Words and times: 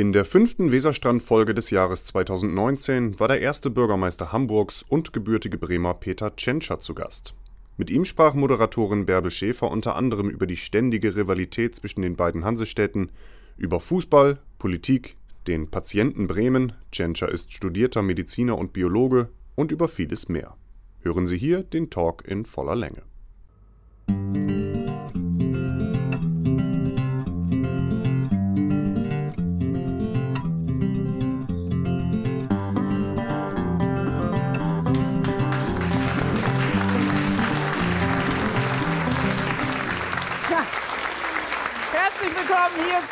In 0.00 0.14
der 0.14 0.24
fünften 0.24 0.72
Weserstrand-Folge 0.72 1.52
des 1.52 1.68
Jahres 1.68 2.06
2019 2.06 3.20
war 3.20 3.28
der 3.28 3.42
erste 3.42 3.68
Bürgermeister 3.68 4.32
Hamburgs 4.32 4.82
und 4.88 5.12
gebürtige 5.12 5.58
Bremer 5.58 5.92
Peter 5.92 6.34
Tschentscher 6.34 6.80
zu 6.80 6.94
Gast. 6.94 7.34
Mit 7.76 7.90
ihm 7.90 8.06
sprach 8.06 8.32
Moderatorin 8.32 9.04
Bärbel 9.04 9.30
Schäfer 9.30 9.70
unter 9.70 9.96
anderem 9.96 10.30
über 10.30 10.46
die 10.46 10.56
ständige 10.56 11.16
Rivalität 11.16 11.76
zwischen 11.76 12.00
den 12.00 12.16
beiden 12.16 12.46
Hansestädten, 12.46 13.10
über 13.58 13.78
Fußball, 13.78 14.38
Politik, 14.58 15.18
den 15.46 15.70
Patienten 15.70 16.26
Bremen, 16.26 16.72
Tschentscher 16.92 17.28
ist 17.28 17.52
studierter 17.52 18.00
Mediziner 18.00 18.56
und 18.56 18.72
Biologe 18.72 19.28
und 19.54 19.70
über 19.70 19.86
vieles 19.86 20.30
mehr. 20.30 20.56
Hören 21.00 21.26
Sie 21.26 21.36
hier 21.36 21.62
den 21.62 21.90
Talk 21.90 22.26
in 22.26 22.46
voller 22.46 22.74
Länge. 22.74 23.02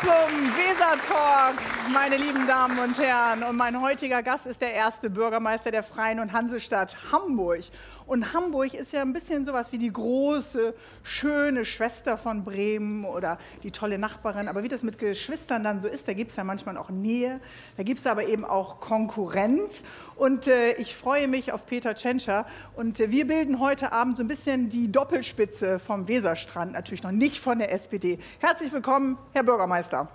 Zum 0.01 0.55
Weser 0.55 0.95
Talk, 1.07 1.55
meine 1.93 2.17
lieben 2.17 2.45
Damen 2.45 2.77
und 2.79 2.99
Herren. 2.99 3.43
Und 3.43 3.57
mein 3.57 3.81
heutiger 3.81 4.21
Gast 4.21 4.45
ist 4.45 4.61
der 4.61 4.73
erste 4.73 5.09
Bürgermeister 5.09 5.71
der 5.71 5.81
Freien 5.81 6.19
und 6.19 6.33
Hansestadt 6.33 6.95
Hamburg. 7.11 7.61
Und 8.05 8.33
Hamburg 8.33 8.73
ist 8.73 8.91
ja 8.91 9.01
ein 9.01 9.13
bisschen 9.13 9.45
sowas 9.45 9.71
wie 9.71 9.77
die 9.77 9.91
große, 9.91 10.73
schöne 11.03 11.65
Schwester 11.65 12.17
von 12.17 12.43
Bremen 12.43 13.05
oder 13.05 13.39
die 13.63 13.71
tolle 13.71 13.97
Nachbarin. 13.97 14.47
Aber 14.47 14.63
wie 14.63 14.67
das 14.67 14.83
mit 14.83 14.99
Geschwistern 14.99 15.63
dann 15.63 15.79
so 15.79 15.87
ist, 15.87 16.07
da 16.07 16.13
gibt 16.13 16.31
es 16.31 16.37
ja 16.37 16.43
manchmal 16.43 16.77
auch 16.77 16.89
Nähe, 16.89 17.39
da 17.77 17.83
gibt 17.83 17.99
es 17.99 18.07
aber 18.07 18.25
eben 18.25 18.45
auch 18.45 18.79
Konkurrenz. 18.79 19.83
Und 20.15 20.47
äh, 20.47 20.73
ich 20.73 20.95
freue 20.95 21.27
mich 21.27 21.51
auf 21.51 21.65
Peter 21.65 21.95
Tschentscher. 21.95 22.45
Und 22.75 22.99
äh, 22.99 23.09
wir 23.09 23.25
bilden 23.25 23.59
heute 23.59 23.91
Abend 23.93 24.17
so 24.17 24.23
ein 24.23 24.27
bisschen 24.27 24.69
die 24.69 24.91
Doppelspitze 24.91 25.79
vom 25.79 26.07
Weserstrand, 26.07 26.73
natürlich 26.73 27.03
noch 27.03 27.11
nicht 27.11 27.39
von 27.39 27.57
der 27.57 27.71
SPD. 27.71 28.19
Herzlich 28.39 28.71
willkommen, 28.71 29.17
Herr 29.33 29.43
Bürgermeister. 29.43 30.09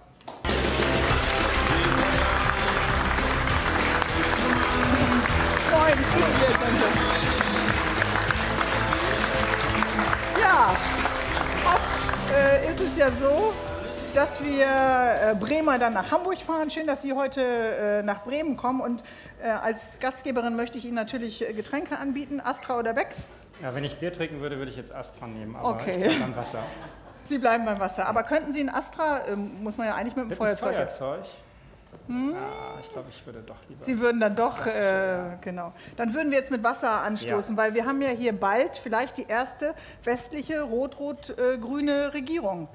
Es 12.94 13.00
ja 13.00 13.10
so, 13.10 13.52
dass 14.14 14.44
wir 14.44 14.66
äh, 14.66 15.34
Bremer 15.34 15.78
dann 15.78 15.94
nach 15.94 16.12
Hamburg 16.12 16.38
fahren. 16.38 16.70
Schön, 16.70 16.86
dass 16.86 17.02
Sie 17.02 17.12
heute 17.12 17.40
äh, 17.40 18.02
nach 18.04 18.22
Bremen 18.22 18.56
kommen. 18.56 18.80
Und 18.80 19.02
äh, 19.42 19.48
als 19.48 19.98
Gastgeberin 19.98 20.54
möchte 20.54 20.78
ich 20.78 20.84
Ihnen 20.84 20.94
natürlich 20.94 21.44
Getränke 21.56 21.98
anbieten, 21.98 22.40
Astra 22.40 22.78
oder 22.78 22.94
Becks. 22.94 23.24
Ja, 23.62 23.74
wenn 23.74 23.82
ich 23.82 23.98
Bier 23.98 24.12
trinken 24.12 24.40
würde, 24.40 24.58
würde 24.58 24.70
ich 24.70 24.76
jetzt 24.76 24.94
Astra 24.94 25.26
nehmen, 25.26 25.56
aber 25.56 25.70
okay. 25.70 26.06
ich 26.06 26.20
dann 26.20 26.36
Wasser. 26.36 26.62
Sie 27.24 27.38
bleiben 27.38 27.64
beim 27.64 27.80
Wasser. 27.80 28.06
Aber 28.06 28.22
könnten 28.22 28.52
Sie 28.52 28.60
ein 28.60 28.68
Astra, 28.68 29.22
ähm, 29.28 29.62
muss 29.62 29.76
man 29.76 29.88
ja 29.88 29.94
eigentlich 29.94 30.14
mit 30.14 30.26
dem 30.26 30.28
mit 30.28 30.38
Feuerzeug... 30.38 30.74
Feuerzeug? 30.74 31.24
Hm? 32.06 32.32
Ja, 32.32 32.80
ich 32.80 32.90
glaube, 32.90 33.08
ich 33.10 33.26
würde 33.26 33.40
doch 33.40 33.56
lieber. 33.68 33.84
Sie 33.84 33.98
würden 33.98 34.20
dann 34.20 34.36
doch, 34.36 34.66
äh, 34.66 35.36
genau. 35.40 35.72
Dann 35.96 36.14
würden 36.14 36.30
wir 36.30 36.38
jetzt 36.38 36.50
mit 36.50 36.62
Wasser 36.62 37.02
anstoßen, 37.02 37.56
ja. 37.56 37.62
weil 37.62 37.74
wir 37.74 37.86
haben 37.86 38.00
ja 38.02 38.10
hier 38.10 38.32
bald 38.32 38.76
vielleicht 38.76 39.18
die 39.18 39.26
erste 39.26 39.74
westliche 40.04 40.62
rot-rot-grüne 40.62 42.12
Regierung. 42.14 42.68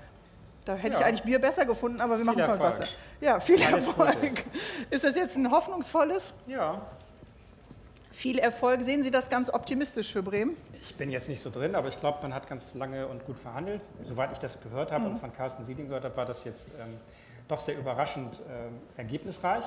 Da 0.66 0.76
hätte 0.76 0.94
ja. 0.94 1.00
ich 1.00 1.06
eigentlich 1.06 1.24
Bier 1.24 1.40
besser 1.40 1.66
gefunden, 1.66 2.02
aber 2.02 2.18
wir 2.18 2.26
machen 2.26 2.40
es 2.40 2.48
mit 2.48 2.60
Wasser. 2.60 2.96
Ja, 3.22 3.40
viel 3.40 3.62
Alles 3.64 3.88
Erfolg. 3.88 4.22
Gute. 4.22 4.44
Ist 4.90 5.04
das 5.04 5.16
jetzt 5.16 5.36
ein 5.36 5.50
hoffnungsvolles? 5.50 6.34
Ja. 6.48 6.82
Viel 8.12 8.38
Erfolg. 8.38 8.82
Sehen 8.84 9.02
Sie 9.02 9.12
das 9.12 9.30
ganz 9.30 9.50
optimistisch 9.50 10.12
für 10.12 10.22
Bremen? 10.22 10.58
Ich 10.82 10.94
bin 10.96 11.10
jetzt 11.10 11.30
nicht 11.30 11.42
so 11.42 11.50
drin, 11.50 11.74
aber 11.74 11.88
ich 11.88 12.00
glaube, 12.00 12.20
man 12.22 12.34
hat 12.34 12.48
ganz 12.48 12.74
lange 12.76 13.08
und 13.08 13.26
gut 13.26 13.38
verhandelt. 13.38 13.82
Soweit 14.04 14.32
ich 14.32 14.40
das 14.40 14.60
gehört 14.62 14.92
habe 14.92 15.06
mhm. 15.06 15.12
und 15.12 15.20
von 15.20 15.34
Carsten 15.34 15.64
Sieding 15.64 15.88
gehört 15.88 16.04
habe, 16.04 16.18
war 16.18 16.26
das 16.26 16.44
jetzt 16.44 16.68
ähm, 16.80 17.00
doch 17.50 17.60
sehr 17.60 17.78
überraschend 17.78 18.40
äh, 18.40 19.00
ergebnisreich. 19.00 19.66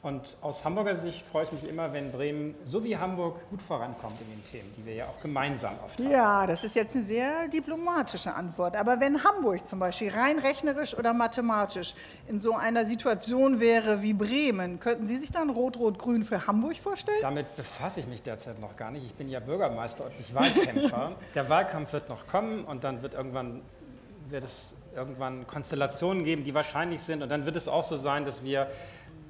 Und 0.00 0.36
aus 0.42 0.64
Hamburger 0.64 0.94
Sicht 0.94 1.26
freue 1.26 1.42
ich 1.42 1.50
mich 1.50 1.68
immer, 1.68 1.92
wenn 1.92 2.12
Bremen 2.12 2.54
so 2.64 2.84
wie 2.84 2.96
Hamburg 2.96 3.40
gut 3.50 3.60
vorankommt 3.60 4.20
in 4.20 4.28
den 4.28 4.44
Themen, 4.44 4.72
die 4.76 4.86
wir 4.86 4.94
ja 4.94 5.06
auch 5.06 5.20
gemeinsam 5.20 5.72
oft 5.84 5.98
haben. 5.98 6.08
Ja, 6.08 6.46
das 6.46 6.62
ist 6.62 6.76
jetzt 6.76 6.94
eine 6.94 7.04
sehr 7.04 7.48
diplomatische 7.48 8.32
Antwort. 8.32 8.76
Aber 8.76 9.00
wenn 9.00 9.24
Hamburg 9.24 9.66
zum 9.66 9.80
Beispiel 9.80 10.10
rein 10.10 10.38
rechnerisch 10.38 10.96
oder 10.96 11.12
mathematisch 11.12 11.94
in 12.28 12.38
so 12.38 12.54
einer 12.54 12.86
Situation 12.86 13.58
wäre 13.58 14.00
wie 14.00 14.12
Bremen, 14.12 14.78
könnten 14.78 15.08
Sie 15.08 15.16
sich 15.16 15.32
dann 15.32 15.50
Rot-Rot-Grün 15.50 16.22
für 16.22 16.46
Hamburg 16.46 16.76
vorstellen? 16.76 17.18
Damit 17.20 17.56
befasse 17.56 17.98
ich 17.98 18.06
mich 18.06 18.22
derzeit 18.22 18.60
noch 18.60 18.76
gar 18.76 18.92
nicht. 18.92 19.04
Ich 19.04 19.14
bin 19.14 19.28
ja 19.28 19.40
Bürgermeister 19.40 20.04
und 20.04 20.16
nicht 20.16 20.32
Wahlkämpfer. 20.32 21.16
Der 21.34 21.48
Wahlkampf 21.48 21.92
wird 21.92 22.08
noch 22.08 22.28
kommen 22.28 22.64
und 22.64 22.84
dann 22.84 23.02
wird 23.02 23.14
irgendwann 23.14 23.62
wird 24.30 24.44
es 24.44 24.76
irgendwann 24.98 25.46
Konstellationen 25.46 26.24
geben, 26.24 26.44
die 26.44 26.54
wahrscheinlich 26.54 27.00
sind. 27.00 27.22
Und 27.22 27.28
dann 27.30 27.46
wird 27.46 27.56
es 27.56 27.68
auch 27.68 27.84
so 27.84 27.96
sein, 27.96 28.24
dass 28.24 28.42
wir 28.42 28.68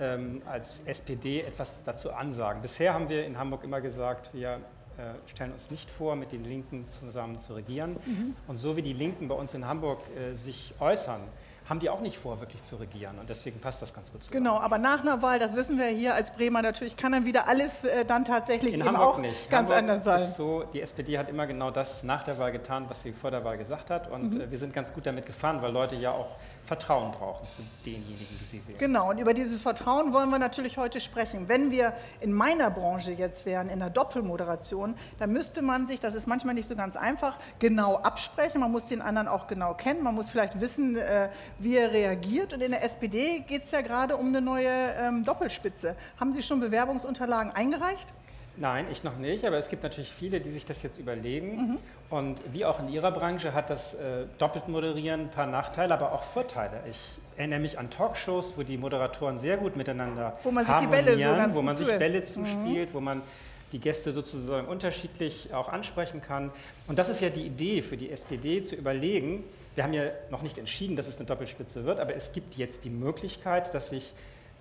ähm, 0.01 0.43
als 0.47 0.81
SPD 0.84 1.43
etwas 1.43 1.81
dazu 1.84 2.12
ansagen. 2.12 2.62
Bisher 2.62 2.95
haben 2.95 3.09
wir 3.09 3.25
in 3.25 3.39
Hamburg 3.39 3.65
immer 3.65 3.81
gesagt, 3.81 4.33
wir 4.33 4.61
äh, 4.97 5.03
stellen 5.27 5.53
uns 5.53 5.71
nicht 5.71 5.91
vor, 5.91 6.17
mit 6.17 6.33
den 6.33 6.45
Linken 6.45 6.87
zusammen 6.87 7.39
zu 7.39 7.55
regieren. 7.55 7.97
Mhm. 8.05 8.34
Und 8.47 8.57
so 8.57 8.77
wie 8.77 8.83
die 8.83 8.93
Linken 8.93 9.28
bei 9.28 9.34
uns 9.34 9.55
in 9.55 9.67
Hamburg 9.67 10.01
äh, 10.17 10.34
sich 10.34 10.75
äußern, 10.81 11.21
haben 11.69 11.81
die 11.81 11.91
auch 11.91 12.01
nicht 12.01 12.17
vor, 12.17 12.41
wirklich 12.41 12.62
zu 12.62 12.77
regieren. 12.77 13.19
Und 13.19 13.29
deswegen 13.29 13.61
passt 13.61 13.83
das 13.83 13.93
ganz 13.93 14.11
gut 14.11 14.23
zusammen. 14.23 14.45
Genau, 14.45 14.59
aber 14.59 14.79
nach 14.79 15.03
einer 15.03 15.21
Wahl, 15.21 15.39
das 15.39 15.55
wissen 15.55 15.79
wir 15.79 15.87
hier 15.87 16.15
als 16.15 16.33
Bremer 16.33 16.62
natürlich, 16.62 16.97
kann 16.97 17.12
dann 17.12 17.27
wieder 17.27 17.47
alles 17.47 17.84
äh, 17.84 18.05
dann 18.06 18.25
tatsächlich 18.25 18.73
In 18.73 18.81
eben 18.81 18.89
Hamburg 18.89 19.15
auch 19.15 19.19
nicht. 19.19 19.51
ganz 19.51 19.69
Hamburg 19.71 19.78
anders 19.78 20.05
sein. 20.05 20.23
Ist 20.23 20.37
so, 20.37 20.65
die 20.73 20.81
SPD 20.81 21.19
hat 21.19 21.28
immer 21.28 21.47
genau 21.47 21.71
das 21.71 22.03
nach 22.03 22.23
der 22.23 22.39
Wahl 22.39 22.53
getan, 22.53 22.87
was 22.89 23.03
sie 23.03 23.12
vor 23.12 23.31
der 23.31 23.45
Wahl 23.45 23.59
gesagt 23.59 23.91
hat. 23.91 24.11
Und 24.11 24.34
mhm. 24.34 24.41
äh, 24.41 24.51
wir 24.51 24.59
sind 24.59 24.73
ganz 24.73 24.95
gut 24.95 25.07
damit 25.07 25.27
gefahren, 25.27 25.61
weil 25.61 25.73
Leute 25.73 25.95
ja 25.97 26.12
auch 26.12 26.37
Vertrauen 26.69 27.11
brauchen 27.12 27.47
zu 27.47 27.62
denjenigen, 27.84 28.27
die 28.41 28.45
sie 28.45 28.67
wählen. 28.69 28.79
Genau, 28.79 29.11
und 29.11 29.19
über 29.19 29.33
dieses 29.33 29.62
Vertrauen 29.62 30.12
wollen 30.12 30.29
wir 30.29 30.39
natürlich 30.39 30.77
heute 30.77 31.01
sprechen. 31.01 31.49
Wenn 31.49 31.71
wir 31.71 31.95
in 32.21 32.33
meiner 32.33 32.71
Branche 32.71 33.11
jetzt 33.11 33.47
wären, 33.47 33.71
in 33.71 33.81
der 33.81 33.89
Doppelmoderation, 33.89 34.95
dann 35.19 35.33
müsste 35.33 35.62
man 35.62 35.87
sich, 35.87 35.99
das 35.99 36.15
ist 36.15 36.27
manchmal 36.27 36.55
nicht 36.55 36.69
so 36.69 36.77
ganz 36.77 36.97
einfach, 36.97 37.39
genau 37.59 37.97
absprechen. 37.97 38.61
Man 38.61 38.71
muss 38.71 38.87
den 38.87 39.01
anderen 39.01 39.28
auch 39.28 39.47
genau 39.47 39.73
kennen. 39.73 40.03
Man 40.03 40.15
muss 40.15 40.28
vielleicht 40.28 40.61
wissen, 40.61 40.97
äh, 40.97 41.31
wie 41.59 41.77
er 41.77 41.91
reagiert. 41.91 42.53
Und 42.53 42.61
in 42.61 42.73
der 42.73 42.84
SPD 42.84 43.41
geht 43.41 43.65
es 43.65 43.71
ja 43.71 43.81
gerade 43.81 44.17
um 44.17 44.28
eine 44.28 44.43
neue 44.43 44.69
ähm, 45.01 45.25
Doppelspitze. 45.25 45.97
Haben 46.21 46.33
Sie 46.33 46.43
schon 46.43 46.61
Bewerbungsunterlagen 46.61 47.51
eingereicht? 47.53 48.12
Nein, 48.61 48.87
ich 48.91 49.05
noch 49.05 49.17
nicht, 49.17 49.45
aber 49.45 49.57
es 49.57 49.69
gibt 49.69 49.85
natürlich 49.85 50.13
viele, 50.13 50.41
die 50.41 50.51
sich 50.51 50.67
das 50.67 50.83
jetzt 50.83 50.99
überlegen. 50.99 51.57
Mhm. 51.57 51.79
Und 52.11 52.41
wie 52.53 52.65
auch 52.65 52.81
in 52.81 52.89
Ihrer 52.89 53.13
Branche 53.13 53.55
hat 53.55 53.71
das 53.71 53.95
äh, 53.95 54.27
doppelt 54.39 54.69
moderieren 54.69 55.23
ein 55.23 55.31
paar 55.31 55.47
Nachteile, 55.47 55.95
aber 55.95 56.13
auch 56.13 56.25
Vorteile. 56.25 56.83
Ich 56.91 56.99
erinnere 57.37 57.61
mich 57.61 57.79
an 57.79 57.89
Talkshows, 57.91 58.55
wo 58.57 58.65
die 58.65 58.77
Moderatoren 58.77 59.39
sehr 59.39 59.59
gut 59.59 59.77
miteinander 59.77 60.39
wo 60.43 60.51
man 60.51 60.67
sich 60.67 60.77
die 60.77 60.87
Bälle 60.87 61.17
so 61.17 61.23
ganz 61.23 61.55
wo 61.55 61.63
man 61.63 61.75
sich 61.75 61.87
Bälle 61.87 62.21
mhm. 62.21 62.25
zuspielt, 62.25 62.91
mhm. 62.91 62.95
wo 62.95 63.01
man 63.01 63.23
die 63.71 63.79
Gäste 63.79 64.11
sozusagen 64.11 64.67
unterschiedlich 64.67 65.55
auch 65.55 65.69
ansprechen 65.69 66.21
kann. 66.21 66.51
Und 66.89 66.99
das 66.99 67.09
ist 67.11 67.21
ja 67.21 67.29
die 67.29 67.43
Idee 67.43 67.83
für 67.83 67.97
die 67.97 68.11
SPD, 68.11 68.63
zu 68.63 68.75
überlegen, 68.75 69.45
wir 69.75 69.85
haben 69.85 69.93
ja 69.93 70.05
noch 70.31 70.43
nicht 70.43 70.59
entschieden, 70.59 70.97
dass 70.97 71.07
es 71.07 71.19
eine 71.19 71.27
Doppelspitze 71.27 71.85
wird, 71.85 72.01
aber 72.01 72.17
es 72.17 72.33
gibt 72.33 72.57
jetzt 72.57 72.85
die 72.85 72.91
Möglichkeit, 72.91 73.73
dass 73.75 73.91
sich 73.91 74.13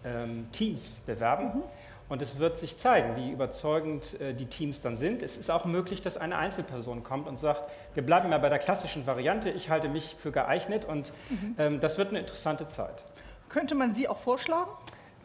ähm, 0.06 0.47
Teams 0.52 1.02
bewerben. 1.08 1.46
Mhm 1.46 1.64
und 2.09 2.22
es 2.22 2.40
wird 2.40 2.57
sich 2.57 2.78
zeigen, 2.78 3.16
wie 3.16 3.31
überzeugend 3.31 4.19
äh, 4.19 4.34
die 4.34 4.45
Teams 4.45 4.81
dann 4.81 4.95
sind. 4.95 5.23
Es 5.23 5.38
ist 5.38 5.51
auch 5.51 5.66
möglich, 5.66 6.01
dass 6.01 6.18
eine 6.18 6.38
Einzelperson 6.38 7.03
kommt 7.03 7.28
und 7.28 7.38
sagt, 7.38 7.63
wir 7.94 8.06
bleiben 8.06 8.29
mal 8.29 8.40
bei 8.40 8.50
der 8.50 8.59
klassischen 8.59 9.06
Variante, 9.06 9.50
ich 9.50 9.69
halte 9.69 9.90
mich 9.90 10.16
für 10.17 10.31
geeignet 10.31 10.85
und 10.85 11.12
mhm. 11.29 11.56
ähm, 11.57 11.79
das 11.79 11.97
wird 11.97 12.09
eine 12.09 12.19
interessante 12.19 12.67
Zeit. 12.67 13.03
Könnte 13.50 13.75
man 13.75 13.94
Sie 13.94 14.07
auch 14.07 14.17
vorschlagen? 14.17 14.72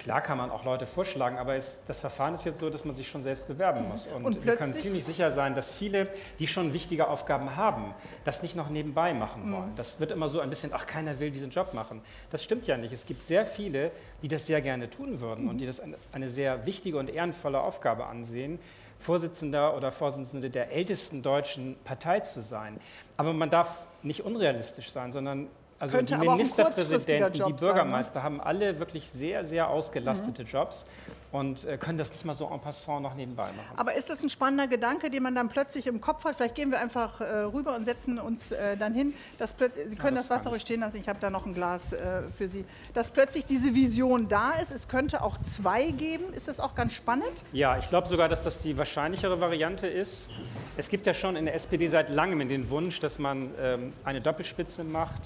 Klar 0.03 0.21
kann 0.21 0.37
man 0.37 0.51
auch 0.51 0.65
Leute 0.65 0.85
vorschlagen, 0.85 1.39
aber 1.39 1.55
es, 1.55 1.81
das 1.87 2.01
Verfahren 2.01 2.35
ist 2.35 2.45
jetzt 2.45 2.59
so, 2.59 2.69
dass 2.71 2.85
man 2.85 2.93
sich 2.95 3.09
schon 3.09 3.23
selbst 3.23 3.47
bewerben 3.47 3.87
muss. 3.89 4.09
Und, 4.09 4.25
und 4.25 4.45
wir 4.45 4.57
können 4.57 4.75
ziemlich 4.75 5.05
sicher 5.05 5.31
sein, 5.31 5.55
dass 5.55 5.73
viele, 5.73 6.09
die 6.41 6.49
schon 6.49 6.73
wichtige 6.73 7.07
Aufgaben 7.07 7.55
haben, 7.55 7.95
das 8.25 8.43
nicht 8.43 8.57
noch 8.57 8.69
nebenbei 8.69 9.15
machen 9.15 9.47
mhm. 9.49 9.53
wollen. 9.53 9.71
Mhm. 9.71 9.77
Das 9.77 10.01
wird 10.01 10.11
immer 10.11 10.27
so 10.27 10.41
ein 10.41 10.51
bisschen, 10.51 10.71
ach, 10.75 10.87
keiner 10.87 11.21
will 11.21 11.31
diesen 11.31 11.51
Job 11.51 11.73
machen. 11.73 12.03
Das 12.31 12.43
stimmt 12.43 12.67
ja 12.67 12.77
nicht. 12.77 12.93
Es 12.93 13.07
gibt 13.07 13.25
sehr 13.27 13.47
viele, 13.47 13.93
die 14.23 14.29
das 14.29 14.45
sehr 14.45 14.61
gerne 14.61 14.91
tun 14.91 15.21
würden 15.21 15.45
mhm. 15.45 15.51
und 15.51 15.59
die 15.59 15.67
das 15.67 15.79
als 15.79 16.09
eine 16.11 16.29
sehr 16.29 16.67
wichtige 16.67 16.99
und 16.99 17.09
ehrenvolle 17.09 17.61
Aufgabe 17.61 18.07
ansehen. 18.07 18.59
Vorsitzender 18.99 19.77
oder 19.77 19.93
Vorsitzende 19.93 20.51
der 20.51 20.73
ältesten 20.73 21.23
deutschen 21.23 21.77
Partei 21.85 22.21
zu 22.21 22.43
sein. 22.43 22.81
Aber 23.17 23.33
man 23.33 23.51
darf 23.51 23.87
nicht 24.03 24.25
unrealistisch 24.25 24.91
sein, 24.91 25.13
sondern 25.13 25.49
Also 25.83 25.97
Könnte 25.97 26.17
die 26.17 26.29
Ministerpräsidenten, 26.29 27.33
die 27.33 27.39
Job 27.41 27.49
sein, 27.49 27.57
Bürgermeister 27.57 28.21
ne? 28.21 28.23
haben 28.23 28.41
alle 28.41 28.79
wirklich 28.79 29.09
sehr, 29.09 29.45
sehr 29.45 29.69
ausgelastete 29.69 30.45
Jobs 30.45 30.87
und 31.33 31.65
äh, 31.65 31.77
können 31.77 31.99
das 31.99 32.11
nicht 32.11 32.25
mal 32.25 32.35
so 32.35 32.49
en 32.49 32.61
passant 32.61 33.03
noch 33.03 33.17
nebenbei 33.17 33.47
machen. 33.47 33.77
Aber 33.77 33.93
ist 33.95 34.09
das 34.09 34.23
ein 34.23 34.31
spannender 34.31 34.69
Gedanke, 34.69 35.11
den 35.11 35.25
man 35.25 35.35
dann 35.35 35.49
plötzlich 35.49 35.89
im 35.89 36.01
Kopf 36.01 36.25
hat? 36.25 36.37
Vielleicht 36.37 36.55
gehen 36.55 36.71
wir 36.71 36.79
einfach 36.79 37.21
äh, 37.21 37.25
rüber 37.25 37.75
und 37.75 37.85
setzen 37.85 38.21
uns 38.21 38.53
äh, 38.53 38.77
dann 38.77 38.95
hin. 38.95 39.15
Dass 39.39 39.57
Sie 39.87 39.97
können 39.97 40.15
das 40.15 40.29
das, 40.29 40.39
Wasser 40.39 40.51
ruhig 40.51 40.63
stehen 40.63 40.83
lassen, 40.83 40.99
ich 40.99 41.09
habe 41.09 41.19
da 41.21 41.31
noch 41.31 41.47
ein 41.47 41.53
Glas 41.55 41.93
äh, 41.93 42.23
für 42.33 42.47
Sie. 42.47 42.65
Dass 42.95 43.11
plötzlich 43.11 43.45
diese 43.45 43.75
Vision 43.75 44.29
da 44.29 44.53
ist, 44.63 44.71
es 44.71 44.87
könnte 44.87 45.21
auch 45.21 45.37
zwei 45.39 45.87
geben. 45.91 46.33
Ist 46.33 46.47
das 46.47 46.61
auch 46.61 46.77
ganz 46.77 46.93
spannend? 46.93 47.33
Ja, 47.53 47.77
ich 47.77 47.89
glaube 47.89 48.07
sogar, 48.07 48.29
dass 48.29 48.45
das 48.45 48.61
die 48.61 48.79
wahrscheinlichere 48.79 49.41
Variante 49.41 49.89
ist. 49.89 50.29
Es 50.77 50.89
gibt 50.89 51.07
ja 51.07 51.15
schon 51.15 51.35
in 51.35 51.47
der 51.47 51.57
SPD 51.57 51.89
seit 51.89 52.09
langem 52.09 52.49
den 52.49 52.71
Wunsch, 52.71 53.01
dass 53.01 53.19
man 53.19 53.51
ähm, 53.61 53.93
eine 54.05 54.21
Doppelspitze 54.21 54.85
macht, 54.85 55.21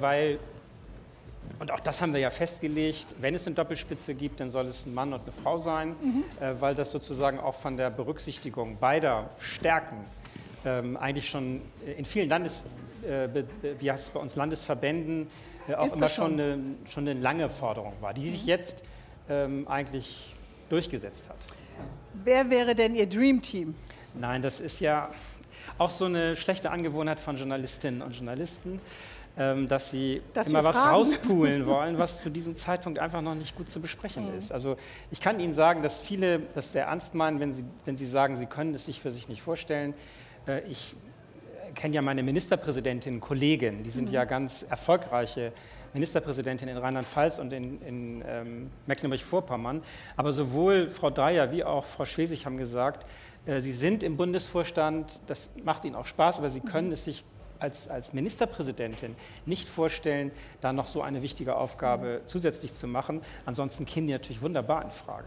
weil, 0.00 0.38
und 1.58 1.70
auch 1.70 1.80
das 1.80 2.00
haben 2.00 2.12
wir 2.12 2.20
ja 2.20 2.30
festgelegt, 2.30 3.06
wenn 3.20 3.34
es 3.34 3.46
eine 3.46 3.54
Doppelspitze 3.54 4.14
gibt, 4.14 4.40
dann 4.40 4.50
soll 4.50 4.66
es 4.66 4.86
ein 4.86 4.94
Mann 4.94 5.12
und 5.12 5.22
eine 5.22 5.32
Frau 5.32 5.58
sein, 5.58 5.94
äh, 6.40 6.54
weil 6.60 6.74
das 6.74 6.92
sozusagen 6.92 7.38
auch 7.38 7.54
von 7.54 7.76
der 7.76 7.90
Berücksichtigung 7.90 8.78
beider 8.78 9.30
Stärken 9.40 10.04
ähm, 10.64 10.96
eigentlich 10.96 11.28
schon 11.28 11.60
in 11.96 12.04
vielen 12.04 12.28
Landes, 12.28 12.62
äh, 13.06 13.28
wie 13.78 13.90
heißt 13.90 14.04
es 14.06 14.10
bei 14.10 14.20
uns, 14.20 14.36
Landesverbänden 14.36 15.26
äh, 15.68 15.74
auch 15.74 15.86
Ist 15.86 15.96
immer 15.96 16.08
schon? 16.08 16.38
schon 16.38 16.40
eine, 16.40 16.58
schon 16.86 17.08
eine 17.08 17.20
lange 17.20 17.48
Forderung 17.48 17.94
war, 18.00 18.14
die 18.14 18.30
sich 18.30 18.46
jetzt 18.46 18.82
ähm, 19.28 19.66
eigentlich 19.68 20.34
durchgesetzt 20.68 21.28
hat. 21.28 21.36
Wer 22.24 22.48
wäre 22.50 22.74
denn 22.74 22.94
Ihr 22.94 23.08
Dream 23.08 23.42
Team? 23.42 23.74
Nein, 24.14 24.42
das 24.42 24.60
ist 24.60 24.80
ja 24.80 25.10
auch 25.78 25.90
so 25.90 26.04
eine 26.04 26.36
schlechte 26.36 26.70
Angewohnheit 26.70 27.18
von 27.20 27.36
Journalistinnen 27.36 28.02
und 28.02 28.12
Journalisten, 28.12 28.80
ähm, 29.36 29.68
dass 29.68 29.90
sie 29.90 30.22
Dass 30.32 30.48
immer 30.48 30.62
was 30.62 30.76
rauspulen 30.76 31.66
wollen, 31.66 31.98
was 31.98 32.20
zu 32.20 32.30
diesem 32.30 32.54
Zeitpunkt 32.54 32.98
einfach 32.98 33.20
noch 33.20 33.34
nicht 33.34 33.56
gut 33.56 33.68
zu 33.68 33.80
besprechen 33.80 34.32
ist. 34.38 34.52
Also 34.52 34.76
ich 35.10 35.20
kann 35.20 35.40
Ihnen 35.40 35.54
sagen, 35.54 35.82
dass 35.82 36.00
viele 36.00 36.40
das 36.54 36.72
sehr 36.72 36.86
ernst 36.86 37.14
meinen, 37.14 37.40
wenn 37.40 37.52
sie, 37.52 37.64
wenn 37.84 37.96
sie 37.96 38.06
sagen, 38.06 38.36
sie 38.36 38.46
können 38.46 38.74
es 38.74 38.86
sich 38.86 39.00
für 39.00 39.10
sich 39.10 39.28
nicht 39.28 39.42
vorstellen. 39.42 39.94
Äh, 40.46 40.60
ich 40.68 40.94
kenne 41.74 41.94
ja 41.96 42.02
meine 42.02 42.22
Ministerpräsidentin, 42.22 43.20
Kollegin, 43.20 43.82
die 43.82 43.90
sind 43.90 44.10
ja 44.10 44.24
ganz 44.24 44.64
erfolgreiche 44.68 45.52
Ministerpräsidentin 45.92 46.68
in 46.68 46.76
Rheinland-Pfalz 46.76 47.38
und 47.38 47.52
in, 47.52 47.80
in 47.82 48.24
ähm, 48.26 48.70
Mecklenburg-Vorpommern. 48.86 49.82
Aber 50.16 50.32
sowohl 50.32 50.90
Frau 50.90 51.10
Dreier 51.10 51.50
wie 51.52 51.64
auch 51.64 51.84
Frau 51.84 52.04
Schwesig 52.04 52.46
haben 52.46 52.56
gesagt, 52.56 53.06
äh, 53.46 53.60
sie 53.60 53.72
sind 53.72 54.02
im 54.02 54.16
Bundesvorstand, 54.16 55.20
das 55.26 55.50
macht 55.64 55.84
ihnen 55.84 55.94
auch 55.94 56.06
Spaß, 56.06 56.38
aber 56.38 56.50
sie 56.50 56.60
können 56.60 56.92
es 56.92 57.04
sich 57.04 57.24
als, 57.64 57.88
als 57.88 58.12
Ministerpräsidentin 58.12 59.16
nicht 59.46 59.68
vorstellen, 59.68 60.30
da 60.60 60.72
noch 60.72 60.86
so 60.86 61.00
eine 61.02 61.22
wichtige 61.22 61.56
Aufgabe 61.56 62.20
zusätzlich 62.26 62.74
zu 62.74 62.86
machen. 62.86 63.22
Ansonsten 63.46 63.86
kämen 63.86 64.06
die 64.06 64.12
natürlich 64.12 64.42
wunderbar 64.42 64.84
in 64.84 64.90
Frage. 64.90 65.26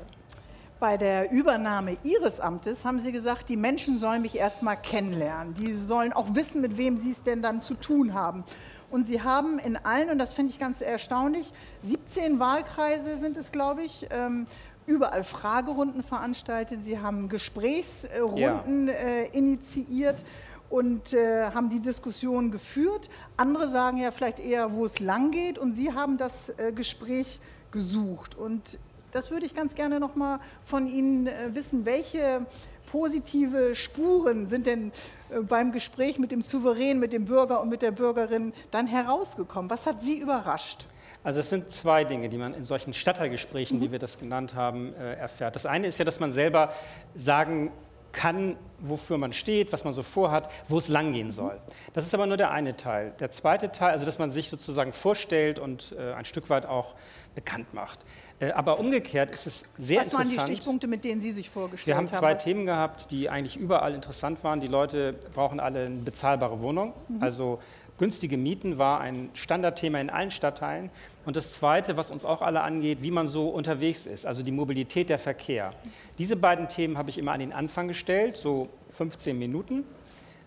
Bei 0.80 0.96
der 0.96 1.32
Übernahme 1.32 1.98
Ihres 2.04 2.40
Amtes 2.40 2.86
haben 2.86 3.00
Sie 3.00 3.12
gesagt, 3.12 3.50
die 3.50 3.58
Menschen 3.58 3.98
sollen 3.98 4.22
mich 4.22 4.36
erst 4.38 4.62
mal 4.62 4.76
kennenlernen. 4.76 5.56
Die 5.56 5.74
sollen 5.74 6.14
auch 6.14 6.36
wissen, 6.36 6.62
mit 6.62 6.78
wem 6.78 6.98
sie 6.98 7.12
es 7.12 7.24
denn 7.24 7.42
dann 7.42 7.62
zu 7.62 7.74
tun 7.74 8.14
haben. 8.14 8.44
Und 8.92 9.08
Sie 9.08 9.24
haben 9.24 9.58
in 9.58 9.76
allen, 9.76 10.12
und 10.12 10.20
das 10.20 10.36
finde 10.36 10.54
ich 10.54 10.60
ganz 10.60 10.82
erstaunlich, 10.82 11.52
17 11.82 12.40
Wahlkreise 12.40 13.18
sind 13.18 13.38
es, 13.38 13.52
glaube 13.52 13.82
ich, 13.82 14.08
ähm, 14.12 14.46
überall 14.86 15.24
Fragerunden 15.24 16.04
veranstaltet. 16.04 16.84
Sie 16.84 17.00
haben 17.00 17.28
Gesprächsrunden 17.28 18.88
äh, 18.88 19.26
initiiert 19.34 20.24
und 20.70 21.14
äh, 21.14 21.52
haben 21.52 21.70
die 21.70 21.80
Diskussion 21.80 22.52
geführt. 22.52 23.10
Andere 23.38 23.70
sagen 23.70 23.98
ja 23.98 24.12
vielleicht 24.12 24.40
eher, 24.40 24.74
wo 24.74 24.86
es 24.86 25.00
lang 25.00 25.32
geht. 25.32 25.58
Und 25.58 25.74
Sie 25.74 25.94
haben 25.94 26.18
das 26.18 26.50
äh, 26.58 26.72
Gespräch 26.72 27.40
gesucht. 27.72 28.36
Und 28.36 28.78
das 29.12 29.32
würde 29.32 29.46
ich 29.46 29.56
ganz 29.56 29.76
gerne 29.76 30.00
noch 30.00 30.16
mal 30.16 30.40
von 30.66 30.88
Ihnen 30.88 31.28
äh, 31.28 31.54
wissen. 31.54 31.86
Welche 31.86 32.46
positive 32.92 33.76
Spuren 33.76 34.48
sind 34.48 34.66
denn 34.66 34.92
äh, 35.30 35.40
beim 35.40 35.72
Gespräch 35.72 36.20
mit 36.20 36.32
dem 36.32 36.42
Souverän, 36.42 37.00
mit 37.00 37.14
dem 37.14 37.26
Bürger 37.26 37.62
und 37.62 37.70
mit 37.70 37.82
der 37.82 37.92
Bürgerin 37.92 38.54
dann 38.72 38.88
herausgekommen? 38.88 39.70
Was 39.70 39.86
hat 39.86 40.02
Sie 40.02 40.18
überrascht? 40.20 40.86
Also 41.24 41.42
es 41.42 41.50
sind 41.50 41.72
zwei 41.72 42.04
Dinge, 42.04 42.30
die 42.30 42.38
man 42.38 42.54
in 42.54 42.64
solchen 42.64 42.94
Stadtteilgesprächen, 42.94 43.82
wie 43.82 43.92
wir 43.92 44.00
das 44.00 44.18
genannt 44.18 44.54
haben, 44.54 44.94
äh, 44.96 45.16
erfährt. 45.16 45.56
Das 45.56 45.66
eine 45.66 45.88
ist 45.88 46.00
ja, 46.00 46.06
dass 46.06 46.20
man 46.20 46.32
selber 46.32 46.74
sagen 47.16 47.72
kann, 48.18 48.58
wofür 48.80 49.20
man 49.20 49.32
steht, 49.32 49.72
was 49.72 49.84
man 49.86 49.94
so 49.94 50.02
vorhat, 50.02 50.50
wo 50.68 50.80
es 50.80 50.88
langgehen 50.88 51.32
soll. 51.32 51.62
Das 51.94 52.04
ist 52.06 52.14
aber 52.16 52.26
nur 52.26 52.36
der 52.36 52.50
eine 52.50 52.76
Teil. 52.76 53.14
Der 53.20 53.30
zweite 53.30 53.72
Teil, 53.72 53.92
also 53.92 54.06
dass 54.06 54.18
man 54.18 54.32
sich 54.32 54.50
sozusagen 54.50 54.92
vorstellt 54.92 55.60
und 55.60 55.96
äh, 55.98 56.14
ein 56.14 56.26
Stück 56.26 56.50
weit 56.50 56.66
auch 56.66 56.96
bekannt 57.36 57.76
macht. 57.76 58.00
Äh, 58.40 58.52
aber 58.52 58.80
umgekehrt 58.80 59.30
ist 59.32 59.46
es 59.46 59.64
sehr 59.78 60.02
Was 60.02 60.14
waren 60.14 60.24
die 60.24 60.30
interessant. 60.30 60.50
Stichpunkte, 60.50 60.88
mit 60.88 61.06
denen 61.06 61.22
Sie 61.22 61.32
sich 61.32 61.48
vorgestellt 61.50 61.88
Wir 61.88 61.96
haben? 61.96 62.08
haben 62.08 62.18
zwei 62.18 62.34
Themen 62.34 62.66
gehabt, 62.66 63.12
die 63.12 63.30
eigentlich 63.30 63.56
überall 63.56 63.94
interessant 63.94 64.44
waren. 64.44 64.62
Die 64.62 64.68
Leute 64.68 65.14
brauchen 65.36 65.60
alle 65.60 65.86
eine 65.86 65.98
bezahlbare 65.98 66.60
Wohnung. 66.60 66.94
Also 67.20 67.60
günstige 68.00 68.38
Mieten 68.38 68.80
war 68.80 69.00
ein 69.00 69.30
Standardthema 69.36 70.00
in 70.00 70.10
allen 70.10 70.32
Stadtteilen. 70.32 70.90
Und 71.28 71.36
das 71.36 71.52
Zweite, 71.52 71.98
was 71.98 72.10
uns 72.10 72.24
auch 72.24 72.42
alle 72.42 72.62
angeht, 72.62 73.02
wie 73.02 73.12
man 73.12 73.28
so 73.28 73.50
unterwegs 73.50 74.06
ist, 74.06 74.26
also 74.26 74.44
die 74.44 74.54
Mobilität, 74.54 75.10
der 75.10 75.20
Verkehr. 75.20 75.72
Diese 76.18 76.38
beiden 76.38 76.70
Themen 76.70 76.98
habe 76.98 77.10
ich 77.10 77.18
immer 77.18 77.34
an 77.34 77.42
den 77.42 77.52
Anfang 77.52 77.90
gestellt, 77.90 78.38
so 78.38 78.70
15 78.92 79.38
Minuten. 79.38 79.84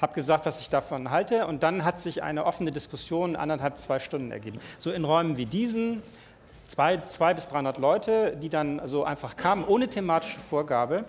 Habe 0.01 0.15
gesagt, 0.15 0.47
was 0.47 0.59
ich 0.63 0.71
davon 0.71 1.11
halte. 1.11 1.47
Und 1.47 1.63
dann 1.63 1.85
hat 1.85 2.01
sich 2.01 2.23
eine 2.23 2.47
offene 2.47 2.71
Diskussion 2.71 3.37
anderthalb, 3.37 3.77
zwei 3.77 3.99
Stunden 3.99 4.33
ergeben. 4.33 4.59
So 4.79 4.91
in 4.91 5.05
Räumen 5.05 5.37
wie 5.37 5.45
diesen, 5.45 6.01
zwei, 6.67 6.97
zwei 6.97 7.35
bis 7.35 7.47
300 7.49 7.77
Leute, 7.77 8.39
die 8.41 8.49
dann 8.49 8.81
so 8.89 9.05
einfach 9.05 9.37
kamen, 9.37 9.67
ohne 9.67 9.87
thematische 9.87 10.41
Vorgabe. 10.41 11.05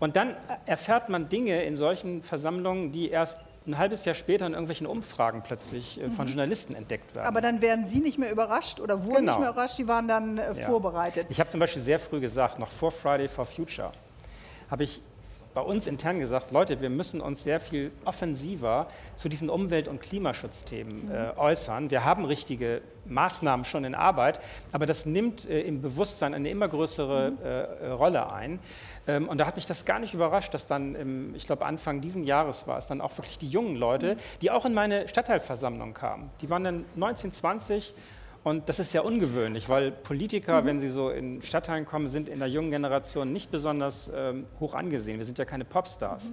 Und 0.00 0.16
dann 0.16 0.36
erfährt 0.66 1.08
man 1.08 1.30
Dinge 1.30 1.64
in 1.64 1.76
solchen 1.76 2.22
Versammlungen, 2.22 2.92
die 2.92 3.08
erst 3.08 3.38
ein 3.66 3.78
halbes 3.78 4.04
Jahr 4.04 4.14
später 4.14 4.46
in 4.46 4.52
irgendwelchen 4.52 4.86
Umfragen 4.86 5.42
plötzlich 5.42 6.00
äh, 6.00 6.10
von 6.10 6.26
Journalisten 6.26 6.74
entdeckt 6.74 7.14
werden. 7.14 7.26
Aber 7.26 7.40
dann 7.40 7.62
werden 7.62 7.86
Sie 7.86 8.00
nicht 8.00 8.18
mehr 8.18 8.30
überrascht 8.30 8.80
oder 8.80 9.04
wurden 9.04 9.20
Genau. 9.20 9.32
nicht 9.32 9.40
mehr 9.40 9.50
überrascht, 9.50 9.78
die 9.78 9.88
waren 9.88 10.06
dann 10.08 10.38
äh, 10.38 10.52
Ja. 10.58 10.66
vorbereitet. 10.66 11.26
Ich 11.30 11.40
habe 11.40 11.48
zum 11.50 11.60
Beispiel 11.60 11.80
sehr 11.82 11.98
früh 11.98 12.20
gesagt, 12.20 12.58
noch 12.58 12.70
vor 12.70 12.90
Friday 12.92 13.28
for 13.28 13.44
Future, 13.46 13.92
habe 14.70 14.84
ich 14.84 15.00
bei 15.54 15.60
uns 15.60 15.86
intern 15.86 16.18
gesagt, 16.18 16.50
Leute, 16.50 16.80
wir 16.80 16.90
müssen 16.90 17.20
uns 17.20 17.44
sehr 17.44 17.60
viel 17.60 17.92
offensiver 18.04 18.88
zu 19.14 19.28
diesen 19.28 19.48
Umwelt- 19.48 19.86
und 19.86 20.00
Klimaschutzthemen 20.00 21.10
äh, 21.10 21.30
äußern. 21.36 21.90
Wir 21.90 22.04
haben 22.04 22.24
richtige 22.24 22.82
Maßnahmen 23.06 23.64
schon 23.64 23.84
in 23.84 23.94
Arbeit, 23.94 24.40
aber 24.72 24.86
das 24.86 25.06
nimmt 25.06 25.48
äh, 25.48 25.60
im 25.60 25.80
Bewusstsein 25.80 26.34
eine 26.34 26.50
immer 26.50 26.66
größere 26.66 27.32
äh, 27.44 27.86
äh, 27.86 27.90
Rolle 27.92 28.32
ein. 28.32 28.58
Ähm, 29.06 29.28
und 29.28 29.38
da 29.38 29.46
hat 29.46 29.54
mich 29.54 29.66
das 29.66 29.84
gar 29.84 30.00
nicht 30.00 30.12
überrascht, 30.12 30.52
dass 30.54 30.66
dann, 30.66 30.96
im, 30.96 31.34
ich 31.36 31.46
glaube 31.46 31.64
Anfang 31.64 32.00
diesen 32.00 32.24
Jahres 32.24 32.66
war 32.66 32.78
es, 32.78 32.86
dann 32.86 33.00
auch 33.00 33.16
wirklich 33.16 33.38
die 33.38 33.48
jungen 33.48 33.76
Leute, 33.76 34.16
die 34.42 34.50
auch 34.50 34.64
in 34.64 34.74
meine 34.74 35.06
Stadtteilversammlung 35.06 35.94
kamen. 35.94 36.30
Die 36.40 36.50
waren 36.50 36.64
dann 36.64 36.84
19, 36.96 37.32
20 37.32 37.94
und 38.44 38.68
das 38.68 38.78
ist 38.78 38.92
ja 38.92 39.00
ungewöhnlich, 39.00 39.70
weil 39.70 39.90
Politiker, 39.90 40.66
wenn 40.66 40.78
sie 40.78 40.90
so 40.90 41.08
in 41.08 41.40
Stadtteilen 41.40 41.86
kommen, 41.86 42.06
sind 42.06 42.28
in 42.28 42.40
der 42.40 42.48
jungen 42.48 42.70
Generation 42.70 43.32
nicht 43.32 43.50
besonders 43.50 44.12
ähm, 44.14 44.46
hoch 44.60 44.74
angesehen. 44.74 45.18
Wir 45.18 45.24
sind 45.24 45.38
ja 45.38 45.46
keine 45.46 45.64
Popstars. 45.64 46.30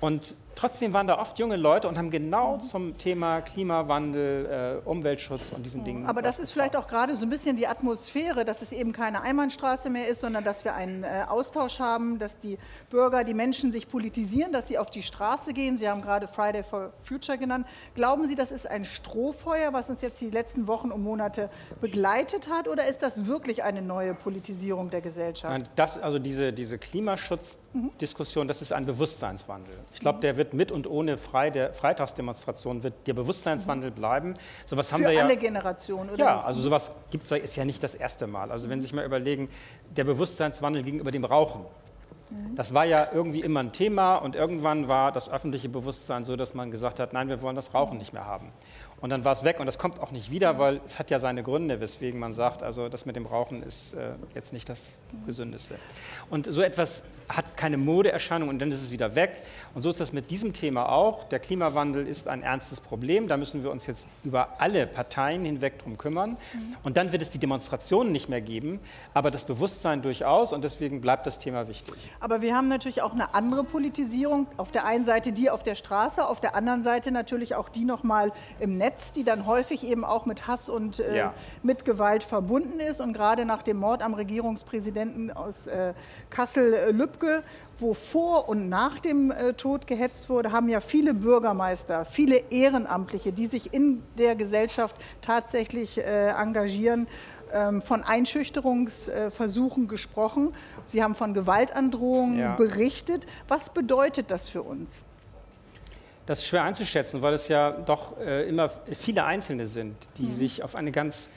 Und 0.00 0.36
trotzdem 0.56 0.92
waren 0.92 1.06
da 1.06 1.18
oft 1.18 1.38
junge 1.38 1.56
Leute 1.56 1.86
und 1.86 1.96
haben 1.96 2.10
genau 2.10 2.58
zum 2.58 2.98
Thema 2.98 3.42
Klimawandel, 3.42 4.82
äh, 4.84 4.88
Umweltschutz 4.88 5.52
und 5.52 5.64
diesen 5.64 5.84
Dingen. 5.84 6.06
Aber 6.06 6.22
das 6.22 6.38
ist 6.40 6.50
vielleicht 6.50 6.74
auch 6.74 6.88
gerade 6.88 7.14
so 7.14 7.24
ein 7.24 7.30
bisschen 7.30 7.56
die 7.56 7.68
Atmosphäre, 7.68 8.44
dass 8.44 8.62
es 8.62 8.72
eben 8.72 8.92
keine 8.92 9.22
Einbahnstraße 9.22 9.90
mehr 9.90 10.08
ist, 10.08 10.20
sondern 10.20 10.42
dass 10.42 10.64
wir 10.64 10.74
einen 10.74 11.04
äh, 11.04 11.24
Austausch 11.28 11.78
haben, 11.78 12.18
dass 12.18 12.38
die 12.38 12.58
Bürger, 12.90 13.22
die 13.22 13.34
Menschen 13.34 13.70
sich 13.70 13.88
politisieren, 13.88 14.50
dass 14.52 14.66
sie 14.66 14.78
auf 14.78 14.90
die 14.90 15.02
Straße 15.02 15.52
gehen. 15.52 15.78
Sie 15.78 15.88
haben 15.88 16.02
gerade 16.02 16.26
Friday 16.26 16.62
for 16.62 16.92
Future 17.00 17.38
genannt. 17.38 17.66
Glauben 17.94 18.26
Sie, 18.26 18.34
das 18.34 18.50
ist 18.50 18.68
ein 18.68 18.84
Strohfeuer, 18.84 19.72
was 19.72 19.90
uns 19.90 20.00
jetzt 20.00 20.20
die 20.20 20.30
letzten 20.30 20.66
Wochen 20.66 20.90
und 20.90 21.02
Monate 21.02 21.50
begleitet 21.80 22.48
hat, 22.48 22.66
oder 22.66 22.86
ist 22.86 23.02
das 23.02 23.26
wirklich 23.26 23.62
eine 23.62 23.82
neue 23.82 24.14
Politisierung 24.14 24.90
der 24.90 25.02
Gesellschaft? 25.02 25.70
Das, 25.76 25.98
also 25.98 26.18
diese, 26.18 26.52
diese 26.52 26.78
Klimaschutzdiskussion, 26.78 28.48
das 28.48 28.62
ist 28.62 28.72
ein 28.72 28.86
Bewusstseinswandel. 28.86 29.74
Ich 29.92 30.00
glaube, 30.00 30.20
der 30.20 30.36
wird 30.36 30.45
mit 30.54 30.72
und 30.72 30.86
ohne 30.86 31.18
Frei, 31.18 31.50
der 31.50 31.74
Freitagsdemonstration 31.74 32.82
wird 32.82 32.94
der 33.06 33.14
Bewusstseinswandel 33.14 33.90
bleiben. 33.90 34.34
So 34.64 34.76
was 34.76 34.92
haben 34.92 35.02
Für 35.02 35.08
wir 35.08 35.14
ja. 35.14 35.24
alle 35.24 35.36
Generationen, 35.36 36.10
oder? 36.10 36.24
Ja, 36.24 36.40
also 36.42 36.60
sowas 36.60 36.90
gibt 37.10 37.24
es 37.24 37.32
ist 37.32 37.56
ja 37.56 37.64
nicht 37.64 37.82
das 37.82 37.94
erste 37.94 38.26
Mal. 38.26 38.50
Also 38.50 38.68
wenn 38.68 38.80
Sie 38.80 38.86
sich 38.86 38.94
mal 38.94 39.04
überlegen, 39.04 39.48
der 39.96 40.04
Bewusstseinswandel 40.04 40.82
gegenüber 40.82 41.10
dem 41.10 41.24
Rauchen. 41.24 41.64
Das 42.56 42.74
war 42.74 42.84
ja 42.84 43.06
irgendwie 43.12 43.40
immer 43.40 43.60
ein 43.60 43.70
Thema 43.70 44.16
und 44.16 44.34
irgendwann 44.34 44.88
war 44.88 45.12
das 45.12 45.30
öffentliche 45.30 45.68
Bewusstsein 45.68 46.24
so, 46.24 46.34
dass 46.34 46.54
man 46.54 46.72
gesagt 46.72 46.98
hat, 46.98 47.12
nein, 47.12 47.28
wir 47.28 47.40
wollen 47.40 47.54
das 47.54 47.72
Rauchen 47.72 47.98
nicht 47.98 48.12
mehr 48.12 48.24
haben. 48.24 48.50
und 49.00 49.10
dann 49.10 49.24
war 49.24 49.32
es 49.32 49.44
weg 49.44 49.60
und 49.60 49.66
das 49.66 49.78
kommt 49.78 50.00
auch 50.00 50.10
nicht 50.10 50.30
wieder, 50.30 50.58
weil 50.58 50.80
es 50.86 50.98
hat 50.98 51.10
ja 51.10 51.20
seine 51.20 51.42
Gründe, 51.42 51.80
weswegen 51.80 52.18
man 52.18 52.32
sagt, 52.32 52.62
also 52.62 52.88
das 52.88 53.06
mit 53.06 53.14
dem 53.14 53.26
Rauchen 53.26 53.62
ist 53.62 53.94
äh, 53.94 54.14
jetzt 54.34 54.52
nicht 54.52 54.68
das 54.68 54.90
Gesündeste. 55.26 55.76
Und 56.30 56.50
so 56.50 56.62
etwas 56.62 57.02
hat 57.28 57.56
keine 57.56 57.76
Modeerscheinung 57.76 58.48
und 58.48 58.58
dann 58.58 58.72
ist 58.72 58.82
es 58.82 58.90
wieder 58.90 59.14
weg. 59.14 59.42
Und 59.74 59.82
so 59.82 59.90
ist 59.90 60.00
das 60.00 60.12
mit 60.12 60.30
diesem 60.30 60.52
Thema 60.52 60.88
auch. 60.88 61.24
Der 61.28 61.38
Klimawandel 61.38 62.06
ist 62.06 62.28
ein 62.28 62.42
ernstes 62.42 62.80
Problem. 62.80 63.28
Da 63.28 63.36
müssen 63.36 63.62
wir 63.62 63.70
uns 63.70 63.86
jetzt 63.86 64.06
über 64.24 64.60
alle 64.60 64.86
Parteien 64.86 65.44
hinweg 65.44 65.78
drum 65.78 65.98
kümmern. 65.98 66.30
Mhm. 66.30 66.76
Und 66.82 66.96
dann 66.96 67.12
wird 67.12 67.22
es 67.22 67.30
die 67.30 67.38
Demonstrationen 67.38 68.12
nicht 68.12 68.28
mehr 68.28 68.40
geben, 68.40 68.80
aber 69.12 69.30
das 69.30 69.44
Bewusstsein 69.44 70.02
durchaus 70.02 70.52
und 70.52 70.64
deswegen 70.64 71.00
bleibt 71.00 71.26
das 71.26 71.38
Thema 71.38 71.68
wichtig. 71.68 71.94
Aber 72.20 72.40
wir 72.40 72.56
haben 72.56 72.68
natürlich 72.68 73.02
auch 73.02 73.12
eine 73.12 73.34
andere 73.34 73.64
Politisierung. 73.64 74.46
Auf 74.56 74.72
der 74.72 74.86
einen 74.86 75.04
Seite 75.04 75.32
die 75.32 75.50
auf 75.50 75.62
der 75.62 75.74
Straße, 75.74 76.26
auf 76.26 76.40
der 76.40 76.54
anderen 76.54 76.82
Seite 76.82 77.10
natürlich 77.10 77.54
auch 77.54 77.68
die 77.68 77.84
nochmal 77.84 78.32
im 78.60 78.78
Netz, 78.78 79.12
die 79.12 79.24
dann 79.24 79.46
häufig 79.46 79.84
eben 79.84 80.04
auch 80.04 80.26
mit 80.26 80.46
Hass 80.46 80.68
und 80.68 81.00
äh, 81.00 81.16
ja. 81.16 81.34
mit 81.62 81.84
Gewalt 81.84 82.22
verbunden 82.22 82.80
ist. 82.80 83.00
Und 83.00 83.12
gerade 83.12 83.44
nach 83.44 83.62
dem 83.62 83.78
Mord 83.78 84.02
am 84.02 84.14
Regierungspräsidenten 84.14 85.32
aus 85.32 85.66
äh, 85.66 85.92
Kassel-Lübcke 87.16 87.42
wo 87.78 87.92
vor 87.92 88.48
und 88.48 88.70
nach 88.70 89.00
dem 89.00 89.30
äh, 89.30 89.52
Tod 89.52 89.86
gehetzt 89.86 90.30
wurde, 90.30 90.50
haben 90.50 90.70
ja 90.70 90.80
viele 90.80 91.12
Bürgermeister, 91.12 92.06
viele 92.06 92.38
Ehrenamtliche, 92.48 93.32
die 93.32 93.48
sich 93.48 93.74
in 93.74 94.02
der 94.16 94.34
Gesellschaft 94.34 94.96
tatsächlich 95.20 95.98
äh, 95.98 96.30
engagieren, 96.30 97.06
ähm, 97.52 97.82
von 97.82 98.02
Einschüchterungsversuchen 98.02 99.88
gesprochen. 99.88 100.54
Sie 100.88 101.02
haben 101.02 101.14
von 101.14 101.34
Gewaltandrohungen 101.34 102.38
ja. 102.38 102.56
berichtet. 102.56 103.26
Was 103.46 103.68
bedeutet 103.68 104.30
das 104.30 104.48
für 104.48 104.62
uns? 104.62 105.04
Das 106.24 106.38
ist 106.38 106.46
schwer 106.46 106.64
einzuschätzen, 106.64 107.20
weil 107.20 107.34
es 107.34 107.48
ja 107.48 107.72
doch 107.72 108.18
äh, 108.18 108.48
immer 108.48 108.70
viele 108.94 109.24
Einzelne 109.24 109.66
sind, 109.66 109.96
die 110.16 110.28
mhm. 110.28 110.34
sich 110.34 110.62
auf 110.62 110.74
eine 110.74 110.92
ganz 110.92 111.28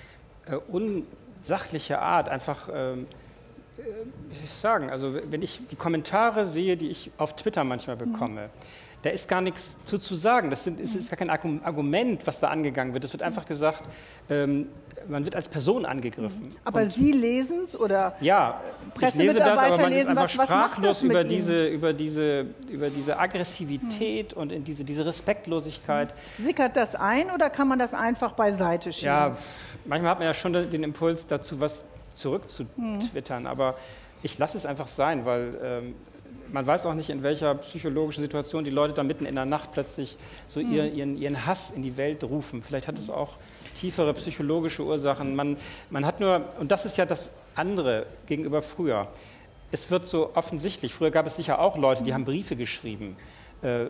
unsachliche 0.70 2.00
Art 2.00 2.30
einfach 2.30 2.70
ähm, 2.74 3.06
wie 3.06 3.06
soll 3.06 3.68
ich 3.68 3.69
sagen, 4.60 4.90
also 4.90 5.14
wenn 5.30 5.42
ich 5.42 5.62
die 5.72 5.76
Kommentare 5.76 6.46
sehe, 6.46 6.78
die 6.78 6.90
ich 6.90 7.12
auf 7.18 7.36
Twitter 7.36 7.64
manchmal 7.64 7.96
mhm. 7.96 8.12
bekomme, 8.12 8.42
mhm. 8.42 8.50
da 9.04 9.10
ist 9.10 9.28
gar 9.28 9.42
nichts 9.42 9.78
zu, 9.86 9.98
zu 9.98 10.16
sagen. 10.16 10.50
Das 10.50 10.64
sind, 10.64 10.80
es 10.80 10.96
ist 10.96 11.10
gar 11.10 11.18
kein 11.18 11.30
Argument, 11.30 12.26
was 12.28 12.40
da 12.40 12.50
angegangen 12.50 12.94
wird. 12.94 13.04
Es 13.04 13.14
wird 13.14 13.24
einfach 13.24 13.46
gesagt, 13.46 13.84
ähm, 14.30 14.68
man 15.08 15.24
wird 15.24 15.36
als 15.36 15.48
Person 15.50 15.86
angegriffen. 15.86 16.50
Mhm. 16.50 16.56
Aber 16.66 16.82
Und 16.82 16.92
Sie 16.92 17.12
lesen 17.12 17.64
es 17.64 17.80
oder 17.80 18.16
ja, 18.20 18.62
ich 19.00 19.16
lese 19.16 19.40
das, 19.40 19.48
aber 19.48 19.82
man 19.82 19.92
lesen, 19.92 20.02
ist 20.02 20.08
einfach 20.08 20.24
was, 20.24 20.32
sprachlos 20.32 21.04
über, 21.04 21.24
diese, 21.24 21.68
über, 21.68 21.94
diese, 21.94 22.48
über 22.70 22.90
diese 22.90 23.18
Aggressivität 23.18 24.36
mhm. 24.36 24.42
und 24.42 24.52
in 24.52 24.64
diese, 24.64 24.84
diese 24.84 25.06
Respektlosigkeit. 25.06 26.14
Sickert 26.38 26.76
das 26.76 26.96
ein 26.96 27.32
oder 27.32 27.50
kann 27.50 27.68
man 27.68 27.80
das 27.80 27.94
einfach 27.94 28.34
beiseite 28.34 28.92
schieben? 28.92 29.08
Ja, 29.08 29.38
manchmal 29.86 30.12
hat 30.12 30.20
man 30.20 30.28
ja 30.28 30.34
schon 30.34 30.54
den 30.54 30.84
Impuls 30.84 31.26
dazu, 31.26 31.60
was 31.60 31.86
zurück 32.20 32.50
zu 32.50 32.66
mhm. 32.76 33.00
twittern, 33.00 33.48
aber 33.48 33.76
ich 34.22 34.38
lasse 34.38 34.58
es 34.58 34.66
einfach 34.66 34.88
sein, 34.88 35.26
weil 35.26 35.58
ähm, 35.64 35.96
man 36.52 36.66
weiß 36.66 36.86
auch 36.86 36.94
nicht, 36.94 37.10
in 37.10 37.24
welcher 37.24 37.56
psychologischen 37.56 38.22
Situation 38.22 38.64
die 38.64 38.72
Leute 38.72 38.94
da 38.94 39.04
mitten 39.04 39.26
in 39.26 39.36
der 39.36 39.46
Nacht 39.46 39.72
plötzlich 39.72 40.18
so 40.48 40.60
mhm. 40.60 40.74
ihren, 40.74 40.96
ihren, 40.96 41.18
ihren 41.18 41.46
Hass 41.46 41.72
in 41.72 41.84
die 41.84 41.98
Welt 41.98 42.24
rufen. 42.24 42.62
Vielleicht 42.62 42.88
hat 42.88 42.98
es 42.98 43.10
auch 43.10 43.38
tiefere 43.80 44.14
psychologische 44.14 44.84
Ursachen. 44.84 45.36
Man, 45.36 45.58
man 45.90 46.06
hat 46.06 46.20
nur, 46.20 46.44
und 46.60 46.72
das 46.72 46.86
ist 46.86 46.98
ja 46.98 47.06
das 47.06 47.32
andere 47.56 48.06
gegenüber 48.28 48.62
früher, 48.62 49.08
es 49.72 49.92
wird 49.92 50.08
so 50.08 50.32
offensichtlich, 50.34 50.94
früher 50.94 51.12
gab 51.12 51.28
es 51.28 51.36
sicher 51.36 51.60
auch 51.60 51.78
Leute, 51.78 52.04
die 52.04 52.14
haben 52.14 52.26
Briefe 52.26 52.56
geschrieben 52.56 53.16
äh, 53.62 53.86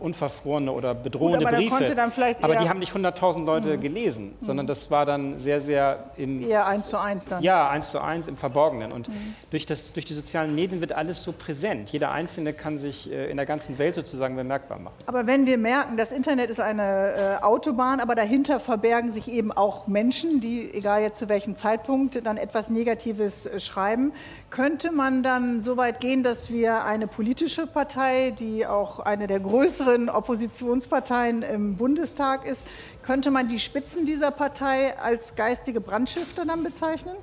unverfrorene 0.00 0.70
oder 0.72 0.94
bedrohende 0.94 1.38
Gut, 1.38 1.48
aber 1.48 1.56
Briefe. 1.56 2.42
aber 2.42 2.56
die 2.56 2.68
haben 2.68 2.78
nicht 2.78 2.94
100.000 2.94 3.44
Leute 3.44 3.76
mhm. 3.76 3.80
gelesen, 3.80 4.24
mhm. 4.26 4.44
sondern 4.44 4.66
das 4.66 4.90
war 4.90 5.04
dann 5.04 5.38
sehr, 5.38 5.60
sehr 5.60 6.10
im... 6.16 6.48
Eher 6.48 6.66
eins 6.66 6.88
zu 6.88 6.98
eins 6.98 7.26
dann. 7.26 7.42
Ja, 7.42 7.68
eins 7.68 7.90
zu 7.90 8.00
eins 8.00 8.28
im 8.28 8.36
Verborgenen. 8.36 8.92
Und 8.92 9.08
mhm. 9.08 9.34
durch, 9.50 9.66
das, 9.66 9.92
durch 9.92 10.04
die 10.04 10.14
sozialen 10.14 10.54
Medien 10.54 10.80
wird 10.80 10.92
alles 10.92 11.22
so 11.22 11.32
präsent. 11.32 11.90
Jeder 11.90 12.12
Einzelne 12.12 12.52
kann 12.52 12.78
sich 12.78 13.10
äh, 13.10 13.30
in 13.30 13.36
der 13.36 13.46
ganzen 13.46 13.78
Welt 13.78 13.94
sozusagen 13.94 14.36
bemerkbar 14.36 14.78
machen. 14.78 14.94
Aber 15.06 15.26
wenn 15.26 15.46
wir 15.46 15.58
merken, 15.58 15.96
das 15.96 16.12
Internet 16.12 16.50
ist 16.50 16.60
eine 16.60 17.38
äh, 17.40 17.42
Autobahn, 17.42 18.00
aber 18.00 18.14
dahinter 18.14 18.60
verbergen 18.60 19.12
sich 19.12 19.28
eben 19.28 19.52
auch 19.52 19.86
Menschen, 19.86 20.40
die, 20.40 20.72
egal 20.72 21.02
jetzt 21.02 21.18
zu 21.18 21.28
welchem 21.28 21.56
Zeitpunkt, 21.56 22.24
dann 22.24 22.36
etwas 22.36 22.70
Negatives 22.70 23.46
äh, 23.46 23.60
schreiben, 23.60 24.12
könnte 24.50 24.92
man 24.92 25.22
dann 25.22 25.60
so 25.60 25.76
weit 25.76 26.00
gehen, 26.00 26.22
dass 26.22 26.50
wir 26.50 26.84
eine 26.84 27.06
politische 27.06 27.66
Partei, 27.66 28.30
die 28.30 28.66
auch 28.66 29.00
eine 29.00 29.26
der 29.26 29.40
größeren 29.58 30.08
Oppositionsparteien 30.08 31.42
im 31.42 31.76
Bundestag 31.76 32.46
ist, 32.46 32.64
könnte 33.02 33.30
man 33.30 33.48
die 33.48 33.58
Spitzen 33.58 34.06
dieser 34.06 34.30
Partei 34.30 34.96
als 34.98 35.34
geistige 35.34 35.80
Brandstifter 35.80 36.44
dann 36.44 36.62
bezeichnen? 36.62 37.16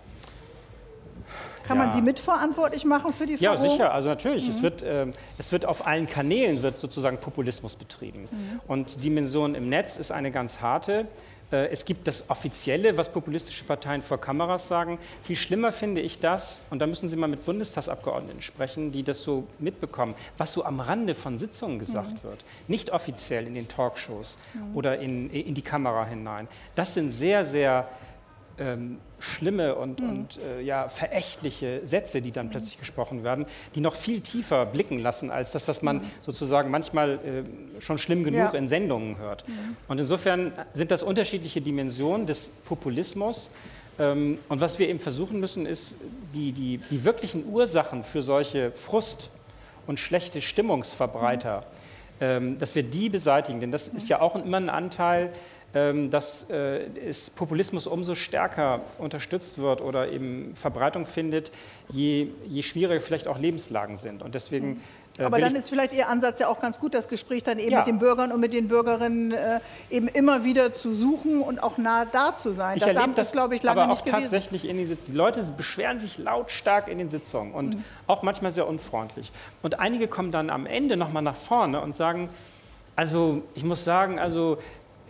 Kann 1.63 1.77
ja. 1.77 1.86
man 1.86 1.94
sie 1.94 2.01
mitverantwortlich 2.01 2.86
machen 2.86 3.13
für 3.13 3.25
die 3.25 3.38
Verrohung? 3.38 3.63
Ja, 3.63 3.70
sicher. 3.70 3.94
Also 3.94 4.10
natürlich. 4.10 4.44
Mhm. 4.44 4.50
Es, 4.51 4.62
wird, 4.62 4.82
äh, 4.82 5.08
es 5.38 5.51
wird 5.51 5.65
auf 5.65 5.88
allen 5.88 6.08
Kanälen 6.08 6.62
wird 6.62 6.80
sozusagen 6.80 7.18
Populismus 7.18 7.75
betrieben. 7.75 8.27
Mhm. 8.30 8.60
Und 8.68 8.98
die 8.98 9.01
Dimension 9.01 9.56
im 9.56 9.70
Netz 9.70 9.98
ist 9.98 10.12
eine 10.12 10.32
ganz 10.32 10.60
harte. 10.62 11.08
Äh, 11.52 11.68
es 11.68 11.86
gibt 11.86 12.08
das 12.08 12.30
Offizielle, 12.30 12.98
was 12.98 13.10
populistische 13.10 13.64
Parteien 13.64 14.02
vor 14.02 14.20
Kameras 14.20 14.68
sagen. 14.68 15.00
Viel 15.24 15.36
schlimmer 15.36 15.72
finde 15.72 16.02
ich 16.02 16.20
das, 16.20 16.60
und 16.70 16.80
da 16.80 16.88
müssen 16.88 17.10
Sie 17.10 17.16
mal 17.16 17.28
mit 17.28 17.46
Bundestagsabgeordneten 17.46 18.42
sprechen, 18.42 18.92
die 18.92 19.04
das 19.04 19.22
so 19.22 19.46
mitbekommen, 19.60 20.16
was 20.38 20.54
so 20.54 20.66
am 20.66 20.80
Rande 20.80 21.16
von 21.16 21.38
Sitzungen 21.38 21.80
gesagt 21.80 22.24
mhm. 22.24 22.28
wird. 22.28 22.44
Nicht 22.68 22.92
offiziell 22.92 23.48
in 23.48 23.54
den 23.54 23.68
Talkshows 23.68 24.38
mhm. 24.54 24.75
oder 24.75 25.00
in, 25.00 25.30
in 25.30 25.54
die 25.54 25.62
Kamera 25.62 26.06
hinein. 26.06 26.48
Das 26.75 26.94
sind 26.94 27.12
sehr, 27.12 27.46
sehr 27.46 27.88
ähm, 28.60 28.98
schlimme 29.20 29.76
und, 29.76 30.00
mhm. 30.00 30.10
und 30.10 30.40
äh, 30.40 30.62
ja, 30.62 30.88
verächtliche 30.88 31.82
Sätze, 31.84 32.22
die 32.22 32.32
dann 32.32 32.48
mhm. 32.48 32.52
plötzlich 32.52 32.80
gesprochen 32.80 33.24
werden, 33.24 33.46
die 33.74 33.82
noch 33.82 33.96
viel 33.96 34.22
tiefer 34.22 34.66
blicken 34.66 35.00
lassen 35.00 35.32
als 35.32 35.52
das, 35.52 35.68
was 35.68 35.82
man 35.82 35.98
mhm. 35.98 36.02
sozusagen 36.22 36.70
manchmal 36.70 37.12
äh, 37.14 37.82
schon 37.82 37.98
schlimm 37.98 38.24
genug 38.24 38.54
ja. 38.54 38.60
in 38.60 38.68
Sendungen 38.68 39.18
hört. 39.18 39.48
Mhm. 39.48 39.78
Und 39.88 40.00
insofern 40.00 40.54
sind 40.74 40.92
das 40.92 41.04
unterschiedliche 41.04 41.62
Dimensionen 41.62 42.26
des 42.26 42.50
Populismus. 42.66 43.50
Ähm, 43.98 44.40
und 44.50 44.62
was 44.62 44.80
wir 44.80 44.90
eben 44.90 45.00
versuchen 45.00 45.40
müssen, 45.40 45.66
ist, 45.66 45.96
die, 46.34 46.52
die, 46.52 46.80
die 46.90 47.04
wirklichen 47.04 47.48
Ursachen 47.50 48.04
für 48.04 48.22
solche 48.22 48.72
Frust 48.72 49.30
und 49.88 50.00
schlechte 50.00 50.42
Stimmungsverbreiter, 50.42 51.60
mhm. 51.60 51.64
ähm, 52.22 52.60
dass 52.60 52.76
wir 52.76 52.84
die 52.84 53.10
beseitigen. 53.10 53.60
Denn 53.60 53.72
das 53.72 53.88
ist 53.88 54.10
ja 54.10 54.22
auch 54.22 54.36
immer 54.36 54.58
ein 54.58 54.70
Anteil 54.70 55.32
dass 56.10 56.50
äh, 56.50 56.86
Populismus 57.36 57.86
umso 57.86 58.15
stärker 58.15 58.82
unterstützt 58.98 59.58
wird 59.58 59.82
oder 59.82 60.10
eben 60.10 60.55
Verbreitung 60.55 61.05
findet, 61.05 61.51
je, 61.89 62.27
je 62.48 62.62
schwieriger 62.62 63.01
vielleicht 63.01 63.27
auch 63.27 63.38
Lebenslagen 63.38 63.98
sind. 63.98 64.24
Und 64.24 64.36
deswegen 64.36 64.67
mhm. 64.67 64.82
Äh, 65.17 65.24
Aber 65.24 65.39
dann 65.39 65.55
ist 65.55 65.70
vielleicht 65.70 65.94
Ihr 65.94 66.10
Ansatz 66.10 66.39
ja 66.39 66.48
auch 66.48 66.60
ganz 66.60 66.79
gut, 66.79 66.94
das 66.94 67.08
Gespräch 67.08 67.44
dann 67.44 67.60
eben 67.60 67.72
ja. 67.72 67.79
mit 67.79 67.88
den 67.88 68.00
Bürgern 68.00 68.32
und 68.32 68.39
mit 68.39 68.53
den 68.53 68.67
Bürgerinnen 68.67 69.32
äh, 69.32 69.60
eben 69.89 70.08
immer 70.08 70.44
wieder 70.44 70.72
zu 70.72 70.94
suchen 70.94 71.41
und 71.41 71.63
auch 71.63 71.77
nah 71.77 72.05
da 72.05 72.36
zu 72.36 72.53
sein. 72.53 72.77
Ich 72.77 72.84
das 72.84 72.96
erlebe 72.96 73.13
das, 73.15 73.32
glaube 73.32 73.55
ich, 73.55 73.63
lange 73.63 73.82
aber 73.82 73.94
auch 73.94 74.03
nicht 74.03 74.12
tatsächlich 74.12 74.67
in 74.67 74.77
den, 74.77 74.98
die 75.08 75.12
Leute 75.12 75.41
beschweren 75.55 76.00
sich 76.00 76.17
lautstark 76.17 76.88
in 76.88 76.98
den 76.98 77.10
Sitzungen 77.10 77.53
und 77.53 77.75
mhm. 77.75 77.84
auch 78.08 78.24
manchmal 78.24 78.51
sehr 78.51 78.67
unfreundlich. 78.67 79.32
Und 79.62 79.79
einige 79.79 80.08
kommen 80.08 80.32
dann 80.32 80.50
am 80.50 80.65
Ende 80.65 80.98
nochmal 80.98 81.24
nach 81.24 81.36
vorne 81.36 81.82
und 81.82 81.96
sagen, 81.96 82.29
also 82.96 83.41
ich 83.55 83.63
muss 83.63 83.84
sagen, 83.84 84.20
also 84.20 84.58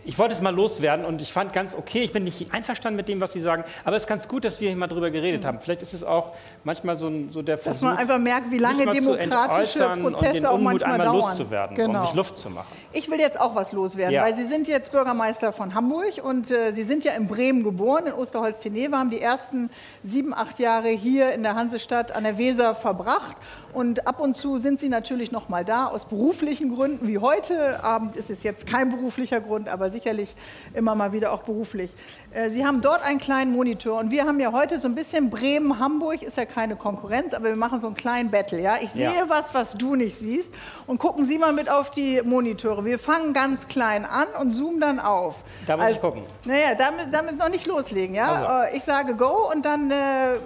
ich 0.06 0.18
wollte 0.18 0.34
es 0.34 0.40
mal 0.40 0.54
loswerden 0.54 1.04
und 1.04 1.20
ich 1.20 1.32
fand 1.32 1.52
ganz 1.52 1.74
okay, 1.74 2.02
ich 2.02 2.12
bin 2.12 2.24
nicht 2.24 2.52
einverstanden 2.52 2.96
mit 2.96 3.08
dem, 3.08 3.20
was 3.20 3.32
Sie 3.32 3.40
sagen, 3.40 3.64
aber 3.84 3.96
es 3.96 4.04
ist 4.04 4.08
ganz 4.08 4.28
gut, 4.28 4.44
dass 4.44 4.60
wir 4.60 4.68
hier 4.68 4.76
mal 4.78 4.86
drüber 4.86 5.10
geredet 5.10 5.42
mhm. 5.42 5.46
haben. 5.46 5.60
Vielleicht 5.60 5.82
ist 5.82 5.94
es 5.94 6.04
auch 6.04 6.34
manchmal 6.64 6.96
so, 6.96 7.08
ein, 7.08 7.30
so 7.32 7.42
der 7.42 7.58
Versuch, 7.58 7.72
dass 7.72 7.82
man 7.82 7.96
einfach 7.98 8.18
merkt, 8.18 8.50
wie 8.50 8.58
lange 8.58 8.86
demokratische 8.86 9.88
Prozesse 10.00 10.50
auch 10.50 10.58
manchmal 10.58 10.98
dauern. 10.98 11.16
loszuwerden, 11.16 11.76
genau. 11.76 12.00
um 12.00 12.06
sich 12.06 12.14
Luft 12.14 12.38
zu 12.38 12.50
machen. 12.50 12.68
Ich 12.92 13.10
will 13.10 13.18
jetzt 13.18 13.38
auch 13.38 13.54
was 13.54 13.72
loswerden, 13.72 14.14
ja. 14.14 14.22
weil 14.22 14.34
Sie 14.34 14.46
sind 14.46 14.68
jetzt 14.68 14.92
Bürgermeister 14.92 15.52
von 15.52 15.74
Hamburg 15.74 16.22
und 16.22 16.50
äh, 16.50 16.72
Sie 16.72 16.84
sind 16.84 17.04
ja 17.04 17.12
in 17.12 17.26
Bremen 17.26 17.64
geboren, 17.64 18.06
in 18.06 18.12
Osterholz-Teneve, 18.12 18.96
haben 18.96 19.10
die 19.10 19.20
ersten 19.20 19.70
sieben, 20.04 20.32
acht 20.32 20.58
Jahre 20.58 20.88
hier 20.88 21.32
in 21.32 21.42
der 21.42 21.56
Hansestadt 21.56 22.14
an 22.14 22.24
der 22.24 22.38
Weser 22.38 22.74
verbracht 22.74 23.36
und 23.72 24.06
ab 24.06 24.20
und 24.20 24.34
zu 24.34 24.58
sind 24.58 24.78
Sie 24.78 24.88
natürlich 24.88 25.32
noch 25.32 25.48
mal 25.48 25.64
da 25.64 25.86
aus 25.86 26.04
beruflichen 26.04 26.74
Gründen, 26.74 27.08
wie 27.08 27.18
heute 27.18 27.82
Abend 27.82 28.16
ist 28.16 28.30
es 28.30 28.42
jetzt 28.42 28.66
kein 28.66 28.90
beruflicher 28.90 29.40
Grund, 29.40 29.68
aber 29.68 29.90
sicherlich 29.96 30.34
immer 30.74 30.94
mal 30.94 31.12
wieder 31.12 31.32
auch 31.32 31.42
beruflich. 31.42 31.90
Äh, 32.32 32.50
Sie 32.50 32.66
haben 32.66 32.82
dort 32.82 33.02
einen 33.02 33.18
kleinen 33.18 33.52
Monitor 33.52 33.98
und 33.98 34.10
wir 34.10 34.24
haben 34.26 34.38
ja 34.40 34.52
heute 34.52 34.78
so 34.78 34.88
ein 34.88 34.94
bisschen 34.94 35.30
Bremen-Hamburg, 35.30 36.22
ist 36.22 36.36
ja 36.36 36.44
keine 36.44 36.76
Konkurrenz, 36.76 37.32
aber 37.32 37.46
wir 37.46 37.56
machen 37.56 37.80
so 37.80 37.86
einen 37.86 37.96
kleinen 37.96 38.30
Battle. 38.30 38.60
Ja? 38.60 38.76
Ich 38.82 38.90
sehe 38.90 39.04
ja. 39.04 39.28
was, 39.28 39.54
was 39.54 39.72
du 39.72 39.94
nicht 39.94 40.18
siehst 40.18 40.52
und 40.86 40.98
gucken 40.98 41.24
Sie 41.24 41.38
mal 41.38 41.52
mit 41.52 41.70
auf 41.70 41.90
die 41.90 42.20
Monitore. 42.22 42.84
Wir 42.84 42.98
fangen 42.98 43.32
ganz 43.32 43.68
klein 43.68 44.04
an 44.04 44.26
und 44.40 44.50
zoomen 44.50 44.80
dann 44.80 45.00
auf. 45.00 45.44
Da 45.66 45.76
muss 45.76 45.86
also, 45.86 45.96
ich 45.96 46.02
gucken. 46.02 46.22
Naja, 46.44 46.74
damit, 46.74 47.12
damit 47.12 47.38
noch 47.38 47.48
nicht 47.48 47.66
loslegen. 47.66 48.14
Ja? 48.14 48.32
Also. 48.32 48.74
Äh, 48.74 48.76
ich 48.76 48.84
sage 48.84 49.14
Go 49.16 49.50
und 49.50 49.64
dann 49.64 49.90
äh, 49.90 49.94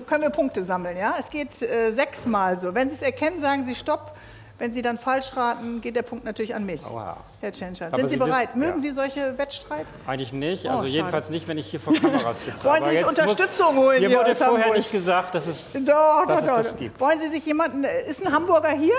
können 0.07 0.23
wir 0.23 0.30
Punkte 0.30 0.64
sammeln. 0.64 0.97
Ja? 0.97 1.16
Es 1.19 1.28
geht 1.28 1.61
äh, 1.62 1.90
sechsmal 1.92 2.57
so. 2.57 2.73
Wenn 2.75 2.88
Sie 2.88 2.95
es 2.95 3.02
erkennen, 3.02 3.40
sagen 3.40 3.64
Sie 3.64 3.75
Stopp 3.75 4.12
Wenn 4.60 4.74
Sie 4.74 4.82
dann 4.82 4.98
falsch 4.98 5.34
raten, 5.36 5.80
geht 5.80 5.96
der 5.96 6.02
Punkt 6.02 6.26
natürlich 6.26 6.54
an 6.54 6.66
mich, 6.66 6.84
Oha. 6.84 7.16
Herr 7.40 7.50
Tschentscher. 7.50 7.88
Sind 7.90 8.08
Sie, 8.08 8.14
Sie 8.14 8.16
bereit? 8.18 8.56
Mögen 8.56 8.74
ja. 8.76 8.78
Sie 8.78 8.90
solche 8.90 9.38
Wettstreit? 9.38 9.86
Eigentlich 10.06 10.34
nicht, 10.34 10.66
Oh, 10.66 10.68
also 10.68 10.80
schade. 10.82 10.90
jedenfalls 10.92 11.30
nicht, 11.30 11.48
wenn 11.48 11.56
ich 11.56 11.66
hier 11.68 11.80
vor 11.80 11.94
Kameras 11.94 12.44
sitze. 12.44 12.62
Wollen 12.64 12.82
Aber 12.82 12.90
Sie 12.90 12.98
sich 12.98 13.06
Unterstützung 13.06 13.76
holen 13.76 14.02
Mir 14.02 14.10
wurde 14.18 14.34
vorher 14.34 14.58
Hamburg? 14.66 14.76
nicht 14.76 14.92
gesagt, 14.92 15.34
dass 15.34 15.46
es, 15.46 15.72
Doch, 15.86 16.26
dass 16.26 16.40
doch, 16.40 16.42
es 16.42 16.46
doch. 16.46 16.56
das 16.58 16.76
gibt. 16.76 17.00
Wollen 17.00 17.18
Sie 17.18 17.28
sich 17.30 17.46
jemanden, 17.46 17.84
äh, 17.84 18.02
ist 18.06 18.22
ein 18.22 18.30
Hamburger 18.30 18.68
hier? 18.72 18.94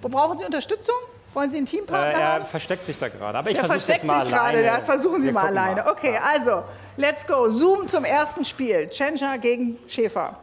Wo 0.00 0.08
brauchen 0.08 0.38
Sie 0.38 0.44
Unterstützung? 0.46 0.94
Wollen 1.34 1.50
Sie 1.50 1.58
einen 1.58 1.66
Äh, 1.66 1.70
Teampartner 1.70 2.18
er 2.22 2.32
haben? 2.32 2.46
versteckt 2.46 2.86
sich 2.86 2.96
da 2.96 3.08
gerade. 3.10 3.36
Aber 3.36 3.50
ich 3.50 3.58
versuche 3.58 3.74
versteckt 3.80 3.98
jetzt 4.04 4.06
mal 4.06 4.24
sich 4.24 4.34
alleine. 4.34 4.62
gerade, 4.62 4.76
das 4.78 4.84
versuchen 4.84 5.20
Sie 5.20 5.26
Wir 5.26 5.32
mal 5.34 5.48
alleine. 5.48 5.82
mal. 5.82 5.90
Okay, 5.92 6.18
also, 6.26 6.62
let's 6.96 7.26
go. 7.26 7.50
Zoom 7.50 7.86
zum 7.88 8.06
ersten 8.06 8.42
Spiel. 8.42 8.88
Tschentscher 8.88 9.36
gegen 9.36 9.76
Schäfer. 9.86 10.34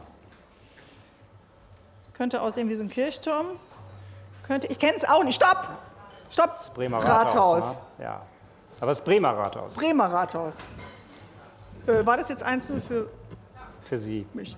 Könnte 2.16 2.40
aussehen 2.40 2.68
wie 2.68 2.76
so 2.76 2.84
ein 2.84 2.88
Kirchturm. 2.90 3.46
Könnte, 4.46 4.66
ich 4.68 4.78
kenne 4.78 4.94
es 4.96 5.04
auch 5.04 5.24
nicht. 5.24 5.36
Stopp! 5.42 5.68
Stopp! 6.30 6.74
Bremer 6.74 6.98
Rathaus. 6.98 7.64
Rathaus. 7.64 7.64
Ne? 7.98 8.04
Ja. 8.04 8.22
Aber 8.80 8.90
das 8.90 9.02
Bremer 9.02 9.30
Rathaus 9.36 9.74
Bremer 9.74 10.12
Rathaus. 10.12 10.54
Äh, 11.86 12.04
war 12.04 12.16
das 12.16 12.28
jetzt 12.28 12.44
1-0 12.44 12.80
für 12.80 13.08
für 13.82 13.98
Sie. 13.98 14.26
mich? 14.34 14.56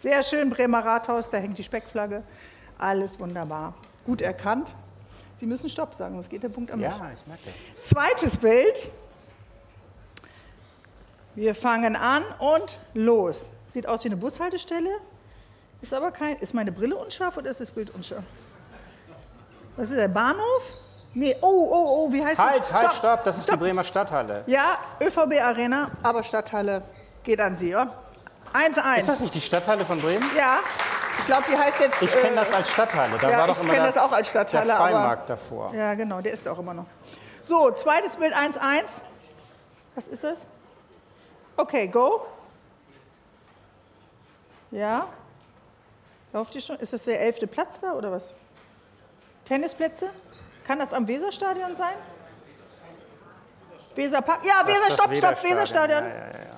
Sehr 0.00 0.22
schön, 0.22 0.50
Bremer 0.50 0.84
Rathaus, 0.84 1.30
da 1.30 1.38
hängt 1.38 1.56
die 1.56 1.62
Speckflagge. 1.62 2.24
Alles 2.78 3.18
wunderbar. 3.20 3.74
Gut 4.04 4.20
erkannt. 4.22 4.74
Sie 5.36 5.46
müssen 5.46 5.68
Stopp 5.68 5.94
sagen, 5.94 6.14
sonst 6.16 6.28
geht 6.28 6.42
der 6.42 6.48
Punkt 6.48 6.74
mich. 6.74 6.82
Ja, 6.82 7.10
ich 7.14 7.26
merke 7.26 7.42
das. 7.76 7.84
Zweites 7.86 8.36
Bild. 8.36 8.90
Wir 11.34 11.54
fangen 11.54 11.96
an 11.96 12.24
und 12.38 12.78
los. 12.94 13.46
Sieht 13.68 13.86
aus 13.86 14.04
wie 14.04 14.08
eine 14.08 14.16
Bushaltestelle. 14.16 14.90
Ist 15.80 15.94
aber 15.94 16.10
kein. 16.10 16.36
Ist 16.38 16.52
meine 16.54 16.72
Brille 16.72 16.96
unscharf 16.96 17.36
oder 17.36 17.50
ist 17.50 17.60
das 17.60 17.70
Bild 17.70 17.94
unscharf? 17.94 18.24
Was 19.80 19.88
ist 19.88 19.96
der 19.96 20.08
Bahnhof? 20.08 20.72
Nee, 21.14 21.34
oh, 21.40 21.46
oh, 21.46 22.04
oh, 22.04 22.12
wie 22.12 22.22
heißt 22.22 22.38
Halt, 22.38 22.64
das? 22.64 22.72
halt, 22.72 22.92
stopp, 22.92 23.24
das 23.24 23.38
ist 23.38 23.50
die 23.50 23.56
Bremer 23.56 23.82
Stadthalle. 23.82 24.42
Ja, 24.46 24.76
ÖVB 25.00 25.40
Arena, 25.40 25.90
aber 26.02 26.22
Stadthalle 26.22 26.82
geht 27.22 27.40
an 27.40 27.56
Sie, 27.56 27.70
ja? 27.70 27.90
1-1. 28.52 28.98
Ist 28.98 29.08
das 29.08 29.20
nicht 29.20 29.34
die 29.34 29.40
Stadthalle 29.40 29.86
von 29.86 29.98
Bremen? 29.98 30.22
Ja, 30.36 30.58
ich 31.18 31.24
glaube, 31.24 31.44
die 31.50 31.56
heißt 31.56 31.80
jetzt. 31.80 32.02
Ich 32.02 32.12
kenne 32.12 32.32
äh, 32.42 32.44
das 32.44 32.52
als 32.52 32.68
Stadthalle. 32.68 33.16
Da 33.18 33.30
ja, 33.30 33.38
war 33.38 33.46
doch 33.46 33.62
ich 33.62 33.70
kenne 33.70 33.86
das 33.86 33.96
auch 33.96 34.12
als 34.12 34.28
Stadthalle, 34.28 34.66
der 34.66 34.76
aber- 34.76 34.84
Freimarkt 34.90 35.30
davor. 35.30 35.74
Ja, 35.74 35.94
genau, 35.94 36.20
der 36.20 36.34
ist 36.34 36.46
auch 36.46 36.58
immer 36.58 36.74
noch. 36.74 36.86
So, 37.40 37.70
zweites 37.70 38.16
Bild 38.16 38.34
1-1. 38.34 38.84
Was 39.94 40.08
ist 40.08 40.22
das? 40.22 40.46
Okay, 41.56 41.88
go. 41.88 42.26
Ja. 44.72 45.06
Lauft 46.34 46.54
ihr 46.54 46.60
schon? 46.60 46.76
Ist 46.76 46.92
das 46.92 47.04
der 47.04 47.18
elfte 47.22 47.46
Platz 47.46 47.80
da 47.80 47.94
oder 47.94 48.12
was? 48.12 48.34
Tennisplätze? 49.50 50.10
Kann 50.64 50.78
das 50.78 50.92
am 50.92 51.08
Weserstadion 51.08 51.74
sein? 51.74 51.96
Weserpark? 53.96 54.44
Ja, 54.44 54.64
Weser, 54.64 54.94
stopp, 54.94 55.12
stopp, 55.16 55.42
Weserstadion. 55.42 56.04
Weserstadion. 56.04 56.04
Ja, 56.04 56.08
ja, 56.08 56.44
ja. 56.44 56.49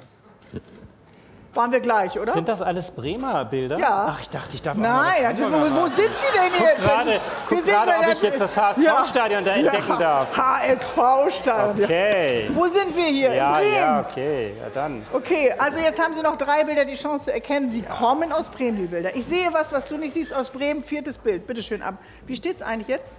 Waren 1.55 1.71
wir 1.71 1.81
gleich, 1.81 2.19
oder? 2.19 2.33
Sind 2.33 2.49
das 2.49 2.63
alles 2.63 2.91
Bremer 2.91 3.45
Bilder? 3.45 3.77
Ja. 3.79 4.07
Ach, 4.09 4.21
ich 4.21 4.31
dachte, 4.31 4.55
ich 4.55 4.63
darf 4.63 4.75
auch 4.75 4.81
mal 4.81 5.03
Nein, 5.03 5.37
ja, 5.39 5.51
wo, 5.51 5.85
sind 5.85 5.97
Sie 6.17 6.33
denn 6.33 6.53
jetzt? 6.67 6.81
gerade- 6.83 7.11
Wir 7.11 7.21
guck 7.47 7.65
gerade, 7.67 7.91
ja 7.91 7.99
ob 8.01 8.07
ich 8.13 8.23
jetzt 8.23 8.41
das 8.41 8.57
HSV-Stadion 8.57 9.45
da 9.45 9.51
entdecken 9.53 9.99
darf. 9.99 10.35
HSV-Stadion. 10.35 11.85
Okay. 11.85 12.49
Wo 12.55 12.65
sind 12.69 12.97
wir 12.97 13.05
hier? 13.05 13.35
Ja, 13.35 13.59
In 13.59 13.65
Bremen. 13.69 13.77
ja, 13.77 14.01
okay. 14.01 14.55
Ja, 14.63 14.69
dann. 14.73 15.05
Okay, 15.13 15.53
also 15.59 15.79
jetzt 15.79 16.03
haben 16.03 16.15
Sie 16.15 16.23
noch 16.23 16.37
drei 16.39 16.65
Bilder, 16.65 16.87
die 16.87 16.95
Chance 16.95 17.27
zu 17.27 17.33
erkennen. 17.35 17.71
Sie 17.71 17.83
kommen 17.83 18.33
aus 18.33 18.49
Bremen, 18.49 18.79
die 18.79 18.87
Bilder. 18.87 19.15
Ich 19.15 19.27
sehe 19.27 19.53
was, 19.53 19.71
was 19.73 19.87
du 19.91 19.99
nicht 19.99 20.15
siehst 20.15 20.35
aus 20.35 20.49
Bremen. 20.49 20.83
Viertes 20.83 21.19
Bild. 21.19 21.47
Bitte 21.47 21.63
schön 21.63 21.83
ab. 21.83 21.95
Wie 22.27 22.35
steht 22.35 22.57
es 22.57 22.63
eigentlich 22.63 22.89
jetzt? 22.89 23.13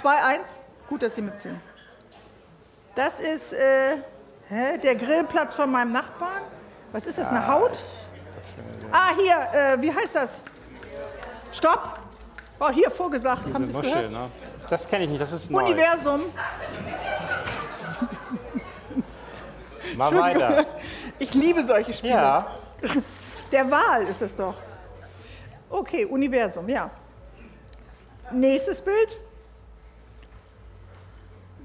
2-1. 0.00 0.60
Gut, 0.88 1.02
dass 1.02 1.16
Sie 1.16 1.22
mitziehen. 1.22 1.60
Das 2.94 3.18
ist 3.18 3.54
äh, 3.54 3.96
der 4.84 4.94
Grillplatz 4.94 5.56
von 5.56 5.68
meinem 5.68 5.90
Nachbarn. 5.90 6.42
Was 6.94 7.04
ist 7.06 7.18
das, 7.18 7.26
eine 7.26 7.46
Haut? 7.48 7.82
Ah, 8.92 9.10
hier, 9.16 9.36
äh, 9.52 9.82
wie 9.82 9.92
heißt 9.92 10.14
das? 10.14 10.44
Stopp. 11.50 11.98
Oh, 12.60 12.70
hier 12.70 12.88
vorgesagt. 12.88 13.52
Haben 13.52 13.64
Sie 13.64 13.72
Diese 13.72 13.78
Muschel, 13.78 14.08
gehört? 14.08 14.12
ne? 14.12 14.30
Das 14.70 14.86
kenne 14.86 15.02
ich 15.02 15.10
nicht, 15.10 15.20
das 15.20 15.32
ist 15.32 15.50
neu. 15.50 15.64
Universum. 15.64 16.22
Mal 19.96 20.16
weiter. 20.16 20.66
Ich 21.18 21.34
liebe 21.34 21.64
solche 21.64 21.92
Spiele. 21.92 22.14
Ja, 22.14 22.46
Der 23.50 23.68
Wal 23.68 24.04
ist 24.04 24.22
es 24.22 24.36
doch. 24.36 24.54
Okay, 25.70 26.04
Universum, 26.04 26.68
ja. 26.68 26.92
Nächstes 28.30 28.80
Bild. 28.80 29.18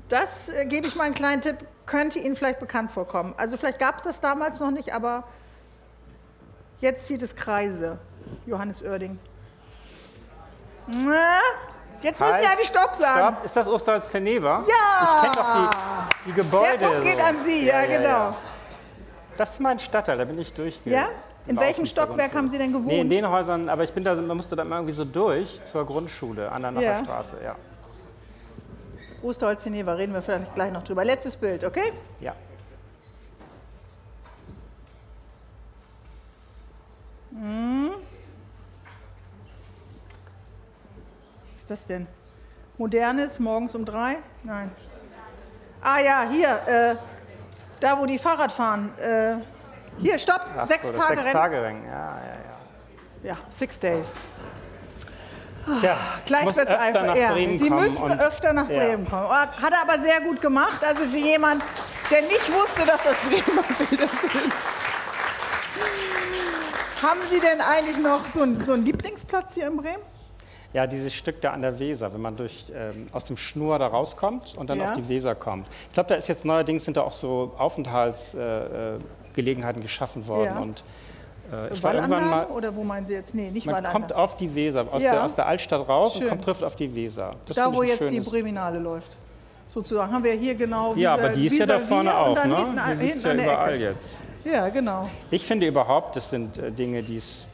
Das 0.07 0.50
äh, 0.50 0.65
gebe 0.65 0.88
ich 0.88 0.95
mal 0.95 1.03
einen 1.03 1.13
kleinen 1.13 1.43
Tipp, 1.43 1.57
könnte 1.89 2.19
Ihnen 2.19 2.36
vielleicht 2.36 2.60
bekannt 2.60 2.91
vorkommen. 2.91 3.34
Also 3.36 3.58
vielleicht 3.58 3.79
gab 3.79 3.98
es 3.98 4.03
das 4.03 4.19
damals 4.22 4.60
noch 4.60 4.72
nicht, 4.72 4.93
aber 4.93 5.24
jetzt 6.79 7.08
zieht 7.08 7.22
es 7.22 7.36
Kreise. 7.36 7.98
Johannes 8.46 8.84
Oerding. 8.84 9.17
Na, 10.88 11.39
jetzt 12.02 12.19
müssen 12.19 12.34
Halt, 12.34 12.43
Sie 12.43 12.49
eigentlich 12.49 12.67
Stopp 12.67 12.95
sagen. 12.95 13.36
Stopp. 13.36 13.45
Ist 13.45 13.56
das 13.56 13.67
Osterholz 13.67 14.08
Feneva? 14.08 14.63
Ja! 14.67 15.04
Ich 15.04 15.21
kenne 15.21 15.32
doch 15.36 15.56
die, 15.56 16.30
die 16.30 16.34
Gebäude. 16.34 16.78
Der 16.78 16.88
Punkt 16.88 17.04
geht 17.04 17.17
so. 17.17 17.23
an 17.23 17.36
Sie, 17.43 17.65
ja, 17.65 17.86
genau. 17.86 18.36
Das 19.36 19.54
ist 19.54 19.60
mein 19.60 19.80
Stadtteil, 19.80 20.17
da 20.17 20.25
bin 20.25 20.38
ich 20.38 20.54
durchgegangen. 20.54 21.08
Ja? 21.08 21.12
In 21.47 21.60
welchem 21.60 21.86
Stockwerk 21.86 22.36
haben 22.36 22.49
Sie 22.49 22.58
denn 22.60 22.71
gewohnt? 22.71 22.88
Nee, 22.88 23.02
in 23.02 23.10
den 23.10 23.28
Häusern, 23.28 23.67
aber 23.69 23.84
ich 23.84 23.91
bin 23.91 24.04
da, 24.04 24.13
man 24.13 24.38
musste 24.38 24.56
da 24.56 24.62
immer 24.62 24.75
irgendwie 24.75 24.93
so 24.93 25.06
durch 25.06 25.63
zur 25.63 25.86
Grundschule 25.86 26.52
an 26.52 26.62
der 26.62 26.71
Ja. 26.73 26.91
Nachbarstraße, 26.91 27.38
ja. 27.43 27.56
Osterholz 29.21 29.63
Geneva, 29.63 29.93
reden 29.93 30.13
wir 30.13 30.21
vielleicht 30.21 30.53
gleich 30.55 30.71
noch 30.71 30.84
drüber. 30.84 31.03
Letztes 31.03 31.36
Bild, 31.36 31.63
okay? 31.63 31.93
Ja. 32.19 32.36
Was 41.53 41.62
ist 41.62 41.69
das 41.69 41.86
denn? 41.86 42.08
Modernes, 42.77 43.39
morgens 43.39 43.75
um 43.75 43.86
drei? 43.86 44.17
Nein. 44.43 44.71
Ah 45.82 45.99
ja, 45.99 46.27
hier, 46.29 46.60
äh, 46.67 46.95
da 47.79 47.97
wo 47.99 48.05
die 48.05 48.17
Fahrrad 48.17 48.51
fahren. 48.51 48.91
Äh, 48.99 49.38
hier, 49.99 50.17
stopp, 50.17 50.45
Ach 50.58 50.65
sechs 50.65 50.88
so, 50.88 50.93
Tage 50.93 51.15
sechs 51.15 51.25
Rennen. 51.25 51.34
Tage 51.34 51.62
Rennen, 51.62 51.86
ja, 51.86 51.91
ja, 51.91 52.34
ja. 53.23 53.29
Ja, 53.32 53.38
six 53.49 53.77
days. 53.79 54.08
Tja, 55.80 55.98
Gleich 56.26 56.43
muss 56.43 56.56
wird's 56.56 56.72
öfter 56.72 56.82
einfach. 56.82 57.06
nach 57.06 57.15
ja, 57.15 57.32
Bremen 57.34 57.58
Sie 57.60 57.69
kommen 57.69 57.84
müssen 57.84 58.19
öfter 58.19 58.54
nach 58.54 58.69
Ja. 58.69 58.80
Bremen 58.80 59.10
kommen. 59.10 59.30
Hat 59.30 59.72
er 59.74 59.82
aber 59.82 60.02
sehr 60.02 60.22
gut 60.22 60.41
gemacht. 60.41 60.84
Also 60.84 61.04
für 61.06 61.17
jemand, 61.17 61.63
der 62.12 62.22
nicht 62.24 62.52
wusste, 62.54 62.86
dass 62.86 63.02
das 63.04 63.17
Bremer 63.22 63.63
Bilder 63.89 64.08
sind. 64.08 64.54
Haben 67.02 67.19
Sie 67.32 67.39
denn 67.39 67.62
eigentlich 67.62 67.98
noch 67.98 68.26
so 68.28 68.41
einen, 68.41 68.62
so 68.63 68.74
einen 68.74 68.86
Lieblingsplatz 68.86 69.54
hier 69.54 69.67
in 69.67 69.78
Bremen? 69.78 70.02
Ja, 70.74 70.86
dieses 70.86 71.13
Stück 71.15 71.41
da 71.41 71.52
an 71.52 71.62
der 71.63 71.80
Weser, 71.80 72.13
wenn 72.13 72.22
man 72.22 72.36
durch, 72.36 72.72
ähm, 72.76 73.08
aus 73.12 73.26
dem 73.26 73.38
Schnur 73.38 73.80
da 73.80 73.88
rauskommt 73.88 74.56
und 74.58 74.69
dann 74.69 74.80
Ja. 74.80 74.89
auf 74.89 74.95
die 74.98 75.08
Weser 75.08 75.34
kommt. 75.34 75.67
Ich 75.88 75.93
glaube, 75.93 76.10
da 76.10 76.15
ist 76.15 76.28
jetzt 76.28 76.45
neuerdings 76.45 76.86
sind 76.86 76.98
da 76.98 77.02
auch 77.02 77.12
so 77.13 77.54
Aufenthaltsgelegenheiten 77.58 79.00
äh, 79.02 79.34
Gelegenheiten 79.36 79.82
geschaffen 79.82 80.28
worden. 80.28 80.45
Ja. 80.54 80.60
Und 80.60 80.80
äh, 80.80 80.84
ich 81.71 81.83
war 81.83 81.93
irgendwann 81.93 82.12
Wallanlagen 82.21 82.49
mal, 82.51 82.57
oder 82.57 82.75
wo 82.75 82.83
meinen 82.83 83.05
Sie 83.07 83.13
jetzt? 83.13 83.33
Nee, 83.33 83.49
nicht 83.51 83.65
man 83.65 83.75
Wallanlagen. 83.75 84.01
kommt 84.01 84.13
auf 84.13 84.38
die 84.38 84.53
Weser, 84.53 84.85
aus, 84.91 85.01
Ja. 85.03 85.12
der, 85.12 85.23
aus 85.23 85.35
der 85.35 85.47
Altstadt 85.47 85.88
raus 85.88 86.13
Schön. 86.13 86.23
und 86.23 86.29
kommt, 86.29 86.43
trifft 86.43 86.63
auf 86.63 86.75
die 86.75 86.93
Weser. 86.93 87.31
Das 87.45 87.55
Da, 87.55 87.73
wo 87.73 87.83
jetzt 87.83 88.09
die 88.09 88.19
Breminale 88.19 88.79
läuft. 88.79 89.12
Sozusagen 89.67 90.12
haben 90.12 90.23
wir 90.23 90.33
hier 90.33 90.55
genau. 90.55 90.95
Ja, 90.95 91.13
aber 91.13 91.29
die 91.29 91.45
ist 91.45 91.57
ja 91.59 91.65
da 91.67 91.77
vorne 91.79 92.15
auch, 92.17 92.33
ne? 92.43 92.55
Hinten, 92.57 92.99
Die 92.99 93.05
hinten 93.07 93.27
ja 93.27 93.33
überall 93.43 93.73
Ecke. 93.75 93.83
jetzt. 93.83 94.21
Ja, 94.43 94.69
genau. 94.69 95.03
Ich 95.29 95.45
finde 95.45 95.67
überhaupt, 95.67 96.15
das 96.15 96.29
sind 96.31 96.57
äh, 96.57 96.71
Dinge, 96.71 97.03
die 97.03 97.17
es 97.17 97.47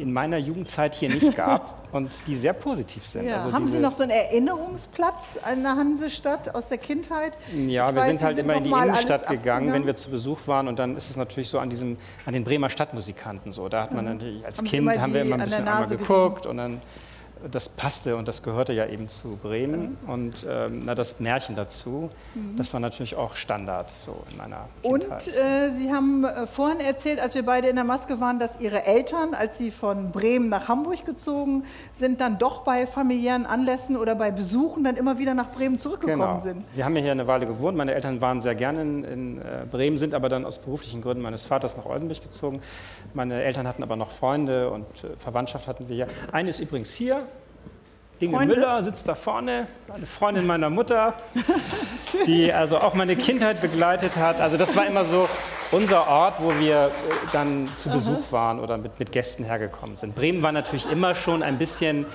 in 0.00 0.12
meiner 0.12 0.38
Jugendzeit 0.38 0.94
hier 0.94 1.08
nicht 1.08 1.36
gab 1.36 1.88
und 1.92 2.10
die 2.26 2.36
sehr 2.36 2.52
positiv 2.52 3.06
sind. 3.06 3.28
Ja. 3.28 3.36
Also 3.36 3.52
haben 3.52 3.66
Sie 3.66 3.78
noch 3.78 3.92
so 3.92 4.02
einen 4.02 4.12
Erinnerungsplatz 4.12 5.38
an 5.42 5.62
der 5.62 5.76
Hansestadt 5.76 6.54
aus 6.54 6.68
der 6.68 6.78
Kindheit? 6.78 7.32
Ja, 7.54 7.88
Ich 7.88 7.94
wir 7.94 8.00
weiß, 8.02 8.08
sind 8.10 8.22
halt 8.22 8.38
immer 8.38 8.54
in 8.54 8.64
die 8.64 8.70
Innenstadt 8.70 9.26
gegangen, 9.28 9.72
wenn 9.72 9.86
wir 9.86 9.94
zu 9.94 10.10
Besuch 10.10 10.38
waren. 10.46 10.68
Und 10.68 10.78
dann 10.78 10.96
ist 10.96 11.10
es 11.10 11.16
natürlich 11.16 11.48
so 11.48 11.58
an, 11.58 11.70
diesem, 11.70 11.96
an 12.26 12.32
den 12.32 12.44
Bremer 12.44 12.70
Stadtmusikanten 12.70 13.52
so. 13.52 13.68
Da 13.68 13.82
hat 13.82 13.92
man 13.92 14.04
natürlich 14.04 14.44
als 14.44 14.58
Mhm. 14.58 14.66
Haben 14.66 14.70
Kind 14.70 14.92
immer 14.92 15.02
haben 15.02 15.14
wir 15.14 15.20
immer 15.22 15.36
ein 15.36 15.42
bisschen 15.42 15.68
einmal 15.68 15.88
geguckt 15.88 16.46
und 16.46 16.56
dann 16.56 16.80
das 17.50 17.68
passte 17.68 18.16
und 18.16 18.28
das 18.28 18.42
gehörte 18.42 18.72
ja 18.72 18.86
eben 18.86 19.08
zu 19.08 19.38
Bremen. 19.42 19.96
Mhm. 20.04 20.08
Und 20.10 20.46
ähm, 20.48 20.82
na, 20.84 20.94
das 20.94 21.20
Märchen 21.20 21.56
dazu, 21.56 22.08
das 22.56 22.72
war 22.72 22.80
natürlich 22.80 23.16
auch 23.16 23.36
Standard 23.36 23.90
so 24.04 24.16
in 24.30 24.36
meiner 24.38 24.68
Und 24.82 25.00
Kindheit. 25.02 25.28
äh, 25.28 25.70
Sie 25.78 25.92
haben 25.92 26.24
äh, 26.24 26.46
vorhin 26.46 26.80
erzählt, 26.80 27.20
als 27.20 27.34
wir 27.34 27.44
beide 27.44 27.68
in 27.68 27.76
der 27.76 27.84
Maske 27.84 28.20
waren, 28.20 28.38
dass 28.38 28.60
Ihre 28.60 28.84
Eltern, 28.84 29.34
als 29.34 29.58
Sie 29.58 29.70
von 29.70 30.10
Bremen 30.10 30.48
nach 30.48 30.68
Hamburg 30.68 31.04
gezogen 31.04 31.64
sind, 31.94 32.20
dann 32.20 32.38
doch 32.38 32.62
bei 32.64 32.86
familiären 32.86 33.46
Anlässen 33.46 33.96
oder 33.96 34.14
bei 34.14 34.30
Besuchen 34.30 34.84
dann 34.84 34.96
immer 34.96 35.18
wieder 35.18 35.34
nach 35.34 35.50
Bremen 35.50 35.78
zurückgekommen 35.78 36.18
Genau. 36.20 36.40
sind. 36.40 36.64
Wir 36.74 36.84
haben 36.84 36.96
ja 36.96 37.02
hier 37.02 37.12
eine 37.12 37.26
Weile 37.26 37.46
gewohnt. 37.46 37.76
Meine 37.76 37.94
Eltern 37.94 38.20
waren 38.20 38.40
sehr 38.40 38.54
gerne 38.54 38.82
in, 38.82 39.04
in 39.04 39.38
äh, 39.38 39.64
Bremen, 39.70 39.96
sind 39.96 40.14
aber 40.14 40.28
dann 40.28 40.44
aus 40.44 40.58
beruflichen 40.58 41.02
Gründen 41.02 41.22
meines 41.22 41.44
Vaters 41.44 41.76
nach 41.76 41.84
Oldenburg 41.86 42.22
gezogen. 42.22 42.60
Meine 43.14 43.42
Eltern 43.42 43.66
hatten 43.68 43.82
aber 43.82 43.96
noch 43.96 44.10
Freunde 44.10 44.70
und 44.70 44.86
äh, 45.04 45.08
Verwandtschaft 45.18 45.66
hatten 45.66 45.88
wir 45.88 45.96
hier. 45.96 46.08
Eine 46.32 46.50
ist 46.50 46.60
übrigens 46.60 46.90
hier. 46.92 47.22
Inge 48.20 48.36
Freunde? 48.36 48.56
Müller 48.56 48.82
sitzt 48.82 49.06
da 49.06 49.14
vorne, 49.14 49.66
eine 49.92 50.06
Freundin 50.06 50.46
meiner 50.46 50.70
Mutter, 50.70 51.14
die 52.26 52.52
also 52.52 52.78
auch 52.78 52.94
meine 52.94 53.14
Kindheit 53.14 53.60
begleitet 53.60 54.16
hat. 54.16 54.40
Also 54.40 54.56
das 54.56 54.74
war 54.74 54.86
immer 54.86 55.04
so 55.04 55.28
unser 55.70 56.08
Ort, 56.08 56.34
wo 56.38 56.58
wir 56.58 56.86
äh, 56.86 56.90
dann 57.32 57.68
zu 57.76 57.90
Besuch 57.90 58.32
waren 58.32 58.58
oder 58.58 58.76
mit, 58.78 58.98
mit 58.98 59.12
Gästen 59.12 59.44
hergekommen 59.44 59.94
sind. 59.94 60.14
Bremen 60.14 60.42
war 60.42 60.52
natürlich 60.52 60.90
immer 60.90 61.14
schon 61.14 61.42
ein 61.42 61.58
bisschen, 61.58 62.06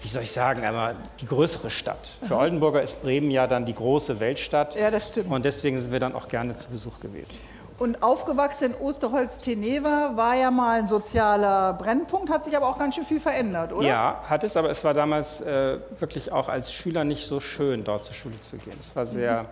wie 0.00 0.08
soll 0.08 0.22
ich 0.22 0.32
sagen, 0.32 0.64
einmal 0.64 0.96
die 1.20 1.26
größere 1.26 1.70
Stadt. 1.70 2.14
Für 2.26 2.36
Oldenburger 2.36 2.82
ist 2.82 3.02
Bremen 3.02 3.30
ja 3.30 3.46
dann 3.46 3.64
die 3.64 3.74
große 3.74 4.18
Weltstadt. 4.18 4.74
Ja, 4.74 4.90
das 4.90 5.08
stimmt. 5.08 5.30
Und 5.30 5.44
deswegen 5.44 5.80
sind 5.80 5.92
wir 5.92 6.00
dann 6.00 6.14
auch 6.14 6.28
gerne 6.28 6.56
zu 6.56 6.68
Besuch 6.68 6.98
gewesen. 6.98 7.34
Und 7.76 8.02
aufgewachsen 8.04 8.72
in 8.72 8.74
Osterholz-Teneva 8.74 10.12
war 10.14 10.36
ja 10.36 10.52
mal 10.52 10.78
ein 10.78 10.86
sozialer 10.86 11.72
Brennpunkt, 11.72 12.30
hat 12.30 12.44
sich 12.44 12.56
aber 12.56 12.68
auch 12.68 12.78
ganz 12.78 12.94
schön 12.94 13.04
viel 13.04 13.18
verändert, 13.18 13.72
oder? 13.72 13.86
Ja, 13.86 14.22
hat 14.28 14.44
es, 14.44 14.56
aber 14.56 14.70
es 14.70 14.84
war 14.84 14.94
damals 14.94 15.40
äh, 15.40 15.78
wirklich 15.98 16.30
auch 16.30 16.48
als 16.48 16.72
Schüler 16.72 17.02
nicht 17.02 17.26
so 17.26 17.40
schön, 17.40 17.82
dort 17.82 18.04
zur 18.04 18.14
Schule 18.14 18.40
zu 18.40 18.58
gehen. 18.58 18.76
Es 18.78 18.94
war 18.94 19.06
sehr, 19.06 19.42
mhm. 19.42 19.48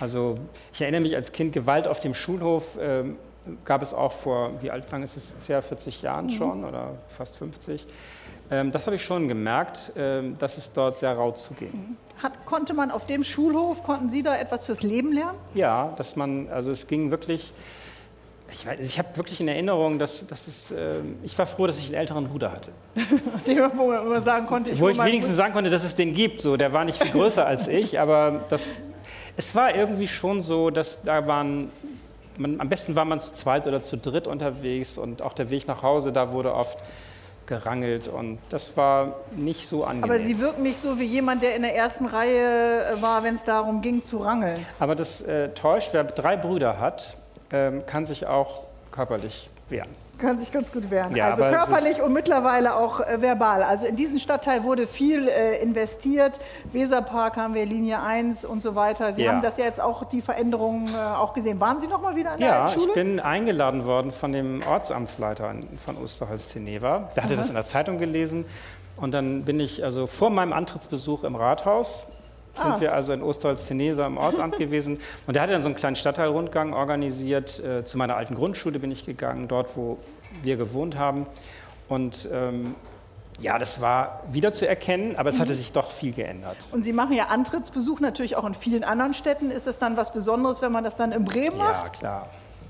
also 0.00 0.34
ich 0.72 0.82
erinnere 0.82 1.00
mich 1.00 1.16
als 1.16 1.32
Kind, 1.32 1.54
Gewalt 1.54 1.88
auf 1.88 1.98
dem 1.98 2.12
Schulhof 2.12 2.76
äh, 2.76 3.04
gab 3.64 3.80
es 3.80 3.94
auch 3.94 4.12
vor, 4.12 4.52
wie 4.60 4.70
alt 4.70 4.90
lang 4.90 5.02
ist 5.02 5.16
es 5.16 5.30
jetzt 5.30 5.48
her, 5.48 5.62
40 5.62 6.02
Jahren 6.02 6.26
mhm. 6.26 6.30
schon 6.30 6.64
oder 6.64 6.90
fast 7.16 7.36
50. 7.36 7.86
Ähm, 8.50 8.72
das 8.72 8.86
habe 8.86 8.96
ich 8.96 9.04
schon 9.04 9.28
gemerkt, 9.28 9.92
ähm, 9.96 10.36
dass 10.38 10.56
es 10.56 10.72
dort 10.72 10.98
sehr 10.98 11.12
rau 11.12 11.32
zuging. 11.32 11.72
Mhm. 11.72 11.96
Hat, 12.22 12.46
konnte 12.46 12.72
man 12.72 12.90
auf 12.90 13.06
dem 13.06 13.24
Schulhof, 13.24 13.82
konnten 13.82 14.08
Sie 14.08 14.22
da 14.22 14.36
etwas 14.36 14.66
fürs 14.66 14.82
Leben 14.82 15.12
lernen? 15.12 15.38
Ja, 15.54 15.92
dass 15.98 16.16
man, 16.16 16.48
also 16.48 16.70
es 16.70 16.86
ging 16.86 17.10
wirklich, 17.10 17.52
ich, 18.50 18.66
ich 18.80 18.98
habe 18.98 19.08
wirklich 19.16 19.40
in 19.40 19.48
Erinnerung, 19.48 19.98
dass, 19.98 20.26
dass 20.26 20.46
es, 20.46 20.70
äh, 20.70 21.00
ich 21.24 21.36
war 21.38 21.46
froh, 21.46 21.66
dass 21.66 21.78
ich 21.78 21.86
einen 21.86 21.96
älteren 21.96 22.28
Bruder 22.28 22.52
hatte. 22.52 22.70
Dem, 23.46 23.70
wo 23.76 23.88
man 23.88 24.22
sagen 24.22 24.46
konnte, 24.46 24.70
ich 24.70 24.80
Wo 24.80 24.88
ich 24.88 24.98
wenigstens 24.98 25.36
sagen 25.36 25.52
konnte, 25.52 25.68
dass 25.68 25.84
es 25.84 25.94
den 25.94 26.14
gibt. 26.14 26.40
So, 26.40 26.56
der 26.56 26.72
war 26.72 26.84
nicht 26.84 27.02
viel 27.02 27.12
größer 27.12 27.44
als 27.44 27.68
ich, 27.68 28.00
aber 28.00 28.44
das, 28.48 28.80
es 29.36 29.54
war 29.54 29.74
irgendwie 29.74 30.08
schon 30.08 30.40
so, 30.40 30.70
dass 30.70 31.02
da 31.02 31.26
waren, 31.26 31.70
man, 32.38 32.60
am 32.60 32.68
besten 32.68 32.94
war 32.94 33.04
man 33.04 33.20
zu 33.20 33.32
zweit 33.34 33.66
oder 33.66 33.82
zu 33.82 33.98
dritt 33.98 34.26
unterwegs 34.26 34.96
und 34.96 35.20
auch 35.20 35.34
der 35.34 35.50
Weg 35.50 35.66
nach 35.66 35.82
Hause, 35.82 36.12
da 36.12 36.32
wurde 36.32 36.54
oft 36.54 36.78
gerangelt 37.46 38.08
und 38.08 38.38
das 38.50 38.76
war 38.76 39.16
nicht 39.36 39.66
so 39.66 39.84
angenehm. 39.84 40.04
Aber 40.04 40.18
Sie 40.20 40.38
wirken 40.38 40.62
nicht 40.62 40.78
so 40.78 40.98
wie 40.98 41.04
jemand, 41.04 41.42
der 41.42 41.54
in 41.56 41.62
der 41.62 41.76
ersten 41.76 42.06
Reihe 42.06 42.84
äh, 42.86 43.02
war, 43.02 43.22
wenn 43.22 43.36
es 43.36 43.44
darum 43.44 43.82
ging 43.82 44.02
zu 44.02 44.18
rangeln. 44.18 44.64
Aber 44.78 44.94
das 44.94 45.20
äh, 45.22 45.50
täuscht, 45.50 45.90
wer 45.92 46.04
drei 46.04 46.36
Brüder 46.36 46.78
hat, 46.78 47.16
ähm, 47.52 47.84
kann 47.86 48.06
sich 48.06 48.26
auch 48.26 48.64
körperlich 48.90 49.48
wehren 49.68 50.05
kann 50.18 50.38
sich 50.38 50.52
ganz 50.52 50.72
gut 50.72 50.90
wehren. 50.90 51.14
Ja, 51.14 51.30
also 51.30 51.44
körperlich 51.44 52.02
und 52.02 52.12
mittlerweile 52.12 52.76
auch 52.76 53.00
äh, 53.00 53.20
verbal. 53.20 53.62
Also 53.62 53.86
in 53.86 53.96
diesen 53.96 54.18
Stadtteil 54.18 54.64
wurde 54.64 54.86
viel 54.86 55.28
äh, 55.28 55.60
investiert. 55.60 56.38
Weserpark 56.72 57.36
haben 57.36 57.54
wir, 57.54 57.66
Linie 57.66 58.02
1 58.02 58.44
und 58.44 58.62
so 58.62 58.74
weiter. 58.74 59.12
Sie 59.12 59.22
ja. 59.22 59.32
haben 59.32 59.42
das 59.42 59.58
ja 59.58 59.64
jetzt 59.64 59.80
auch, 59.80 60.04
die 60.04 60.20
Veränderungen 60.20 60.88
äh, 60.94 60.98
auch 60.98 61.34
gesehen. 61.34 61.60
Waren 61.60 61.80
Sie 61.80 61.86
noch 61.86 62.00
mal 62.00 62.16
wieder 62.16 62.34
in 62.34 62.40
der 62.40 62.48
ja, 62.48 62.68
Schule? 62.68 62.86
Ja, 62.86 62.88
ich 62.90 62.94
bin 62.94 63.20
eingeladen 63.20 63.84
worden 63.84 64.10
von 64.10 64.32
dem 64.32 64.60
Ortsamtsleiter 64.68 65.54
von 65.84 65.96
Osterholz-Teneva. 65.96 67.10
Der 67.16 67.24
hatte 67.24 67.34
Aha. 67.34 67.40
das 67.40 67.48
in 67.48 67.54
der 67.54 67.64
Zeitung 67.64 67.98
gelesen. 67.98 68.44
Und 68.96 69.12
dann 69.12 69.44
bin 69.44 69.60
ich 69.60 69.84
also 69.84 70.06
vor 70.06 70.30
meinem 70.30 70.52
Antrittsbesuch 70.52 71.24
im 71.24 71.36
Rathaus 71.36 72.08
sind 72.56 72.72
ah. 72.72 72.80
wir 72.80 72.94
also 72.94 73.12
in 73.12 73.22
Ostholz-Tenesa 73.22 74.06
im 74.06 74.18
Ortsamt 74.18 74.58
gewesen. 74.58 74.98
Und 75.26 75.34
der 75.34 75.42
hatte 75.42 75.52
dann 75.52 75.62
so 75.62 75.68
einen 75.68 75.76
kleinen 75.76 75.96
Stadtteilrundgang 75.96 76.72
organisiert. 76.72 77.58
Äh, 77.58 77.84
zu 77.84 77.98
meiner 77.98 78.16
alten 78.16 78.34
Grundschule 78.34 78.78
bin 78.78 78.90
ich 78.90 79.06
gegangen, 79.06 79.48
dort, 79.48 79.76
wo 79.76 79.98
wir 80.42 80.56
gewohnt 80.56 80.96
haben. 80.96 81.26
Und 81.88 82.28
ähm, 82.32 82.74
ja, 83.38 83.58
das 83.58 83.80
war 83.80 84.22
wieder 84.32 84.52
zu 84.52 84.66
erkennen, 84.66 85.16
aber 85.16 85.28
es 85.28 85.38
hatte 85.38 85.52
mhm. 85.52 85.56
sich 85.56 85.72
doch 85.72 85.92
viel 85.92 86.12
geändert. 86.12 86.56
Und 86.72 86.84
Sie 86.84 86.92
machen 86.92 87.12
ja 87.12 87.26
Antrittsbesuch 87.26 88.00
natürlich 88.00 88.36
auch 88.36 88.44
in 88.44 88.54
vielen 88.54 88.82
anderen 88.82 89.14
Städten. 89.14 89.50
Ist 89.50 89.66
es 89.66 89.78
dann 89.78 89.96
was 89.96 90.12
Besonderes, 90.12 90.62
wenn 90.62 90.72
man 90.72 90.84
das 90.84 90.96
dann 90.96 91.12
in 91.12 91.24
Bremen 91.24 91.58
macht? 91.58 91.84
Ja, 91.84 91.88
klar. 91.88 92.28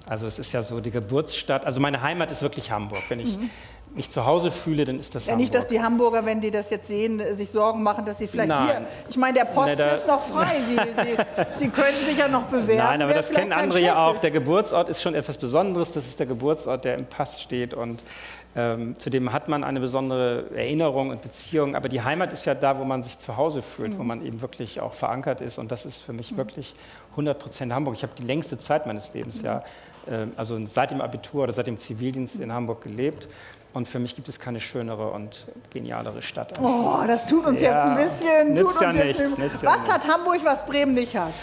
Also 0.09 0.27
es 0.27 0.39
ist 0.39 0.53
ja 0.53 0.63
so 0.63 0.81
die 0.81 0.91
Geburtsstadt. 0.91 1.65
Also 1.65 1.81
meine 1.81 2.01
Heimat 2.01 2.31
ist 2.31 2.43
wirklich 2.43 2.71
Hamburg. 2.71 3.03
Wenn 3.09 3.21
ich 3.21 3.39
mhm 3.39 3.51
mich 3.95 4.11
zu 4.11 4.27
Hause 4.27 4.51
fühle, 4.51 4.85
dann 4.85 4.99
ist 4.99 5.15
das 5.15 5.27
ja, 5.27 5.33
Hamburg. 5.33 5.43
Nicht, 5.43 5.55
dass 5.55 5.67
die 5.67 5.81
Hamburger, 5.81 6.25
wenn 6.27 6.41
die 6.41 6.51
das 6.51 6.69
jetzt 6.71 6.87
sehen, 6.87 7.23
sich 7.35 7.51
Sorgen 7.51 7.83
machen, 7.83 8.05
dass 8.05 8.19
sie 8.19 8.29
vielleicht 8.29 8.51
Nein. 8.51 8.67
hier... 8.67 8.87
Ich 9.09 9.17
meine, 9.17 9.39
der 9.39 9.45
Posten 9.47 9.79
Nein, 9.79 9.95
ist 9.95 10.07
noch 10.07 10.23
frei. 10.23 10.57
Sie, 10.69 10.77
sie, 11.55 11.59
sie, 11.65 11.69
können 11.69 11.95
sich 11.95 12.19
ja 12.19 12.29
noch 12.29 12.45
bewerben. 12.45 12.77
Nein, 12.77 13.03
aber 13.03 13.15
das 13.15 13.31
kennen 13.31 13.53
andere 13.53 13.81
ja 13.81 14.07
auch. 14.07 14.21
Der 14.21 14.31
Geburtsort 14.31 14.89
ist 14.89 15.01
schon 15.01 15.15
etwas 15.15 15.39
Besonderes. 15.39 15.93
Das 15.93 16.07
ist 16.07 16.19
der 16.19 16.27
Geburtsort, 16.27 16.85
der 16.85 16.97
im 16.99 17.07
Pass 17.07 17.41
steht 17.41 17.73
und 17.73 18.03
ähm, 18.57 18.99
zu 18.99 19.11
dem 19.11 19.33
hat 19.33 19.49
man 19.49 19.63
eine 19.65 19.81
besondere 19.81 20.47
Erinnerung 20.55 21.11
und 21.11 21.21
Beziehung. 21.21 21.77
Aber 21.77 21.91
die 21.91 22.01
Heimat 22.01 22.33
ist 22.33 22.47
ja 22.47 22.55
da, 22.55 22.79
wo 22.79 22.85
man 22.85 23.03
sich 23.03 23.19
zu 23.19 23.37
Hause 23.37 23.61
fühlt, 23.61 23.93
mhm. 23.93 23.99
wo 23.99 24.03
man 24.03 24.25
eben 24.25 24.41
wirklich 24.41 24.81
auch 24.81 24.95
verankert 24.95 25.43
ist. 25.43 25.59
Und 25.59 25.71
das 25.71 25.85
ist 25.85 26.01
für 26.01 26.15
mich 26.15 26.33
mhm. 26.33 26.39
wirklich 26.39 26.75
100 27.11 27.39
Prozent 27.39 27.73
Hamburg. 27.73 27.95
Ich 27.97 28.03
habe 28.03 28.15
die 28.17 28.25
längste 28.25 28.57
Zeit 28.57 28.87
meines 28.87 29.13
Lebens 29.13 29.41
mhm. 29.41 29.47
ja, 29.47 29.63
äh, 30.07 30.27
also 30.37 30.59
seit 30.65 30.91
dem 30.91 31.03
Abitur 31.03 31.45
oder 31.45 31.53
seit 31.53 31.67
dem 31.67 31.77
Zivildienst 31.77 32.41
in 32.41 32.51
Hamburg 32.51 32.81
gelebt. 32.81 33.29
Und 33.77 33.87
für 33.87 33.99
mich 33.99 34.15
gibt 34.17 34.27
es 34.31 34.41
keine 34.41 34.59
schönere 34.59 35.11
und 35.11 35.49
genialere 35.71 36.23
Stadt. 36.23 36.59
Oh, 36.63 36.97
das 37.07 37.27
tut 37.27 37.45
uns 37.45 37.61
ja, 37.61 37.73
jetzt 37.73 37.85
ein 37.85 38.09
bisschen. 38.09 38.55
Nützt 38.55 38.81
ja 38.81 38.91
nichts, 38.91 39.37
nützt 39.37 39.63
ja 39.63 39.69
was 39.69 39.81
nichts. 39.83 39.93
hat 39.93 40.09
Hamburg, 40.09 40.41
was 40.45 40.65
Bremen 40.65 40.95
nicht 40.95 41.15
hat? 41.15 41.35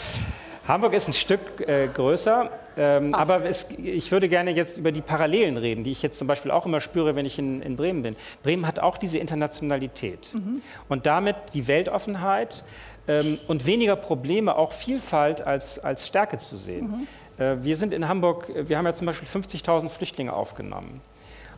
Hamburg 0.68 0.94
ist 0.94 1.08
ein 1.08 1.14
Stück 1.14 1.62
äh, 1.68 1.88
größer, 1.94 2.50
ähm, 2.76 3.14
ah. 3.14 3.20
aber 3.20 3.46
es, 3.46 3.68
ich 3.78 4.12
würde 4.12 4.30
gerne 4.30 4.50
jetzt 4.50 4.80
über 4.80 4.92
die 4.92 5.02
Parallelen 5.02 5.58
reden, 5.58 5.84
die 5.84 5.92
ich 5.92 6.02
jetzt 6.02 6.18
zum 6.18 6.26
Beispiel 6.26 6.50
auch 6.50 6.66
immer 6.66 6.82
spüre, 6.82 7.16
wenn 7.16 7.28
ich 7.28 7.38
in, 7.38 7.62
in 7.62 7.78
Bremen 7.78 8.02
bin. 8.02 8.16
Bremen 8.42 8.66
hat 8.66 8.80
auch 8.80 8.98
diese 8.98 9.20
Internationalität 9.20 10.34
mhm. 10.34 10.64
und 10.90 11.06
damit 11.06 11.36
die 11.54 11.68
Weltoffenheit 11.68 12.64
ähm, 13.08 13.38
und 13.48 13.68
weniger 13.68 13.96
Probleme, 13.96 14.56
auch 14.56 14.72
Vielfalt 14.72 15.46
als, 15.46 15.78
als 15.78 16.08
Stärke 16.08 16.38
zu 16.40 16.58
sehen. 16.58 17.08
Mhm. 17.38 17.44
Äh, 17.44 17.64
wir 17.64 17.76
sind 17.76 17.94
in 17.94 18.08
Hamburg, 18.08 18.48
wir 18.56 18.76
haben 18.76 18.86
ja 18.88 18.96
zum 18.96 19.06
Beispiel 19.06 19.28
50.000 19.28 19.90
Flüchtlinge 19.90 20.34
aufgenommen. 20.34 21.00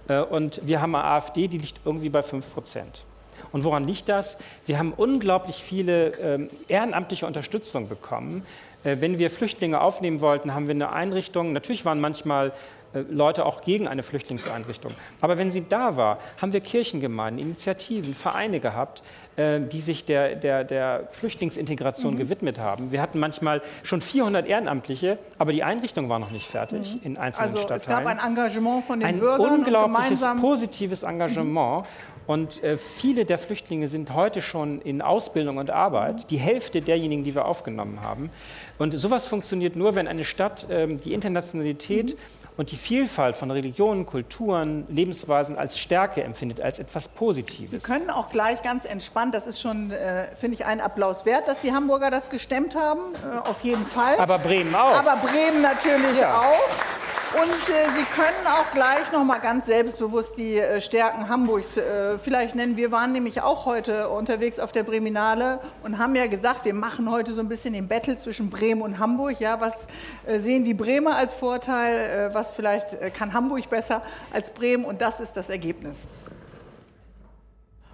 Äh, 0.08 0.20
und 0.20 0.62
wir 0.66 0.82
haben 0.82 0.96
eine 0.96 1.04
AfD, 1.04 1.48
die 1.48 1.58
liegt 1.58 1.80
irgendwie 1.86 2.10
bei 2.10 2.24
5 2.24 2.54
Prozent. 2.54 3.06
Und 3.52 3.64
woran 3.64 3.86
liegt 3.86 4.10
das? 4.10 4.38
Wir 4.66 4.80
haben 4.80 4.94
unglaublich 4.96 5.58
viele 5.58 6.10
ähm, 6.18 6.50
ehrenamtliche 6.68 7.26
Unterstützung 7.26 7.88
bekommen. 7.88 8.46
Äh, 8.84 8.98
wenn 9.00 9.18
wir 9.18 9.32
Flüchtlinge 9.32 9.82
aufnehmen 9.82 10.22
wollten, 10.22 10.54
haben 10.54 10.68
wir 10.68 10.76
eine 10.76 10.92
Einrichtung. 10.92 11.54
Natürlich 11.54 11.86
waren 11.86 12.00
manchmal 12.00 12.52
äh, 12.94 13.00
Leute 13.10 13.46
auch 13.46 13.62
gegen 13.62 13.88
eine 13.88 14.04
Flüchtlingseinrichtung. 14.04 14.92
Aber 15.22 15.38
wenn 15.38 15.52
sie 15.52 15.66
da 15.68 15.98
war, 15.98 16.20
haben 16.42 16.54
wir 16.54 16.62
Kirchengemeinden, 16.62 17.42
Initiativen, 17.42 18.14
Vereine 18.14 18.60
gehabt, 18.60 19.04
die 19.38 19.82
sich 19.82 20.06
der, 20.06 20.36
der, 20.36 20.64
der 20.64 21.08
Flüchtlingsintegration 21.12 22.14
mhm. 22.14 22.20
gewidmet 22.20 22.60
haben. 22.60 22.92
Wir 22.92 23.02
hatten 23.02 23.20
manchmal 23.20 23.62
schon 23.84 24.02
400 24.02 24.48
Ehrenamtliche, 24.48 25.18
aber 25.38 25.52
die 25.52 25.64
Einrichtung 25.64 26.08
war 26.10 26.20
noch 26.20 26.32
nicht 26.32 26.48
fertig 26.48 26.96
mhm. 26.96 27.02
in 27.04 27.18
einzelnen 27.18 27.50
also 27.50 27.62
Stadtteilen. 27.62 27.82
Es 27.82 28.06
gab 28.06 28.06
ein 28.06 28.20
Engagement 28.20 28.86
von 28.86 29.00
den 29.00 29.10
ein 29.10 29.20
Bürgern. 29.20 29.46
Ein 29.46 29.60
unglaubliches, 29.60 30.26
positives 30.40 31.04
Engagement. 31.04 31.86
Mhm. 31.86 32.16
Und 32.28 32.64
äh, 32.64 32.78
viele 32.78 33.26
der 33.26 33.38
Flüchtlinge 33.38 33.88
sind 33.88 34.14
heute 34.14 34.42
schon 34.42 34.82
in 34.82 35.02
Ausbildung 35.02 35.58
und 35.58 35.70
Arbeit, 35.70 36.32
die 36.32 36.38
Hälfte 36.38 36.82
derjenigen, 36.82 37.24
die 37.24 37.36
wir 37.36 37.46
aufgenommen 37.46 38.02
haben. 38.02 38.32
Und 38.80 38.98
sowas 38.98 39.28
funktioniert 39.28 39.76
nur, 39.76 39.96
wenn 39.96 40.08
eine 40.08 40.24
Stadt 40.24 40.66
ähm, 40.70 41.00
die 41.00 41.14
Internationalität 41.14 42.16
mhm 42.16 42.45
und 42.58 42.72
die 42.72 42.78
Vielfalt 42.78 43.38
von 43.38 43.52
Religionen, 43.52 44.06
Kulturen, 44.06 44.86
Lebensweisen 44.90 45.58
als 45.58 45.78
Stärke 45.78 46.24
empfindet, 46.24 46.62
als 46.62 46.80
etwas 46.80 47.08
Positives. 47.08 47.72
Sie 47.72 47.80
können 47.80 48.10
auch 48.10 48.30
gleich 48.30 48.62
ganz 48.62 48.86
entspannt, 48.86 49.34
das 49.34 49.48
ist 49.48 49.62
schon, 49.62 49.92
äh, 49.92 50.28
finde 50.36 50.56
ich, 50.56 50.66
ein 50.66 50.80
Applaus 50.80 51.26
wert, 51.26 51.48
dass 51.48 51.62
die 51.62 51.74
Hamburger 51.74 52.12
das 52.12 52.30
gestemmt 52.30 52.76
haben, 52.76 53.02
äh, 53.14 53.38
auf 53.50 53.62
jeden 53.62 53.86
Fall. 53.86 54.18
Aber 54.18 54.40
Bremen 54.40 54.74
auch. 54.74 54.98
Aber 54.98 55.18
Bremen 55.18 55.62
natürlich 55.62 56.20
ja. 56.20 56.38
auch. 56.38 57.25
Und 57.42 57.70
äh, 57.70 57.90
Sie 57.96 58.04
können 58.04 58.48
auch 58.48 58.72
gleich 58.72 59.12
noch 59.12 59.26
mal 59.26 59.40
ganz 59.40 59.66
selbstbewusst 59.66 60.38
die 60.38 60.58
äh, 60.58 60.80
Stärken 60.80 61.28
Hamburgs 61.28 61.76
äh, 61.76 62.18
vielleicht 62.18 62.56
nennen. 62.56 62.78
Wir 62.78 62.92
waren 62.92 63.12
nämlich 63.12 63.42
auch 63.42 63.66
heute 63.66 64.10
unterwegs 64.10 64.58
auf 64.58 64.72
der 64.72 64.84
Breminale 64.84 65.60
und 65.84 65.98
haben 65.98 66.16
ja 66.16 66.28
gesagt, 66.28 66.64
wir 66.64 66.74
machen 66.74 67.12
heute 67.12 67.34
so 67.34 67.42
ein 67.42 67.50
bisschen 67.50 67.74
den 67.74 67.90
Battle 67.90 68.16
zwischen 68.16 68.50
Bremen 68.50 68.82
und 68.82 69.00
Hamburg. 69.00 69.40
Ja, 69.42 69.60
was 69.60 69.88
äh, 70.26 70.40
sehen 70.40 70.64
die 70.64 70.74
Bremer 70.74 71.18
als 71.18 71.34
Vorteil? 71.34 72.30
was 72.34 72.52
vielleicht 72.52 72.94
äh, 72.94 73.10
kann 73.10 73.34
Hamburg 73.34 73.70
besser 73.70 74.02
als 74.32 74.50
Bremen 74.52 74.86
und 74.86 75.02
das 75.02 75.20
ist 75.20 75.36
das 75.36 75.50
Ergebnis. 75.50 75.98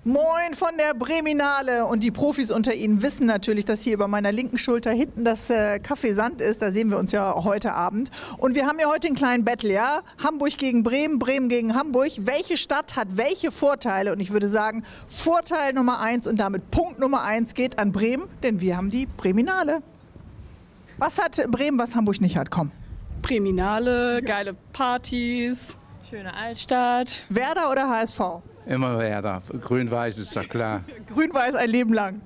Moin 0.03 0.55
von 0.55 0.75
der 0.79 0.95
Breminale. 0.95 1.85
Und 1.85 2.01
die 2.01 2.09
Profis 2.09 2.49
unter 2.49 2.73
Ihnen 2.73 3.03
wissen 3.03 3.27
natürlich, 3.27 3.65
dass 3.65 3.83
hier 3.83 3.93
über 3.93 4.07
meiner 4.07 4.31
linken 4.31 4.57
Schulter 4.57 4.91
hinten 4.91 5.23
das 5.23 5.51
äh, 5.51 5.79
Café 5.79 6.15
Sand 6.15 6.41
ist. 6.41 6.59
Da 6.63 6.71
sehen 6.71 6.89
wir 6.89 6.97
uns 6.97 7.11
ja 7.11 7.35
heute 7.43 7.73
Abend. 7.73 8.09
Und 8.39 8.55
wir 8.55 8.65
haben 8.65 8.79
ja 8.79 8.87
heute 8.87 9.09
einen 9.09 9.15
kleinen 9.15 9.45
Battle, 9.45 9.71
ja? 9.71 9.99
Hamburg 10.23 10.57
gegen 10.57 10.81
Bremen, 10.81 11.19
Bremen 11.19 11.49
gegen 11.49 11.75
Hamburg. 11.75 12.09
Welche 12.21 12.57
Stadt 12.57 12.95
hat 12.95 13.09
welche 13.15 13.51
Vorteile? 13.51 14.11
Und 14.11 14.19
ich 14.21 14.31
würde 14.31 14.47
sagen, 14.47 14.83
Vorteil 15.07 15.73
Nummer 15.73 15.99
eins 15.99 16.25
und 16.25 16.39
damit 16.39 16.71
Punkt 16.71 16.97
Nummer 16.97 17.21
eins 17.21 17.53
geht 17.53 17.77
an 17.77 17.91
Bremen, 17.91 18.23
denn 18.41 18.59
wir 18.59 18.77
haben 18.77 18.89
die 18.89 19.05
Breminale. 19.05 19.83
Was 20.97 21.19
hat 21.21 21.39
Bremen, 21.51 21.77
was 21.77 21.95
Hamburg 21.95 22.21
nicht 22.21 22.37
hat? 22.37 22.49
Komm. 22.49 22.71
Präminale, 23.21 24.23
geile 24.23 24.55
Partys. 24.73 25.75
Schöne 26.09 26.33
Altstadt. 26.33 27.23
Werder 27.29 27.69
oder 27.69 27.87
HSV? 27.87 28.41
Immer 28.65 28.99
Werder. 28.99 29.41
Grün-Weiß 29.61 30.17
ist 30.17 30.35
doch 30.35 30.47
klar. 30.47 30.83
Grün-Weiß 31.13 31.55
ein 31.55 31.69
Leben 31.69 31.93
lang. 31.93 32.21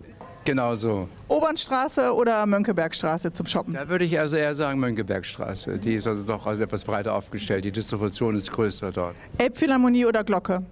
Genau 0.46 0.76
so. 0.76 1.10
Obernstraße 1.28 2.14
oder 2.14 2.46
Mönckebergstraße 2.46 3.32
zum 3.32 3.48
Shoppen? 3.48 3.74
Da 3.74 3.90
würde 3.90 4.06
ich 4.06 4.20
also 4.20 4.38
eher 4.38 4.54
sagen 4.54 4.80
Mönckebergstraße. 4.80 5.80
Die 5.80 5.96
ist 5.96 6.08
also 6.08 6.24
doch 6.24 6.46
also 6.46 6.62
etwas 6.62 6.84
breiter 6.84 7.16
aufgestellt. 7.16 7.66
Die 7.66 7.72
Distribution 7.72 8.36
ist 8.36 8.52
größer 8.52 8.92
dort. 8.92 9.16
Elbphilharmonie 9.40 10.06
oder 10.06 10.24
Glocke? 10.24 10.64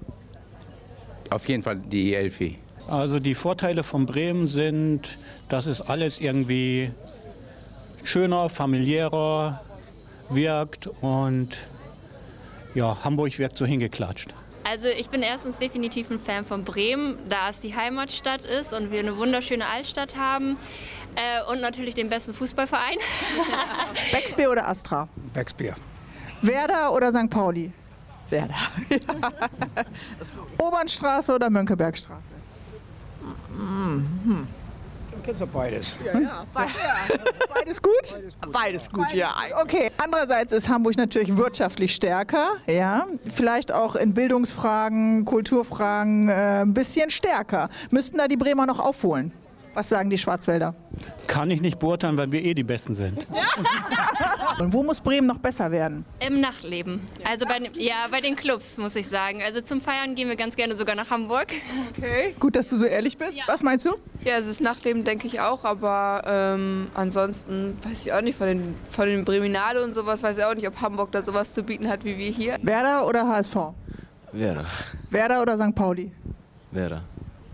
Auf 1.31 1.47
jeden 1.47 1.63
Fall 1.63 1.79
die 1.79 2.13
Elfi. 2.13 2.59
Also 2.87 3.19
die 3.19 3.33
Vorteile 3.33 3.81
von 3.81 4.05
Bremen 4.05 4.45
sind, 4.45 5.17
dass 5.49 5.65
es 5.65 5.81
alles 5.81 6.19
irgendwie 6.19 6.91
schöner, 8.03 8.49
familiärer 8.49 9.61
wirkt 10.29 10.87
und 11.01 11.49
ja, 12.75 13.03
Hamburg 13.03 13.39
wirkt 13.39 13.57
so 13.57 13.65
hingeklatscht. 13.65 14.33
Also 14.63 14.87
ich 14.87 15.09
bin 15.09 15.21
erstens 15.21 15.57
definitiv 15.57 16.09
ein 16.09 16.19
Fan 16.19 16.45
von 16.45 16.63
Bremen, 16.63 17.17
da 17.27 17.49
es 17.49 17.59
die 17.59 17.75
Heimatstadt 17.75 18.45
ist 18.45 18.73
und 18.73 18.91
wir 18.91 18.99
eine 18.99 19.17
wunderschöne 19.17 19.65
Altstadt 19.65 20.15
haben 20.15 20.57
äh, 21.15 21.51
und 21.51 21.61
natürlich 21.61 21.95
den 21.95 22.09
besten 22.09 22.33
Fußballverein. 22.33 22.97
Becksbier 24.11 24.49
oder 24.49 24.67
Astra? 24.67 25.07
Becksbier. 25.33 25.75
Werder 26.41 26.93
oder 26.93 27.11
St. 27.11 27.29
Pauli? 27.29 27.71
Werder. 28.29 28.55
Obernstraße 30.57 31.35
oder 31.35 31.49
Mönckebergstraße? 31.49 32.33
Kennst 35.23 35.41
du 35.41 35.47
beides? 35.47 35.97
Ja, 36.03 36.19
ja. 36.19 36.45
Beides 37.53 37.81
gut? 37.81 38.15
Beides 38.51 38.89
gut, 38.89 39.11
ja. 39.13 39.33
Okay. 39.61 39.91
Andererseits 39.97 40.51
ist 40.51 40.69
Hamburg 40.69 40.97
natürlich 40.97 41.35
wirtschaftlich 41.37 41.93
stärker, 41.95 42.47
ja. 42.67 43.05
Vielleicht 43.31 43.71
auch 43.71 43.95
in 43.95 44.13
Bildungsfragen, 44.13 45.25
Kulturfragen 45.25 46.29
äh, 46.29 46.61
ein 46.61 46.73
bisschen 46.73 47.09
stärker. 47.09 47.69
Müssten 47.91 48.17
da 48.17 48.27
die 48.27 48.37
Bremer 48.37 48.65
noch 48.65 48.79
aufholen? 48.79 49.31
Was 49.73 49.89
sagen 49.89 50.09
die 50.09 50.17
Schwarzwälder? 50.17 50.75
Kann 51.27 51.49
ich 51.49 51.61
nicht 51.61 51.79
beurteilen, 51.79 52.15
weil 52.17 52.31
wir 52.31 52.43
eh 52.43 52.53
die 52.53 52.63
Besten 52.63 52.93
sind. 52.93 53.25
Und 54.59 54.71
wo 54.71 54.83
muss 54.83 55.01
Bremen 55.01 55.25
noch 55.25 55.39
besser 55.39 55.71
werden? 55.71 56.05
Im 56.19 56.39
Nachtleben. 56.39 57.01
Also 57.27 57.45
bei, 57.45 57.59
ja, 57.75 58.05
bei 58.11 58.21
den 58.21 58.35
Clubs 58.35 58.77
muss 58.77 58.95
ich 58.95 59.07
sagen. 59.07 59.41
Also 59.43 59.61
zum 59.61 59.81
Feiern 59.81 60.13
gehen 60.13 60.29
wir 60.29 60.35
ganz 60.35 60.55
gerne 60.55 60.75
sogar 60.77 60.95
nach 60.95 61.09
Hamburg. 61.09 61.47
Okay. 61.89 62.35
Gut, 62.39 62.55
dass 62.55 62.69
du 62.69 62.77
so 62.77 62.85
ehrlich 62.85 63.17
bist. 63.17 63.41
Was 63.47 63.63
meinst 63.63 63.85
du? 63.85 63.95
Ja, 64.23 64.35
also 64.35 64.49
das 64.49 64.59
Nachtleben 64.59 65.03
denke 65.03 65.25
ich 65.25 65.39
auch, 65.39 65.65
aber 65.65 66.23
ähm, 66.27 66.87
ansonsten 66.93 67.77
weiß 67.83 68.05
ich 68.05 68.13
auch 68.13 68.21
nicht, 68.21 68.37
von 68.37 68.47
den, 68.47 68.75
von 68.89 69.07
den 69.07 69.25
Breminale 69.25 69.83
und 69.83 69.93
sowas 69.93 70.21
weiß 70.21 70.37
ich 70.37 70.43
auch 70.43 70.55
nicht, 70.55 70.67
ob 70.67 70.79
Hamburg 70.81 71.11
da 71.11 71.21
sowas 71.21 71.53
zu 71.53 71.63
bieten 71.63 71.89
hat 71.89 72.05
wie 72.05 72.17
wir 72.17 72.29
hier. 72.29 72.57
Werder 72.61 73.07
oder 73.07 73.27
HSV? 73.27 73.55
Werder. 74.31 74.65
Werder 75.09 75.41
oder 75.41 75.57
St. 75.57 75.75
Pauli? 75.75 76.11
Werder. 76.71 77.01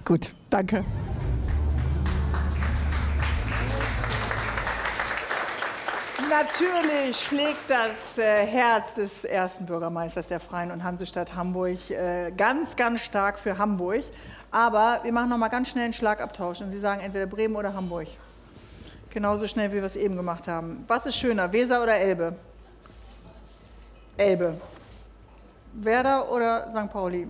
Gut, 0.06 0.34
danke. 0.50 0.84
Natürlich 6.30 7.18
schlägt 7.20 7.68
das 7.70 8.18
äh, 8.18 8.46
Herz 8.46 8.94
des 8.96 9.26
ersten 9.26 9.66
Bürgermeisters 9.66 10.28
der 10.28 10.40
Freien 10.40 10.70
und 10.72 10.84
Hansestadt 10.84 11.36
Hamburg 11.36 11.90
äh, 11.90 12.32
ganz, 12.38 12.76
ganz 12.76 13.02
stark 13.02 13.40
für 13.40 13.58
Hamburg. 13.58 14.04
Aber 14.52 15.00
wir 15.04 15.12
machen 15.12 15.30
noch 15.30 15.38
mal 15.38 15.48
ganz 15.48 15.70
schnell 15.70 15.86
einen 15.86 15.94
Schlagabtausch 15.94 16.62
und 16.62 16.70
Sie 16.72 16.80
sagen 16.80 17.02
entweder 17.02 17.26
Bremen 17.26 17.56
oder 17.56 17.74
Hamburg. 17.74 18.08
Genauso 19.12 19.48
schnell, 19.48 19.72
wie 19.72 19.78
wir 19.78 19.84
es 19.84 19.96
eben 19.96 20.16
gemacht 20.16 20.48
haben. 20.48 20.84
Was 20.88 21.08
ist 21.08 21.16
schöner, 21.18 21.52
Weser 21.52 21.82
oder 21.82 21.96
Elbe? 21.98 22.36
Elbe. 24.18 24.54
Werder 25.74 26.32
oder 26.32 26.68
St. 26.70 26.92
Pauli? 26.92 27.28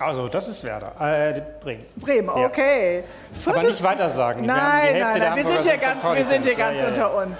Also, 0.00 0.28
das 0.28 0.48
ist 0.48 0.64
Werder. 0.64 0.92
Äh, 0.98 1.42
Bremen. 1.60 1.84
Bremen, 1.96 2.28
Ja. 2.28 2.46
okay. 2.46 3.04
Aber 3.44 3.52
Viertel- 3.54 3.68
nicht 3.70 3.82
weiter 3.82 4.08
sagen. 4.08 4.42
Die 4.42 4.48
werden 4.48 4.60
die 4.94 5.00
Nein, 5.00 5.00
nein, 5.00 5.18
nein, 5.20 5.36
wir 5.36 5.52
sind 5.52 5.64
hier 5.64 5.76
ganz, 5.78 6.02
wir 6.04 6.26
sind 6.26 6.44
hier 6.44 6.54
ganz 6.56 6.76
Ja, 6.78 6.82
ja, 6.84 6.88
unter 6.88 7.14
uns. 7.16 7.38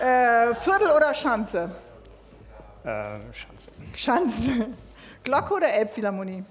Äh, 0.00 0.54
Viertel 0.54 0.90
oder 0.90 1.14
Schanze? 1.14 1.70
ja. 2.84 3.14
Äh, 3.14 3.18
Schanze. 3.32 3.70
Schanze. 3.94 4.66
Glocke 5.24 5.54
oder 5.54 5.68
Elbphilharmonie? 5.68 6.44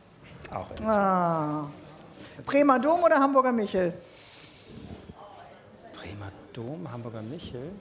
Auch. 0.54 0.68
Ah. 0.86 1.64
Bremer 2.46 2.80
Dom 2.80 3.04
oder 3.04 3.18
Hamburger 3.18 3.52
Michel? 3.52 3.94
Bremer 5.94 6.32
Dom, 6.54 6.88
Hamburger 6.92 7.22
Michel. 7.22 7.72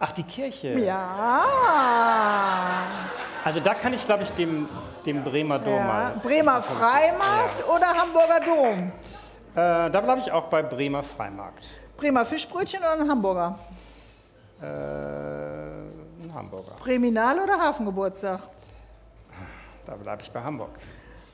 Ach, 0.00 0.12
die 0.12 0.22
Kirche. 0.24 0.78
Ja. 0.80 1.44
Also 3.44 3.60
da 3.60 3.74
kann 3.74 3.92
ich, 3.92 4.04
glaube 4.04 4.24
ich, 4.24 4.30
dem, 4.32 4.68
dem 5.06 5.22
Bremer 5.22 5.58
Dom 5.58 5.74
ja. 5.76 5.84
mal. 5.84 6.12
Bremer 6.22 6.62
Freimarkt 6.62 7.68
oder 7.68 7.86
Hamburger 7.86 8.40
Dom? 8.40 8.92
Äh, 9.54 9.90
da 9.90 10.00
bleibe 10.00 10.20
ich 10.20 10.32
auch 10.32 10.44
bei 10.44 10.62
Bremer 10.62 11.02
Freimarkt. 11.02 11.64
Bremer 11.96 12.24
Fischbrötchen 12.24 12.80
oder 12.80 12.92
ein 12.92 13.08
Hamburger? 13.08 13.58
Äh, 14.62 14.66
ein 14.66 16.32
Hamburger. 16.32 16.72
Breminal 16.80 17.38
oder 17.40 17.58
Hafengeburtstag? 17.58 18.40
Da 19.84 19.94
bleibe 19.96 20.22
ich 20.22 20.30
bei 20.30 20.40
Hamburg. 20.40 20.70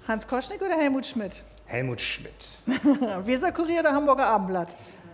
Hans 0.06 0.26
Koschnick 0.26 0.62
oder 0.62 0.76
Helmut 0.76 1.04
Schmidt? 1.04 1.42
Helmut 1.66 2.00
Schmidt. 2.00 2.48
Weserkurier 3.26 3.80
oder 3.80 3.92
Hamburger 3.92 4.26
Abendblatt? 4.26 4.68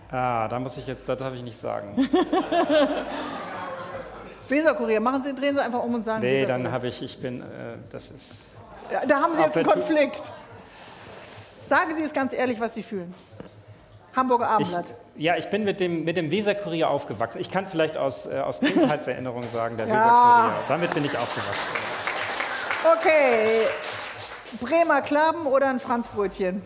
Ah, 0.09 0.47
da 0.47 0.59
muss 0.59 0.77
ich 0.77 0.87
jetzt, 0.87 1.07
das 1.09 1.19
darf 1.19 1.33
ich 1.33 1.41
nicht 1.43 1.57
sagen. 1.57 1.97
Weserkurier, 4.47 5.01
machen 5.01 5.23
Sie, 5.23 5.33
drehen 5.35 5.55
Sie 5.55 5.61
einfach 5.61 5.83
um 5.83 5.95
und 5.95 6.05
sagen 6.05 6.21
Nee, 6.21 6.45
dann 6.45 6.71
habe 6.71 6.87
ich, 6.87 7.01
ich 7.01 7.19
bin, 7.19 7.41
äh, 7.41 7.45
das 7.91 8.11
ist. 8.11 8.51
Ja, 8.91 9.05
da 9.05 9.19
haben 9.21 9.35
Sie 9.35 9.41
jetzt 9.41 9.57
einen 9.57 9.65
Konflikt. 9.65 10.31
Sagen 11.65 11.95
Sie 11.97 12.03
es 12.03 12.13
ganz 12.13 12.31
ehrlich, 12.31 12.59
was 12.59 12.75
Sie 12.75 12.83
fühlen. 12.83 13.11
Hamburger 14.15 14.45
Ich, 14.45 14.51
Abendblatt. 14.51 14.93
ja, 15.15 15.35
ich 15.35 15.49
bin 15.49 15.63
mit 15.63 15.79
dem, 15.79 16.03
mit 16.05 16.15
dem 16.17 16.31
Weserkurier 16.31 16.89
aufgewachsen. 16.89 17.39
Ich 17.41 17.51
kann 17.51 17.67
vielleicht 17.67 17.97
aus, 17.97 18.25
äh, 18.25 18.39
aus 18.39 18.59
Kindheitserinnerungen 18.61 19.49
sagen, 19.51 19.77
der 19.77 19.87
Ja. 19.87 19.93
Weserkurier. 19.95 20.53
Damit 20.67 20.93
bin 20.93 21.05
ich 21.05 21.17
aufgewachsen. 21.17 21.75
Okay. 22.97 23.61
Bremer 24.61 25.01
Klaben 25.01 25.45
oder 25.47 25.67
ein 25.69 25.79
Franzbrötchen? 25.79 26.61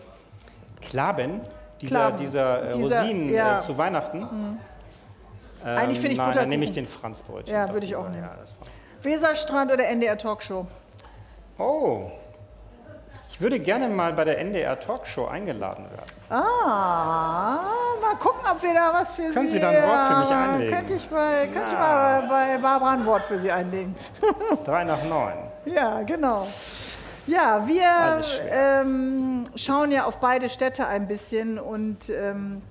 Klaben, 0.82 1.40
dieser, 1.80 1.96
Klaben. 1.96 2.18
dieser, 2.18 2.62
äh, 2.70 2.72
Dieser- 2.76 3.00
Rosinen 3.02 3.32
ja. 3.32 3.58
äh, 3.58 3.62
zu 3.62 3.76
Weihnachten. 3.78 4.22
Ähm, 4.22 4.58
Eigentlich 5.76 5.98
finde 6.00 6.12
ich 6.12 6.18
Nein, 6.18 6.32
dann 6.32 6.48
nehme 6.48 6.64
ich 6.64 6.72
den 6.72 6.86
Franzbrötchen. 6.86 7.54
Ja, 7.54 7.72
würde 7.72 7.84
ich 7.86 7.96
auch 7.96 8.08
nehmen. 8.08 8.22
Ja. 8.22 8.36
Weserstrand 9.02 9.72
oder 9.72 9.84
NDR 9.86 10.16
Talkshow? 10.16 10.66
Oh, 11.58 12.10
ich 13.30 13.40
würde 13.40 13.58
gerne 13.58 13.88
mal 13.88 14.12
bei 14.12 14.24
der 14.24 14.38
NDR 14.38 14.78
Talkshow 14.78 15.26
eingeladen 15.26 15.84
werden. 15.90 16.19
Ah, 16.30 17.64
mal 18.00 18.14
gucken, 18.20 18.40
ob 18.48 18.62
wir 18.62 18.72
da 18.72 18.92
was 18.92 19.14
für 19.14 19.32
Können 19.32 19.48
Sie... 19.48 19.54
Sie 19.54 19.60
da 19.60 19.70
ein 19.70 19.82
Wort 19.82 20.06
für 20.08 20.20
mich 20.20 20.30
Ja, 20.30 20.42
einlegen? 20.44 20.74
Könnte 20.76 20.94
ich, 20.94 21.08
bei, 21.08 21.46
könnte 21.52 21.68
ich 21.72 21.78
mal 21.78 22.22
bei 22.28 22.58
Barbara 22.58 22.92
ein 22.92 23.04
Wort 23.04 23.24
für 23.24 23.40
Sie 23.40 23.50
einlegen. 23.50 23.96
Drei 24.64 24.84
nach 24.84 25.02
neun. 25.04 25.32
Ja, 25.64 26.02
genau. 26.02 26.46
Ja, 27.26 27.66
wir 27.66 28.22
ähm, 28.48 29.44
schauen 29.56 29.90
ja 29.90 30.04
auf 30.04 30.18
beide 30.18 30.48
Städte 30.48 30.86
ein 30.86 31.08
bisschen 31.08 31.58
und 31.58 32.08
ähm, 32.08 32.62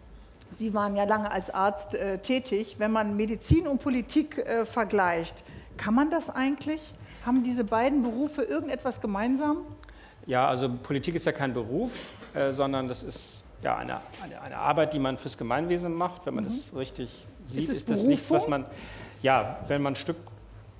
Sie 0.57 0.73
waren 0.73 0.95
ja 0.95 1.03
lange 1.03 1.29
als 1.31 1.49
Arzt 1.53 1.95
äh, 1.95 2.17
tätig. 2.19 2.75
Wenn 2.79 2.91
man 2.91 3.15
Medizin 3.17 3.67
und 3.67 3.81
Politik 3.81 4.37
äh, 4.37 4.65
vergleicht, 4.65 5.43
kann 5.77 5.93
man 5.93 6.09
das 6.11 6.29
eigentlich? 6.29 6.93
Haben 7.25 7.43
diese 7.43 7.65
beiden 7.65 8.03
Berufe 8.03 8.41
irgendetwas 8.43 9.01
gemeinsam? 9.01 9.57
Ja, 10.25 10.47
also 10.47 10.69
Politik 10.69 11.15
ist 11.15 11.25
ja 11.25 11.31
kein 11.33 11.53
Beruf, 11.53 11.91
äh, 12.33 12.53
sondern 12.53 12.87
das 12.87 13.03
ist 13.03 13.38
ja 13.61 13.75
eine, 13.77 13.99
eine, 14.23 14.41
eine 14.41 14.57
Arbeit, 14.57 14.93
die 14.93 14.99
man 14.99 15.17
fürs 15.17 15.37
Gemeinwesen 15.37 15.93
macht. 15.93 16.25
Wenn 16.25 16.35
man 16.35 16.43
das 16.45 16.73
richtig 16.75 17.09
sieht, 17.45 17.65
Mhm. 17.65 17.71
es 17.71 17.77
ist, 17.79 17.89
das 17.89 18.03
nichts, 18.03 18.29
was 18.31 18.47
man, 18.47 18.65
ja, 19.21 19.59
wenn 19.67 19.81
man 19.81 19.93
ein 19.93 19.95
Stück, 19.95 20.17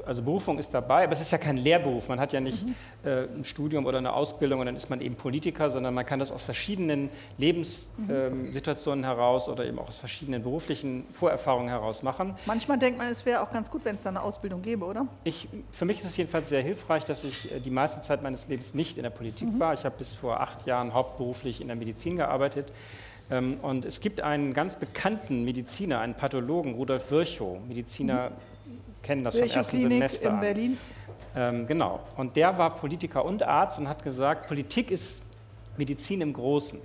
also 0.06 0.22
Berufung 0.24 0.58
ist 0.60 0.74
dabei, 0.74 1.04
aber 1.04 1.14
es 1.14 1.22
ist 1.22 1.32
ja 1.32 1.38
kein 1.38 1.58
Lehrberuf. 1.58 2.08
Man 2.08 2.20
hat 2.20 2.34
ja 2.34 2.40
nicht 2.40 2.66
Mhm. 2.66 2.76
äh, 3.04 3.24
ein 3.24 3.44
Studium 3.44 3.86
oder 3.86 3.98
eine 4.00 4.14
Ausbildung 4.14 4.60
und 4.60 4.66
dann 4.66 4.76
ist 4.76 4.90
man 4.90 5.02
eben 5.02 5.16
Politiker, 5.16 5.70
sondern 5.70 5.94
man 5.94 6.06
kann 6.06 6.20
das 6.20 6.32
aus 6.32 6.44
verschiedenen 6.44 7.10
Lebenssituationen 7.38 9.04
heraus 9.04 9.48
oder 9.50 9.66
eben 9.66 9.80
auch 9.80 9.88
aus 9.88 9.98
verschiedenen 9.98 10.44
beruflichen 10.44 11.06
Vorerfahrungen 11.12 11.70
heraus 11.70 12.04
machen. 12.04 12.36
Manchmal 12.46 12.78
denkt 12.80 12.98
man, 12.98 13.08
es 13.10 13.26
wäre 13.26 13.42
auch 13.42 13.52
ganz 13.52 13.70
gut, 13.70 13.86
wenn 13.86 13.96
es 13.96 14.04
da 14.04 14.10
eine 14.10 14.22
Ausbildung 14.22 14.62
gäbe, 14.62 14.86
oder? 14.86 15.08
Ich, 15.24 15.48
für 15.72 15.86
mich 15.86 16.00
ist 16.00 16.06
es 16.06 16.18
jedenfalls 16.18 16.50
sehr 16.50 16.62
hilfreich, 16.62 17.06
dass 17.06 17.24
ich 17.24 17.52
äh, 17.52 17.60
die 17.60 17.70
meiste 17.72 18.02
Zeit 18.02 18.22
meines 18.24 18.48
Lebens 18.48 18.74
nicht 18.74 18.98
in 18.98 19.04
der 19.04 19.10
Politik 19.10 19.48
war. 19.60 19.74
Ich 19.74 19.84
habe 19.86 19.96
bis 19.98 20.16
vor 20.16 20.40
acht 20.42 20.66
Jahren 20.66 20.94
hauptberuflich 20.94 21.62
in 21.62 21.68
der 21.68 21.76
Medizin 21.76 22.18
gearbeitet. 22.18 22.72
Ähm, 23.32 23.58
Und 23.62 23.86
es 23.86 24.02
gibt 24.02 24.22
einen 24.22 24.54
ganz 24.54 24.78
bekannten 24.78 25.44
Mediziner, 25.46 26.00
einen 26.00 26.16
Pathologen, 26.16 26.74
Rudolf 26.74 27.12
Virchow. 27.12 27.60
Mediziner 27.68 28.32
kennen 29.04 29.24
das 29.24 29.38
vom 29.38 29.48
ersten 29.48 29.78
Klinik 29.78 29.92
Semester 29.92 30.30
in. 30.30 30.40
Berlin. 30.40 30.78
Ähm, 31.36 31.68
genau. 31.68 32.00
Und 32.18 32.36
der 32.36 32.58
war 32.58 32.76
Politiker 32.76 33.24
und 33.26 33.44
Arzt 33.44 33.80
und 33.80 33.88
hat 33.88 34.04
gesagt, 34.04 34.48
Politik 34.48 34.92
ist 34.92 35.22
Medizin 35.78 36.22
im 36.22 36.34
Großen. 36.34 36.80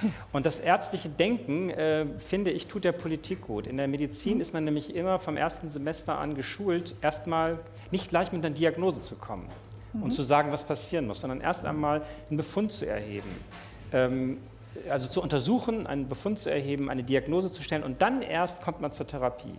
Und 0.32 0.46
das 0.46 0.58
ärztliche 0.58 1.10
Denken, 1.10 1.68
äh, 1.68 2.06
finde 2.18 2.50
ich, 2.50 2.66
tut 2.66 2.84
der 2.84 2.92
Politik 2.92 3.42
gut. 3.42 3.66
In 3.66 3.76
der 3.76 3.88
Medizin 3.88 4.40
ist 4.40 4.54
man 4.54 4.64
nämlich 4.64 4.94
immer 4.94 5.18
vom 5.18 5.36
ersten 5.36 5.68
Semester 5.68 6.18
an 6.18 6.34
geschult, 6.34 6.94
erstmal 7.02 7.58
nicht 7.90 8.08
gleich 8.08 8.32
mit 8.32 8.42
einer 8.42 8.54
Diagnose 8.54 9.02
zu 9.02 9.16
kommen, 9.16 9.48
und 10.00 10.12
zu 10.12 10.22
sagen, 10.22 10.52
was 10.52 10.64
passieren 10.64 11.06
muss, 11.06 11.20
sondern 11.20 11.40
erst 11.40 11.66
einmal 11.66 12.02
einen 12.28 12.38
Befund 12.38 12.72
zu 12.72 12.86
erheben. 12.86 13.28
Ähm, 13.92 14.38
also 14.88 15.08
zu 15.08 15.22
untersuchen, 15.22 15.86
einen 15.86 16.08
Befund 16.08 16.38
zu 16.38 16.50
erheben, 16.50 16.90
eine 16.90 17.02
Diagnose 17.02 17.50
zu 17.50 17.62
stellen 17.62 17.82
und 17.82 18.02
dann 18.02 18.22
erst 18.22 18.62
kommt 18.62 18.80
man 18.80 18.92
zur 18.92 19.06
Therapie. 19.06 19.54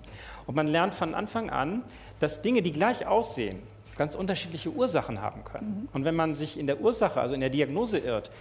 Und 0.46 0.56
man 0.56 0.68
lernt 0.68 0.96
von 0.96 1.14
Anfang 1.16 1.50
an, 1.50 1.84
dass 2.20 2.42
Dinge, 2.42 2.62
die 2.62 2.72
gleich 2.72 3.06
aussehen, 3.06 3.60
ganz 3.98 4.16
unterschiedliche 4.16 4.72
Ursachen 4.72 5.22
haben 5.22 5.44
können. 5.44 5.88
Und 5.94 6.06
wenn 6.06 6.16
man 6.16 6.36
sich 6.36 6.60
in 6.60 6.68
der 6.68 6.82
Ursache, 6.82 7.22
also 7.22 7.36
in 7.36 7.42
der 7.42 7.50
Diagnose 7.50 8.00
irrt, 8.00 8.32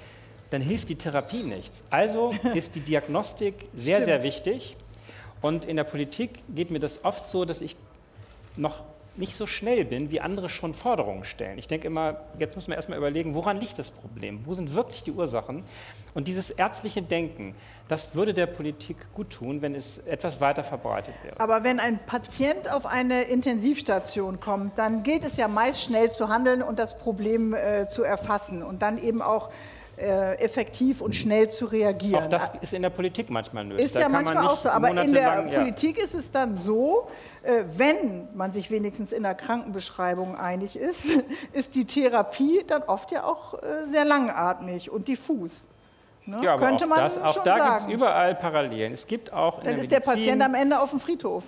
dann 0.51 0.63
hilft 0.63 0.89
die 0.89 0.97
Therapie 0.97 1.43
nichts. 1.43 1.83
Also 1.91 2.35
ist 2.55 2.75
die 2.75 2.81
Diagnostik 2.81 3.69
sehr, 3.75 3.97
Stimmt. 3.97 4.05
sehr 4.07 4.23
wichtig. 4.23 4.77
Und 5.41 5.65
in 5.65 5.77
der 5.77 5.85
Politik 5.85 6.43
geht 6.55 6.71
mir 6.71 6.79
das 6.79 7.05
oft 7.05 7.29
so, 7.29 7.45
dass 7.45 7.61
ich 7.61 7.77
noch 8.57 8.85
nicht 9.17 9.35
so 9.37 9.47
schnell 9.47 9.85
bin, 9.85 10.11
wie 10.11 10.21
andere 10.21 10.49
schon 10.49 10.73
Forderungen 10.73 11.25
stellen. 11.25 11.59
Ich 11.59 11.69
denke 11.69 11.87
immer, 11.87 12.21
jetzt 12.39 12.57
müssen 12.57 12.69
wir 12.69 12.77
erstmal 12.77 12.99
überlegen, 12.99 13.35
woran 13.35 13.59
liegt 13.59 13.79
das 13.79 13.91
Problem? 13.91 14.41
Wo 14.45 14.55
sind 14.55 14.75
wirklich 14.75 15.03
die 15.03 15.13
Ursachen? 15.13 15.65
Und 16.15 16.29
dieses 16.29 16.51
ärztliche 16.51 17.03
Denken, 17.03 17.55
das 17.89 18.15
würde 18.15 18.33
der 18.33 18.47
Politik 18.47 18.97
gut 19.15 19.31
tun, 19.31 19.61
wenn 19.61 19.75
es 19.75 19.99
etwas 19.99 20.41
weiter 20.41 20.65
verbreitet 20.65 21.15
wäre. 21.23 21.39
Aber 21.39 21.63
wenn 21.63 21.79
ein 21.79 21.99
Patient 22.07 22.71
auf 22.71 22.87
eine 22.87 23.23
Intensivstation 23.23 24.41
kommt, 24.41 24.79
dann 24.79 25.03
gilt 25.03 25.25
es 25.25 25.37
ja 25.37 25.49
meist 25.49 25.83
schnell 25.83 26.11
zu 26.11 26.29
handeln 26.29 26.63
und 26.63 26.79
das 26.79 26.99
Problem 26.99 27.53
äh, 27.55 27.87
zu 27.89 28.03
erfassen 28.03 28.63
und 28.63 28.81
dann 28.81 29.03
eben 29.03 29.21
auch 29.21 29.51
effektiv 30.03 31.01
und 31.01 31.15
schnell 31.15 31.49
zu 31.49 31.67
reagieren. 31.67 32.25
Auch 32.25 32.29
das 32.29 32.53
ist 32.61 32.73
in 32.73 32.83
der 32.83 32.91
Politik 32.91 33.31
manchmal 33.31 33.65
nötig. 33.65 33.87
Ist 33.87 33.95
Da 33.95 34.01
ja 34.01 34.09
man 34.09 34.25
manchmal 34.25 34.43
nicht 34.43 34.53
auch 34.53 34.59
so, 34.59 34.69
aber 34.69 34.91
in 34.91 35.13
der 35.13 35.47
ja. 35.49 35.61
Politik 35.61 35.99
ist 35.99 36.15
es 36.15 36.31
dann 36.31 36.55
so, 36.55 37.09
äh, 37.43 37.65
wenn 37.77 38.29
man 38.35 38.53
sich 38.53 38.71
wenigstens 38.71 39.13
in 39.13 39.23
der 39.23 39.35
Krankenbeschreibung 39.35 40.37
einig 40.37 40.77
ist, 40.77 41.11
ist 41.53 41.75
die 41.75 41.85
Therapie 41.85 42.65
dann 42.67 42.83
oft 42.83 43.13
ja 43.13 43.25
auch 43.25 43.55
äh, 43.55 43.87
sehr 43.87 44.05
langatmig 44.05 44.91
und 44.91 45.09
diffus. 45.09 45.67
Ne? 46.25 46.41
Ja, 46.43 46.55
aber 46.55 46.67
Könnte 46.67 46.85
auch 46.85 46.89
man 46.89 46.99
das, 46.99 47.19
auch 47.19 47.35
schon 47.35 47.45
da 47.45 47.57
gibt 47.79 47.89
es 47.89 47.95
überall 47.95 48.35
Parallelen. 48.35 48.93
Es 48.93 49.07
gibt 49.07 49.33
auch 49.33 49.59
in 49.59 49.65
Dann 49.65 49.75
der 49.75 49.83
ist 49.83 49.91
der 49.93 49.99
Medizin, 49.99 50.15
Patient 50.15 50.43
am 50.43 50.55
Ende 50.55 50.81
auf 50.81 50.91
dem 50.91 51.01
Friedhof. 51.01 51.45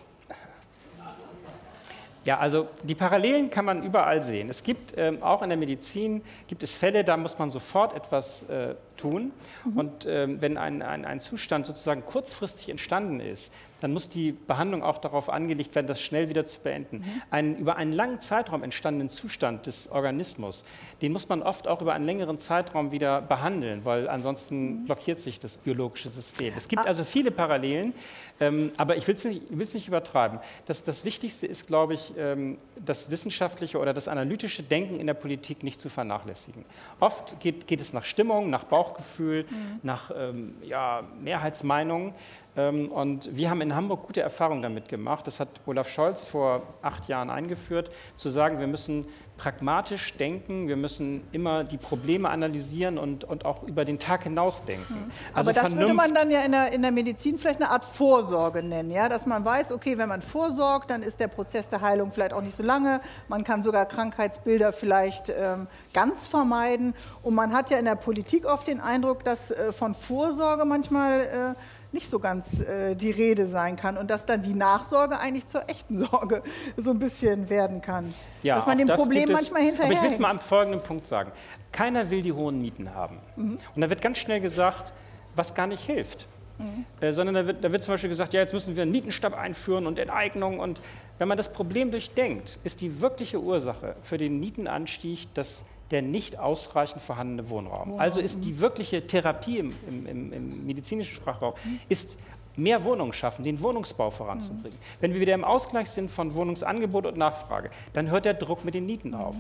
Ja, 2.24 2.38
also 2.38 2.68
die 2.82 2.94
Parallelen 2.94 3.50
kann 3.50 3.66
man 3.66 3.82
überall 3.82 4.22
sehen. 4.22 4.48
Es 4.48 4.62
gibt 4.62 4.94
ähm, 4.96 5.22
auch 5.22 5.42
in 5.42 5.50
der 5.50 5.58
Medizin 5.58 6.22
gibt 6.48 6.62
es 6.62 6.74
Fälle, 6.74 7.04
da 7.04 7.16
muss 7.16 7.38
man 7.38 7.50
sofort 7.50 7.94
etwas 7.94 8.44
äh, 8.44 8.74
tun. 8.96 9.32
Und 9.74 10.06
ähm, 10.06 10.40
wenn 10.40 10.56
ein, 10.56 10.82
ein, 10.82 11.04
ein 11.04 11.20
Zustand 11.20 11.66
sozusagen 11.66 12.04
kurzfristig 12.04 12.68
entstanden 12.68 13.20
ist, 13.20 13.52
dann 13.84 13.92
muss 13.92 14.08
die 14.08 14.32
Behandlung 14.32 14.82
auch 14.82 14.96
darauf 14.96 15.28
angelegt 15.28 15.74
werden, 15.74 15.86
das 15.86 16.00
schnell 16.00 16.30
wieder 16.30 16.46
zu 16.46 16.58
beenden. 16.60 17.04
Einen 17.30 17.58
über 17.58 17.76
einen 17.76 17.92
langen 17.92 18.18
Zeitraum 18.18 18.62
entstandenen 18.62 19.10
Zustand 19.10 19.66
des 19.66 19.90
Organismus, 19.90 20.64
den 21.02 21.12
muss 21.12 21.28
man 21.28 21.42
oft 21.42 21.68
auch 21.68 21.82
über 21.82 21.92
einen 21.92 22.06
längeren 22.06 22.38
Zeitraum 22.38 22.92
wieder 22.92 23.20
behandeln, 23.20 23.84
weil 23.84 24.08
ansonsten 24.08 24.86
blockiert 24.86 25.18
sich 25.18 25.38
das 25.38 25.58
biologische 25.58 26.08
System. 26.08 26.54
Es 26.56 26.66
gibt 26.66 26.86
also 26.86 27.04
viele 27.04 27.30
Parallelen, 27.30 27.92
ähm, 28.40 28.72
aber 28.78 28.96
ich 28.96 29.06
will 29.06 29.16
es 29.16 29.24
nicht, 29.24 29.42
will's 29.50 29.74
nicht 29.74 29.86
übertreiben. 29.86 30.38
Das, 30.64 30.82
das 30.82 31.04
Wichtigste 31.04 31.46
ist, 31.46 31.66
glaube 31.66 31.92
ich, 31.92 32.14
ähm, 32.16 32.56
das 32.82 33.10
wissenschaftliche 33.10 33.78
oder 33.78 33.92
das 33.92 34.08
analytische 34.08 34.62
Denken 34.62 34.98
in 34.98 35.06
der 35.06 35.14
Politik 35.14 35.62
nicht 35.62 35.78
zu 35.78 35.90
vernachlässigen. 35.90 36.64
Oft 37.00 37.38
geht, 37.40 37.66
geht 37.66 37.82
es 37.82 37.92
nach 37.92 38.06
Stimmung, 38.06 38.48
nach 38.48 38.64
Bauchgefühl, 38.84 39.46
nach 39.82 40.10
ähm, 40.14 40.54
ja, 40.62 41.02
Mehrheitsmeinungen. 41.20 42.14
Ähm, 42.56 42.88
Und 42.92 43.36
wir 43.36 43.50
haben 43.50 43.60
in 43.60 43.74
Hamburg 43.74 44.06
gute 44.06 44.20
Erfahrungen 44.20 44.62
damit 44.62 44.88
gemacht. 44.88 45.26
Das 45.26 45.40
hat 45.40 45.48
Olaf 45.66 45.88
Scholz 45.88 46.28
vor 46.28 46.62
acht 46.82 47.08
Jahren 47.08 47.30
eingeführt, 47.30 47.90
zu 48.14 48.28
sagen, 48.28 48.60
wir 48.60 48.66
müssen 48.68 49.06
pragmatisch 49.36 50.14
denken, 50.16 50.68
wir 50.68 50.76
müssen 50.76 51.26
immer 51.32 51.64
die 51.64 51.76
Probleme 51.76 52.28
analysieren 52.30 52.98
und, 52.98 53.24
und 53.24 53.44
auch 53.44 53.64
über 53.64 53.84
den 53.84 53.98
Tag 53.98 54.22
hinaus 54.22 54.64
denken. 54.64 55.10
Also 55.32 55.50
Aber 55.50 55.60
das 55.60 55.72
würde 55.74 55.86
Vernunft- 55.92 55.96
man 55.96 56.14
dann 56.14 56.30
ja 56.30 56.42
in 56.42 56.52
der, 56.52 56.72
in 56.72 56.82
der 56.82 56.92
Medizin 56.92 57.36
vielleicht 57.36 57.60
eine 57.60 57.70
Art 57.70 57.84
Vorsorge 57.84 58.62
nennen, 58.62 58.92
ja? 58.92 59.08
dass 59.08 59.26
man 59.26 59.44
weiß, 59.44 59.72
okay, 59.72 59.98
wenn 59.98 60.08
man 60.08 60.22
vorsorgt, 60.22 60.90
dann 60.90 61.02
ist 61.02 61.18
der 61.18 61.26
Prozess 61.26 61.68
der 61.68 61.80
Heilung 61.80 62.12
vielleicht 62.12 62.32
auch 62.32 62.42
nicht 62.42 62.54
so 62.56 62.62
lange. 62.62 63.00
Man 63.26 63.42
kann 63.42 63.64
sogar 63.64 63.86
Krankheitsbilder 63.86 64.72
vielleicht 64.72 65.30
ähm, 65.30 65.66
ganz 65.92 66.28
vermeiden. 66.28 66.94
Und 67.24 67.34
man 67.34 67.52
hat 67.52 67.70
ja 67.70 67.78
in 67.78 67.86
der 67.86 67.96
Politik 67.96 68.46
oft 68.46 68.68
den 68.68 68.78
Eindruck, 68.78 69.24
dass 69.24 69.50
äh, 69.50 69.72
von 69.72 69.94
Vorsorge 69.96 70.64
manchmal 70.64 71.20
äh, 71.56 71.73
nicht 71.94 72.10
so 72.10 72.18
ganz 72.18 72.60
äh, 72.60 72.94
die 72.94 73.10
Rede 73.10 73.46
sein 73.46 73.76
kann 73.76 73.96
und 73.96 74.10
dass 74.10 74.26
dann 74.26 74.42
die 74.42 74.52
Nachsorge 74.52 75.18
eigentlich 75.18 75.46
zur 75.46 75.70
echten 75.70 75.96
Sorge 75.96 76.42
so 76.76 76.90
ein 76.90 76.98
bisschen 76.98 77.48
werden 77.48 77.80
kann. 77.80 78.12
Ja, 78.42 78.56
dass 78.56 78.66
man 78.66 78.76
dem 78.76 78.88
das 78.88 79.00
Problem 79.00 79.32
manchmal 79.32 79.62
hinterher. 79.62 79.86
Aber 79.86 79.94
ich 79.94 80.02
will 80.02 80.12
es 80.12 80.18
mal 80.18 80.30
am 80.30 80.40
folgenden 80.40 80.82
Punkt 80.82 81.06
sagen. 81.06 81.32
Keiner 81.72 82.10
will 82.10 82.20
die 82.20 82.32
hohen 82.32 82.60
Mieten 82.60 82.94
haben. 82.94 83.18
Mhm. 83.36 83.58
Und 83.74 83.80
da 83.80 83.88
wird 83.88 84.02
ganz 84.02 84.18
schnell 84.18 84.40
gesagt, 84.40 84.92
was 85.34 85.54
gar 85.54 85.66
nicht 85.66 85.86
hilft. 85.86 86.26
Mhm. 86.58 86.84
Äh, 87.00 87.12
sondern 87.12 87.34
da 87.34 87.46
wird, 87.46 87.64
da 87.64 87.72
wird 87.72 87.84
zum 87.84 87.94
Beispiel 87.94 88.10
gesagt, 88.10 88.34
ja, 88.34 88.40
jetzt 88.40 88.52
müssen 88.52 88.76
wir 88.76 88.82
einen 88.82 88.92
Mietenstab 88.92 89.34
einführen 89.34 89.86
und 89.86 89.98
Enteignung. 89.98 90.58
Und 90.58 90.80
wenn 91.18 91.28
man 91.28 91.38
das 91.38 91.52
Problem 91.52 91.90
durchdenkt, 91.90 92.58
ist 92.64 92.80
die 92.80 93.00
wirkliche 93.00 93.40
Ursache 93.40 93.96
für 94.02 94.18
den 94.18 94.40
Mietenanstieg 94.40 95.32
das 95.34 95.64
der 95.90 96.02
nicht 96.02 96.38
ausreichend 96.38 97.02
vorhandene 97.02 97.48
Wohnraum. 97.48 97.98
Also 97.98 98.20
ist 98.20 98.44
die 98.44 98.58
wirkliche 98.58 99.06
Therapie 99.06 99.58
im, 99.58 99.74
im, 100.06 100.32
im, 100.32 100.66
medizinischen 100.66 101.14
Sprachraum, 101.14 101.54
ist 101.88 102.16
mehr 102.56 102.84
Wohnungen 102.84 103.12
schaffen, 103.12 103.44
den 103.44 103.60
Wohnungsbau 103.60 104.10
voranzubringen. 104.10 104.78
Wenn 105.00 105.12
wir 105.12 105.20
wieder 105.20 105.34
im 105.34 105.44
Ausgleich 105.44 105.90
sind 105.90 106.10
von 106.10 106.34
Wohnungsangebot 106.34 107.06
und 107.06 107.16
Nachfrage, 107.16 107.70
dann 107.92 108.10
hört 108.10 108.24
der 108.24 108.34
Druck 108.34 108.64
mit 108.64 108.74
den 108.74 108.86
Mieten 108.86 109.14
auf. 109.14 109.36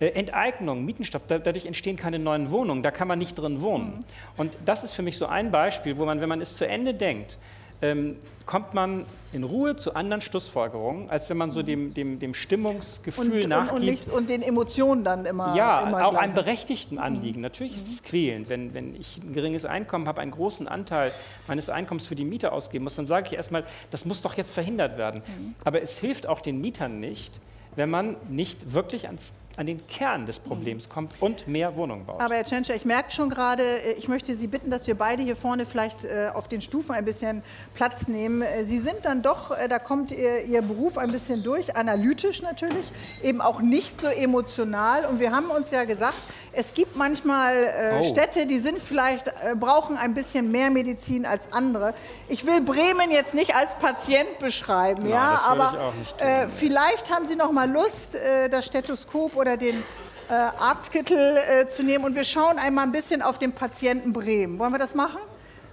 Äh, 0.00 0.08
Enteignung, 0.08 0.84
Mietenstopp, 0.84 1.26
da, 1.28 1.38
dadurch 1.38 1.66
entstehen 1.66 1.96
keine 1.96 2.18
neuen 2.18 2.50
Wohnungen, 2.50 2.82
da 2.82 2.90
kann 2.90 3.08
man 3.08 3.18
nicht 3.18 3.38
drin 3.38 3.60
wohnen. 3.60 4.04
Und 4.36 4.56
das 4.64 4.84
ist 4.84 4.94
für 4.94 5.02
mich 5.02 5.16
so 5.16 5.26
ein 5.26 5.50
Beispiel, 5.50 5.98
wo 5.98 6.04
man, 6.04 6.20
wenn 6.20 6.28
man 6.28 6.40
es 6.40 6.56
zu 6.56 6.66
Ende 6.66 6.94
denkt, 6.94 7.38
ähm, 7.82 8.16
kommt 8.46 8.72
man 8.72 9.04
in 9.32 9.44
Ruhe 9.44 9.76
zu 9.76 9.94
anderen 9.94 10.22
Schlussfolgerungen, 10.22 11.10
als 11.10 11.28
wenn 11.28 11.36
man 11.36 11.50
so 11.50 11.62
dem, 11.62 11.92
dem, 11.92 12.18
dem 12.18 12.32
Stimmungsgefühl 12.32 13.26
und, 13.26 13.42
und, 13.42 13.48
nachgibt. 13.48 13.78
und, 13.78 13.84
nicht, 13.84 14.08
und 14.08 14.30
den 14.30 14.42
Emotionen 14.42 15.04
dann 15.04 15.26
immer. 15.26 15.54
Ja, 15.54 15.86
immer 15.86 16.06
auch 16.06 16.14
einem 16.14 16.32
berechtigten 16.32 16.98
Anliegen. 16.98 17.42
Natürlich 17.42 17.76
ist 17.76 17.88
es 17.88 18.02
quälend, 18.02 18.48
wenn, 18.48 18.72
wenn 18.72 18.96
ich 18.96 19.18
ein 19.18 19.34
geringes 19.34 19.66
Einkommen 19.66 20.08
habe, 20.08 20.22
einen 20.22 20.30
großen 20.30 20.66
Anteil 20.66 21.12
meines 21.46 21.68
Einkommens 21.68 22.06
für 22.06 22.14
die 22.14 22.24
Miete 22.24 22.52
ausgeben 22.52 22.84
muss, 22.84 22.96
dann 22.96 23.06
sage 23.06 23.26
ich 23.26 23.34
erstmal, 23.34 23.64
das 23.90 24.06
muss 24.06 24.22
doch 24.22 24.34
jetzt 24.34 24.54
verhindert 24.54 24.96
werden. 24.96 25.22
Aber 25.64 25.82
es 25.82 25.98
hilft 25.98 26.26
auch 26.26 26.40
den 26.40 26.60
Mietern 26.60 27.00
nicht, 27.00 27.38
wenn 27.78 27.90
man 27.90 28.16
nicht 28.28 28.74
wirklich 28.74 29.06
ans, 29.06 29.32
an 29.56 29.66
den 29.66 29.86
Kern 29.86 30.26
des 30.26 30.40
Problems 30.40 30.88
kommt 30.88 31.12
und 31.20 31.46
mehr 31.46 31.76
Wohnungen 31.76 32.04
baut. 32.04 32.20
Aber 32.20 32.34
Herr 32.34 32.44
Tschentscher, 32.44 32.74
ich 32.74 32.84
merke 32.84 33.12
schon 33.12 33.30
gerade, 33.30 33.62
äh, 33.62 33.92
ich 33.92 34.08
möchte 34.08 34.34
Sie 34.34 34.48
bitten, 34.48 34.68
dass 34.68 34.88
wir 34.88 34.96
beide 34.96 35.22
hier 35.22 35.36
vorne 35.36 35.64
vielleicht 35.64 36.04
äh, 36.04 36.30
auf 36.34 36.48
den 36.48 36.60
Stufen 36.60 36.92
ein 36.92 37.04
bisschen 37.04 37.42
Platz 37.74 38.08
nehmen. 38.08 38.42
Äh, 38.42 38.64
Sie 38.64 38.80
sind 38.80 39.04
dann 39.04 39.22
doch, 39.22 39.56
da 39.68 39.78
kommt 39.78 40.10
Ihr, 40.10 40.44
Ihr 40.44 40.62
Beruf 40.62 40.98
ein 40.98 41.12
bisschen 41.12 41.44
durch, 41.44 41.76
analytisch 41.76 42.42
natürlich, 42.42 42.86
eben 43.22 43.40
auch 43.40 43.60
nicht 43.60 44.00
so 44.00 44.08
emotional. 44.08 45.04
Und 45.04 45.20
wir 45.20 45.30
haben 45.30 45.46
uns 45.46 45.70
ja 45.70 45.84
gesagt, 45.84 46.18
es 46.58 46.74
gibt 46.74 46.96
manchmal 46.96 47.54
äh, 47.54 48.00
Oh. 48.00 48.02
Städte, 48.02 48.44
die 48.44 48.58
sind 48.58 48.80
vielleicht, 48.80 49.28
äh, 49.28 49.54
brauchen 49.54 49.96
ein 49.96 50.12
bisschen 50.12 50.50
mehr 50.50 50.70
Medizin 50.70 51.24
als 51.24 51.52
andere. 51.52 51.94
Ich 52.28 52.44
will 52.46 52.60
Bremen 52.60 53.12
jetzt 53.12 53.32
nicht 53.32 53.54
als 53.54 53.74
Patient 53.76 54.40
beschreiben, 54.40 55.04
Nein, 55.04 55.12
ja, 55.12 55.40
aber 55.46 55.92
äh, 56.18 56.48
vielleicht 56.48 57.14
haben 57.14 57.26
Sie 57.26 57.36
noch 57.36 57.52
mal 57.52 57.70
Lust, 57.70 58.16
äh, 58.16 58.48
das 58.48 58.66
Stethoskop 58.66 59.36
oder 59.36 59.56
den 59.56 59.84
äh, 60.28 60.32
Arztkittel 60.32 61.36
äh, 61.36 61.66
zu 61.68 61.84
nehmen 61.84 62.04
und 62.04 62.16
wir 62.16 62.24
schauen 62.24 62.58
einmal 62.58 62.84
ein 62.84 62.92
bisschen 62.92 63.22
auf 63.22 63.38
den 63.38 63.52
Patienten 63.52 64.12
Bremen. 64.12 64.58
Wollen 64.58 64.72
wir 64.72 64.80
das 64.80 64.94
machen? 64.96 65.20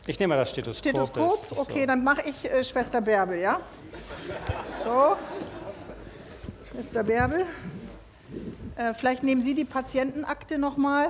Ich 0.06 0.20
nehme 0.20 0.36
mal 0.36 0.40
das 0.40 0.52
Stethoskop. 0.52 0.84
Stethoskop? 0.84 1.50
das 1.50 1.58
Okay, 1.58 1.82
so. 1.82 1.86
dann 1.88 2.04
mache 2.04 2.22
ich 2.30 2.68
Schwester 2.68 3.02
Bärbel, 3.02 3.40
ja? 3.40 3.60
So. 4.84 5.16
Schwester 6.72 7.04
Bärbel. 7.04 7.48
Äh, 8.76 8.94
vielleicht 8.94 9.24
nehmen 9.24 9.42
Sie 9.42 9.56
die 9.56 9.66
Patientenakte 9.66 10.58
noch 10.58 10.76
mal, 10.76 11.10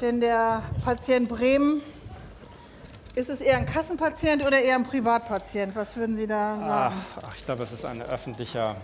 denn 0.00 0.20
der 0.20 0.62
Patient 0.84 1.28
Bremen, 1.28 1.80
ist 3.14 3.30
es 3.30 3.40
eher 3.40 3.58
ein 3.58 3.66
Kassenpatient 3.66 4.44
oder 4.44 4.60
eher 4.60 4.76
ein 4.76 4.84
Privatpatient? 4.84 5.74
Was 5.76 5.96
würden 5.96 6.16
Sie 6.16 6.26
da 6.26 6.56
sagen? 6.56 6.94
Ach, 7.22 7.36
ich 7.36 7.44
glaube, 7.44 7.62
es 7.62 7.72
ist 7.72 7.84
ein 7.84 8.02
öffentlicher 8.02 8.76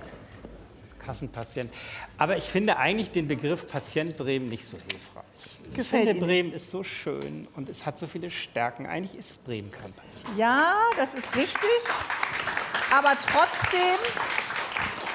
Kassenpatient. 0.99 1.73
Aber 2.19 2.37
ich 2.37 2.45
finde 2.45 2.77
eigentlich 2.77 3.11
den 3.11 3.27
Begriff 3.29 3.67
Patient 3.67 4.17
Bremen 4.17 4.49
nicht 4.49 4.67
so 4.67 4.77
hilfreich. 4.77 5.25
ich 5.71 5.75
Gefällt 5.75 6.05
finde, 6.05 6.11
Ihnen? 6.19 6.21
Bremen 6.21 6.53
ist 6.53 6.71
so 6.71 6.83
schön 6.83 7.49
und 7.57 7.71
es 7.71 7.87
hat 7.87 7.99
so 7.99 8.07
viele 8.07 8.31
Stärken. 8.31 8.87
Eigentlich 8.87 9.19
ist 9.19 9.31
es 9.31 9.39
Bremen 9.39 9.71
kein 9.71 9.93
Patient. 9.93 10.39
Ja, 10.39 10.75
das 10.99 11.15
ist 11.15 11.35
richtig. 11.35 11.81
Aber 12.91 13.13
trotzdem 13.33 13.99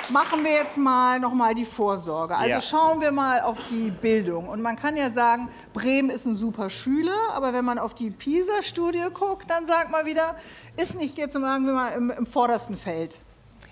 machen 0.10 0.44
wir 0.44 0.52
jetzt 0.52 0.78
mal 0.78 1.20
noch 1.20 1.34
mal 1.34 1.56
die 1.56 1.66
Vorsorge. 1.66 2.36
Also 2.36 2.50
Ja. 2.50 2.62
schauen 2.62 3.02
wir 3.02 3.12
mal 3.12 3.42
auf 3.42 3.58
die 3.70 3.90
Bildung. 3.90 4.48
Und 4.50 4.62
man 4.62 4.76
kann 4.76 4.98
ja 4.98 5.10
sagen, 5.12 5.50
Bremen 5.74 6.10
ist 6.10 6.26
ein 6.26 6.36
super 6.36 6.70
Schüler, 6.70 7.18
aber 7.34 7.54
wenn 7.54 7.66
man 7.66 7.80
auf 7.80 7.94
die 7.94 8.12
PISA-Studie 8.12 9.06
guckt, 9.14 9.50
dann 9.50 9.66
sagt 9.66 9.92
man 9.92 10.06
wieder, 10.06 10.36
ist 10.78 10.96
nicht 10.98 11.18
jetzt 11.18 11.34
sagen 11.34 11.66
wir 11.66 11.74
mal 11.74 11.90
im, 11.90 12.12
im 12.12 12.26
vordersten 12.26 12.78
Feld. 12.78 13.20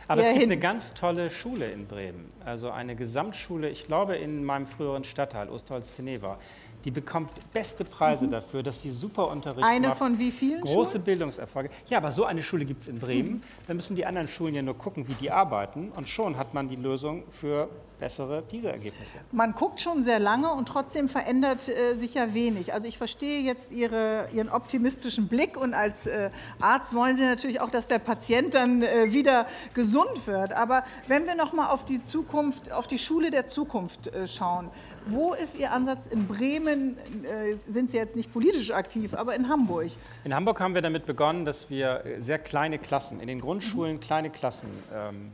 Aber 0.07 0.21
es 0.21 0.27
gibt 0.27 0.39
hin. 0.41 0.51
eine 0.51 0.59
ganz 0.59 0.93
tolle 0.93 1.29
Schule 1.29 1.67
in 1.67 1.87
Bremen. 1.87 2.27
also 2.43 2.69
eine 2.69 2.95
Gesamtschule, 2.95 3.69
ich 3.69 3.85
glaube 3.85 4.15
in 4.17 4.43
meinem 4.43 4.65
früheren 4.65 5.03
Stadtteil, 5.05 5.47
Osterholz-Teneva, 5.49 6.37
die 6.85 6.91
bekommt 6.91 7.31
beste 7.51 7.85
Preise 7.85 8.25
mhm. 8.25 8.31
dafür, 8.31 8.63
dass 8.63 8.81
sie 8.81 8.91
super 8.91 9.29
Unterricht 9.29 9.63
eine 9.63 9.89
macht. 9.89 10.01
Eine 10.01 10.11
von 10.11 10.19
wie 10.19 10.31
vielen 10.31 10.61
Große 10.61 10.91
Schulen? 10.91 11.03
Bildungserfolge. 11.03 11.69
Ja, 11.87 11.97
aber 11.97 12.11
so 12.11 12.25
eine 12.25 12.43
Schule 12.43 12.65
gibt 12.65 12.81
es 12.81 12.87
in 12.87 12.95
Bremen. 12.95 13.33
Mhm. 13.33 13.41
Da 13.67 13.73
müssen 13.73 13.95
die 13.95 14.05
anderen 14.05 14.27
Schulen 14.27 14.55
ja 14.55 14.61
nur 14.61 14.77
gucken, 14.77 15.07
wie 15.07 15.13
die 15.13 15.31
arbeiten. 15.31 15.91
Und 15.95 16.09
schon 16.09 16.37
hat 16.37 16.53
man 16.53 16.69
die 16.69 16.75
Lösung 16.75 17.23
für 17.31 17.69
bessere 18.01 18.41
PISA-Ergebnisse. 18.41 19.17
Man 19.31 19.53
guckt 19.53 19.79
schon 19.79 20.03
sehr 20.03 20.17
lange 20.17 20.51
und 20.51 20.67
trotzdem 20.67 21.07
verändert 21.07 21.69
äh, 21.69 21.95
sich 21.95 22.15
ja 22.15 22.33
wenig. 22.33 22.73
Also 22.73 22.87
ich 22.87 22.97
verstehe 22.97 23.43
jetzt 23.43 23.71
Ihre, 23.71 24.27
Ihren 24.33 24.49
optimistischen 24.49 25.27
Blick 25.27 25.55
und 25.55 25.75
als 25.75 26.07
äh, 26.07 26.31
Arzt 26.59 26.95
wollen 26.95 27.15
Sie 27.15 27.23
natürlich 27.23 27.61
auch, 27.61 27.69
dass 27.69 27.85
der 27.85 27.99
Patient 27.99 28.55
dann 28.55 28.81
äh, 28.81 29.13
wieder 29.13 29.45
gesund 29.75 30.25
wird. 30.25 30.53
Aber 30.53 30.83
wenn 31.07 31.27
wir 31.27 31.35
noch 31.35 31.53
mal 31.53 31.69
auf 31.69 31.85
die 31.85 32.01
Zukunft, 32.01 32.71
auf 32.71 32.87
die 32.87 32.97
Schule 32.97 33.29
der 33.29 33.45
Zukunft 33.45 34.07
äh, 34.07 34.27
schauen, 34.27 34.71
wo 35.07 35.33
ist 35.33 35.57
Ihr 35.57 35.71
Ansatz 35.71 36.07
in 36.07 36.27
Bremen? 36.27 36.97
Äh, 37.23 37.57
sind 37.71 37.89
Sie 37.89 37.97
jetzt 37.97 38.15
nicht 38.15 38.31
politisch 38.31 38.71
aktiv, 38.71 39.13
aber 39.13 39.35
in 39.35 39.49
Hamburg? 39.49 39.91
In 40.23 40.33
Hamburg 40.33 40.59
haben 40.59 40.75
wir 40.75 40.81
damit 40.81 41.05
begonnen, 41.05 41.45
dass 41.45 41.69
wir 41.69 42.03
sehr 42.19 42.39
kleine 42.39 42.79
Klassen, 42.79 43.19
in 43.19 43.27
den 43.27 43.41
Grundschulen 43.41 43.99
kleine 43.99 44.29
Klassen 44.29 44.69
ähm, 44.93 45.31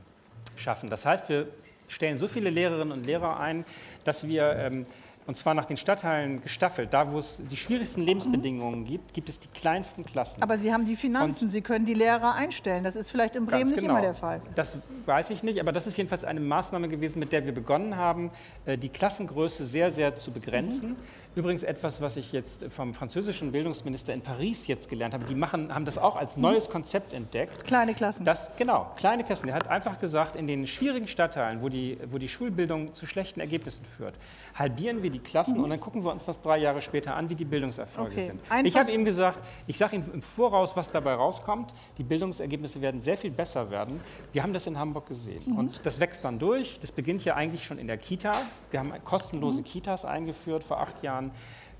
schaffen. 0.55 0.89
Das 0.89 1.05
heißt, 1.05 1.29
wir 1.29 1.47
stellen 1.87 2.17
so 2.17 2.27
viele 2.27 2.49
Lehrerinnen 2.49 2.91
und 2.91 3.05
Lehrer 3.05 3.39
ein, 3.39 3.65
dass 4.03 4.27
wir 4.27 4.53
ähm, 4.53 4.85
und 5.27 5.35
zwar 5.35 5.53
nach 5.53 5.65
den 5.65 5.77
Stadtteilen 5.77 6.41
gestaffelt. 6.41 6.93
Da, 6.93 7.11
wo 7.11 7.19
es 7.19 7.41
die 7.51 7.57
schwierigsten 7.57 8.01
Lebensbedingungen 8.01 8.85
gibt, 8.85 9.13
gibt 9.13 9.27
es 9.27 9.39
die 9.39 9.49
kleinsten 9.49 10.05
Klassen. 10.05 10.41
Aber 10.41 10.57
Sie 10.57 10.73
haben 10.73 10.85
die 10.85 10.95
Finanzen, 10.95 11.45
und 11.45 11.49
Sie 11.49 11.61
können 11.61 11.85
die 11.85 11.93
Lehrer 11.93 12.33
einstellen. 12.33 12.85
Das 12.85 12.95
ist 12.95 13.11
vielleicht 13.11 13.35
in 13.35 13.45
Bremen 13.45 13.69
nicht 13.69 13.79
genau. 13.79 13.95
immer 13.95 14.01
der 14.01 14.13
Fall. 14.13 14.41
Das 14.55 14.77
weiß 15.05 15.29
ich 15.31 15.43
nicht, 15.43 15.59
aber 15.59 15.73
das 15.73 15.85
ist 15.85 15.97
jedenfalls 15.97 16.23
eine 16.23 16.39
Maßnahme 16.39 16.87
gewesen, 16.87 17.19
mit 17.19 17.33
der 17.33 17.45
wir 17.45 17.53
begonnen 17.53 17.97
haben, 17.97 18.29
äh, 18.65 18.77
die 18.77 18.89
Klassengröße 18.89 19.65
sehr, 19.65 19.91
sehr 19.91 20.15
zu 20.15 20.31
begrenzen. 20.31 20.91
Mhm. 20.91 20.95
Übrigens 21.37 21.61
etwas, 21.61 22.01
was 22.01 22.17
ich 22.17 22.31
jetzt 22.31 22.65
vom 22.71 22.95
französischen 22.95 23.51
Bildungsminister 23.51 24.11
in 24.11 24.21
Paris 24.21 24.65
jetzt 24.65 24.89
gelernt 24.89 25.13
habe. 25.13 25.23
Die 25.25 25.35
machen, 25.35 25.71
haben 25.71 25.85
das 25.85 25.99
auch 25.99 26.15
als 26.15 26.35
neues 26.35 26.67
Konzept 26.67 27.13
entdeckt. 27.13 27.63
Kleine 27.63 27.93
Klassen. 27.93 28.25
Das, 28.25 28.49
genau, 28.57 28.91
kleine 28.97 29.23
Klassen. 29.23 29.45
Der 29.45 29.53
hat 29.53 29.67
einfach 29.67 29.99
gesagt, 29.99 30.35
in 30.35 30.47
den 30.47 30.65
schwierigen 30.65 31.07
Stadtteilen, 31.07 31.61
wo 31.61 31.69
die, 31.69 31.99
wo 32.09 32.17
die 32.17 32.27
Schulbildung 32.27 32.95
zu 32.95 33.05
schlechten 33.05 33.39
Ergebnissen 33.39 33.85
führt, 33.85 34.15
halbieren 34.55 35.03
wir 35.03 35.11
die 35.11 35.19
Klassen 35.19 35.57
mhm. 35.57 35.65
und 35.65 35.69
dann 35.69 35.79
gucken 35.79 36.03
wir 36.03 36.11
uns 36.11 36.25
das 36.25 36.41
drei 36.41 36.57
Jahre 36.57 36.81
später 36.81 37.15
an, 37.15 37.29
wie 37.29 37.35
die 37.35 37.45
Bildungserfolge 37.45 38.13
okay. 38.13 38.25
sind. 38.25 38.41
Einfach 38.49 38.65
ich 38.65 38.75
habe 38.75 38.91
ihm 38.91 39.05
gesagt, 39.05 39.37
ich 39.67 39.77
sage 39.77 39.95
ihm 39.95 40.03
im 40.11 40.23
Voraus, 40.23 40.75
was 40.75 40.89
dabei 40.89 41.13
rauskommt. 41.13 41.71
Die 41.99 42.03
Bildungsergebnisse 42.03 42.81
werden 42.81 42.99
sehr 42.99 43.15
viel 43.15 43.29
besser 43.29 43.69
werden. 43.69 44.01
Wir 44.33 44.41
haben 44.41 44.53
das 44.53 44.65
in 44.65 44.79
Hamburg 44.79 45.07
gesehen. 45.07 45.43
Mhm. 45.45 45.57
Und 45.57 45.85
das 45.85 45.99
wächst 45.99 46.23
dann 46.25 46.39
durch. 46.39 46.79
Das 46.79 46.91
beginnt 46.91 47.23
ja 47.25 47.35
eigentlich 47.35 47.63
schon 47.63 47.77
in 47.77 47.85
der 47.85 47.97
Kita. 47.97 48.31
Wir 48.71 48.79
haben 48.79 48.91
kostenlose 49.03 49.61
mhm. 49.61 49.65
Kitas 49.65 50.03
eingeführt 50.03 50.63
vor 50.63 50.79
acht 50.79 51.03
Jahren. 51.03 51.26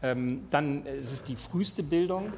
Ähm, 0.02 0.48
dann 0.52 0.86
äh, 0.86 0.98
ist 0.98 1.12
es 1.12 1.24
die 1.24 1.36
früheste 1.36 1.84
Bildung. 1.84 2.32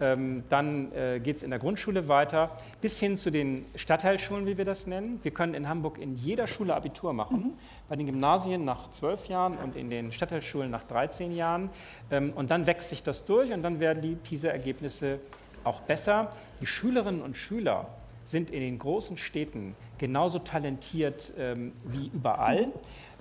Ähm, 0.00 0.44
dann 0.48 0.92
äh, 0.92 1.18
geht 1.18 1.38
es 1.38 1.42
in 1.42 1.50
der 1.50 1.58
Grundschule 1.58 2.06
weiter, 2.06 2.56
bis 2.80 3.00
hin 3.00 3.16
zu 3.16 3.30
den 3.30 3.64
Stadtteilschulen, 3.74 4.46
wie 4.46 4.56
wir 4.56 4.64
das 4.64 4.86
nennen. 4.86 5.18
Wir 5.24 5.32
können 5.32 5.54
in 5.54 5.68
Hamburg 5.68 5.98
in 5.98 6.14
jeder 6.14 6.46
Schule 6.46 6.74
Abitur 6.76 7.12
machen, 7.12 7.38
mhm. 7.38 7.52
bei 7.88 7.96
den 7.96 8.06
Gymnasien 8.06 8.64
nach 8.64 8.90
zwölf 8.92 9.26
Jahren 9.26 9.56
und 9.58 9.74
in 9.74 9.90
den 9.90 10.12
Stadtteilschulen 10.12 10.70
nach 10.70 10.84
13 10.84 11.32
Jahren. 11.32 11.70
Ähm, 12.10 12.32
und 12.34 12.52
dann 12.52 12.66
wächst 12.66 12.90
sich 12.90 13.02
das 13.02 13.24
durch 13.24 13.52
und 13.52 13.62
dann 13.62 13.80
werden 13.80 14.00
die 14.00 14.14
PISA-Ergebnisse 14.14 15.18
auch 15.64 15.80
besser. 15.80 16.30
Die 16.60 16.66
Schülerinnen 16.66 17.22
und 17.22 17.36
Schüler 17.36 17.88
sind 18.22 18.50
in 18.50 18.60
den 18.60 18.78
großen 18.78 19.16
Städten 19.16 19.74
genauso 19.98 20.38
talentiert 20.38 21.32
ähm, 21.36 21.72
wie 21.84 22.10
überall. 22.14 22.66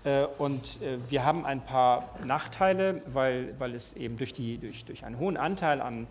Äh, 0.08 0.26
und 0.38 0.82
äh, 0.82 0.97
wir 1.10 1.26
haben 1.26 1.45
ein 1.45 1.62
paar 1.62 2.10
Nachteile, 2.24 3.01
weil, 3.08 3.53
weil 3.60 3.76
es 3.76 3.93
eben 3.93 4.18
durch, 4.18 4.32
die, 4.32 4.58
durch, 4.58 4.86
durch 4.86 5.03
einen 5.03 5.20
hohen 5.20 5.36
Anteil 5.36 5.82
an 5.82 6.08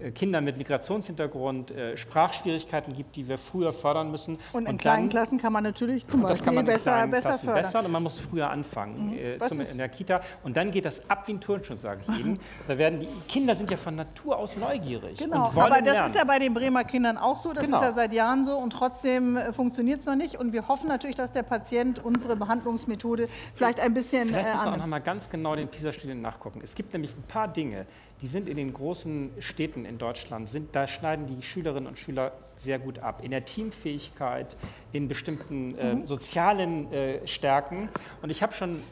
äh, 0.00 0.10
Kinder 0.10 0.40
mit 0.40 0.56
Migrationshintergrund 0.56 1.70
äh, 1.70 1.96
Sprachschwierigkeiten 1.96 2.94
gibt, 2.94 3.16
die 3.16 3.28
wir 3.28 3.38
früher 3.38 3.72
fördern 3.72 4.10
müssen. 4.10 4.38
Und 4.52 4.64
in 4.64 4.72
und 4.72 4.80
kleinen 4.80 5.04
dann, 5.04 5.10
Klassen 5.10 5.38
kann 5.38 5.52
man 5.52 5.64
natürlich 5.64 6.06
zum 6.06 6.22
Beispiel 6.22 6.62
besser, 6.62 7.06
besser 7.06 7.34
fördern. 7.34 7.62
Besser 7.62 7.84
und 7.84 7.90
man 7.90 8.02
muss 8.02 8.18
früher 8.18 8.50
anfangen 8.50 9.10
mhm. 9.10 9.18
äh, 9.18 9.38
zum, 9.48 9.60
in 9.60 9.78
der 9.78 9.88
Kita. 9.88 10.20
Und 10.42 10.56
dann 10.56 10.70
geht 10.70 10.84
das 10.84 11.08
ab 11.08 11.26
wie 11.26 11.32
ein 11.32 11.40
Turnschuh, 11.40 11.74
sage 11.74 12.02
ich 12.08 12.18
Ihnen. 12.18 12.38
da 12.68 12.78
werden 12.78 13.00
die 13.00 13.08
Kinder 13.28 13.54
sind 13.54 13.70
ja 13.70 13.76
von 13.76 13.94
Natur 13.94 14.38
aus 14.38 14.56
neugierig. 14.56 15.18
Genau, 15.18 15.46
aber 15.46 15.68
das 15.68 15.82
lernen. 15.82 16.10
ist 16.10 16.16
ja 16.16 16.24
bei 16.24 16.38
den 16.38 16.54
Bremer 16.54 16.84
Kindern 16.84 17.16
auch 17.16 17.38
so. 17.38 17.52
Das 17.52 17.64
genau. 17.64 17.78
ist 17.78 17.84
ja 17.84 17.92
seit 17.94 18.12
Jahren 18.12 18.44
so 18.44 18.56
und 18.56 18.72
trotzdem 18.72 19.38
funktioniert 19.52 20.00
es 20.00 20.06
noch 20.06 20.16
nicht. 20.16 20.36
Und 20.36 20.52
wir 20.52 20.68
hoffen 20.68 20.88
natürlich, 20.88 21.16
dass 21.16 21.32
der 21.32 21.42
Patient 21.42 22.04
unsere 22.04 22.36
Behandlungsmethode 22.36 23.28
vielleicht 23.54 23.80
ein 23.80 23.94
bisschen. 23.94 24.28
Vielleicht 24.28 24.52
müssen 24.52 24.64
wir 24.64 24.72
auch 24.72 24.76
noch 24.76 24.86
mal 24.86 25.00
ganz 25.00 25.28
genau 25.30 25.56
den 25.56 25.68
PISA-Studien 25.68 26.20
nachgucken. 26.20 26.60
Es 26.62 26.74
gibt 26.74 26.92
nämlich 26.92 27.16
ein 27.16 27.22
paar 27.22 27.48
Dinge, 27.48 27.86
die 28.20 28.26
sind 28.26 28.48
in 28.48 28.56
den 28.56 28.72
großen 28.72 29.30
Städten 29.38 29.84
in 29.84 29.98
Deutschland, 29.98 30.50
sind, 30.50 30.74
da 30.74 30.86
schneiden 30.86 31.26
die 31.26 31.42
Schülerinnen 31.42 31.86
und 31.86 31.98
Schüler 31.98 32.32
sehr 32.56 32.78
gut 32.78 32.98
ab. 32.98 33.20
In 33.22 33.30
der 33.30 33.44
Teamfähigkeit, 33.44 34.56
in 34.92 35.08
bestimmten 35.08 35.78
äh, 35.78 35.94
mhm. 35.94 36.06
sozialen 36.06 36.92
äh, 36.92 37.26
Stärken. 37.26 37.88
Und 38.22 38.30
ich 38.30 38.42
habe 38.42 38.52
schon 38.52 38.82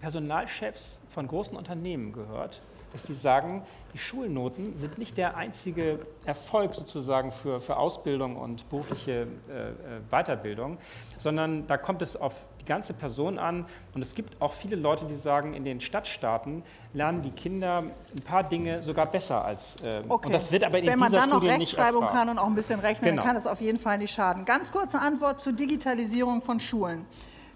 Personalchefs 0.00 1.00
von 1.10 1.26
großen 1.26 1.56
Unternehmen 1.56 2.12
gehört, 2.12 2.62
dass 2.92 3.06
sie 3.06 3.14
sagen, 3.14 3.62
die 3.92 3.98
Schulnoten 3.98 4.76
sind 4.78 4.98
nicht 4.98 5.18
der 5.18 5.36
einzige 5.36 5.98
Erfolg 6.24 6.74
sozusagen 6.74 7.32
für, 7.32 7.60
für 7.60 7.76
Ausbildung 7.76 8.36
und 8.36 8.68
berufliche 8.68 9.26
äh, 9.48 9.70
äh 9.70 9.74
Weiterbildung, 10.10 10.78
sondern 11.18 11.66
da 11.66 11.76
kommt 11.76 12.02
es 12.02 12.16
auf 12.16 12.46
die 12.64 12.68
ganze 12.68 12.94
Person 12.94 13.38
an. 13.38 13.66
Und 13.94 14.02
es 14.02 14.14
gibt 14.14 14.40
auch 14.40 14.52
viele 14.52 14.76
Leute, 14.76 15.04
die 15.04 15.14
sagen, 15.14 15.54
in 15.54 15.64
den 15.64 15.80
Stadtstaaten 15.80 16.62
lernen 16.92 17.22
die 17.22 17.30
Kinder 17.30 17.84
ein 18.14 18.22
paar 18.22 18.42
Dinge 18.42 18.82
sogar 18.82 19.06
besser 19.06 19.44
als. 19.44 19.76
Äh, 19.82 20.02
okay. 20.08 20.26
Und 20.26 20.32
das 20.32 20.50
wird 20.50 20.64
aber 20.64 20.78
in 20.78 20.86
Wenn 20.86 20.98
man 20.98 21.12
dann 21.12 21.30
noch 21.30 21.42
Rechtschreibung 21.42 22.06
kann 22.06 22.28
und 22.28 22.38
auch 22.38 22.46
ein 22.46 22.54
bisschen 22.54 22.80
rechnen, 22.80 23.10
genau. 23.10 23.22
dann 23.22 23.28
kann 23.28 23.36
es 23.36 23.46
auf 23.46 23.60
jeden 23.60 23.78
Fall 23.78 23.98
nicht 23.98 24.14
schaden. 24.14 24.44
Ganz 24.44 24.72
kurze 24.72 24.98
Antwort 24.98 25.40
zur 25.40 25.52
Digitalisierung 25.52 26.40
von 26.40 26.58
Schulen. 26.58 27.04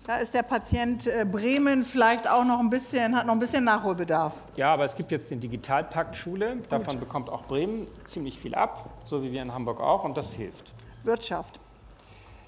Da 0.07 0.17
ist 0.17 0.33
der 0.33 0.43
Patient 0.43 1.07
äh, 1.07 1.27
Bremen 1.31 1.83
vielleicht 1.83 2.31
auch 2.31 2.45
noch 2.45 2.61
ein 2.61 2.71
bisschen, 2.71 3.15
hat 3.15 3.27
noch 3.27 3.35
ein 3.35 3.39
bisschen 3.39 3.65
Nachholbedarf. 3.65 4.33
Ja, 4.57 4.73
aber 4.73 4.85
es 4.85 4.97
gibt 4.97 5.11
jetzt 5.11 5.31
den 5.31 5.41
Digitalpakt 5.41 6.17
Schule. 6.17 6.57
Davon 6.71 6.99
bekommt 6.99 7.29
auch 7.29 7.43
Bremen 7.45 7.87
ziemlich 8.05 8.39
viel 8.39 8.55
ab, 8.55 8.89
so 9.05 9.23
wie 9.23 9.33
wir 9.33 9.43
in 9.43 9.53
Hamburg 9.53 9.81
auch, 9.81 10.05
und 10.05 10.17
das 10.17 10.33
hilft. 10.33 10.73
Wirtschaft. 11.05 11.61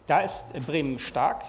Da 0.07 0.21
ist 0.21 0.45
Bremen 0.67 0.99
stark. 0.99 1.45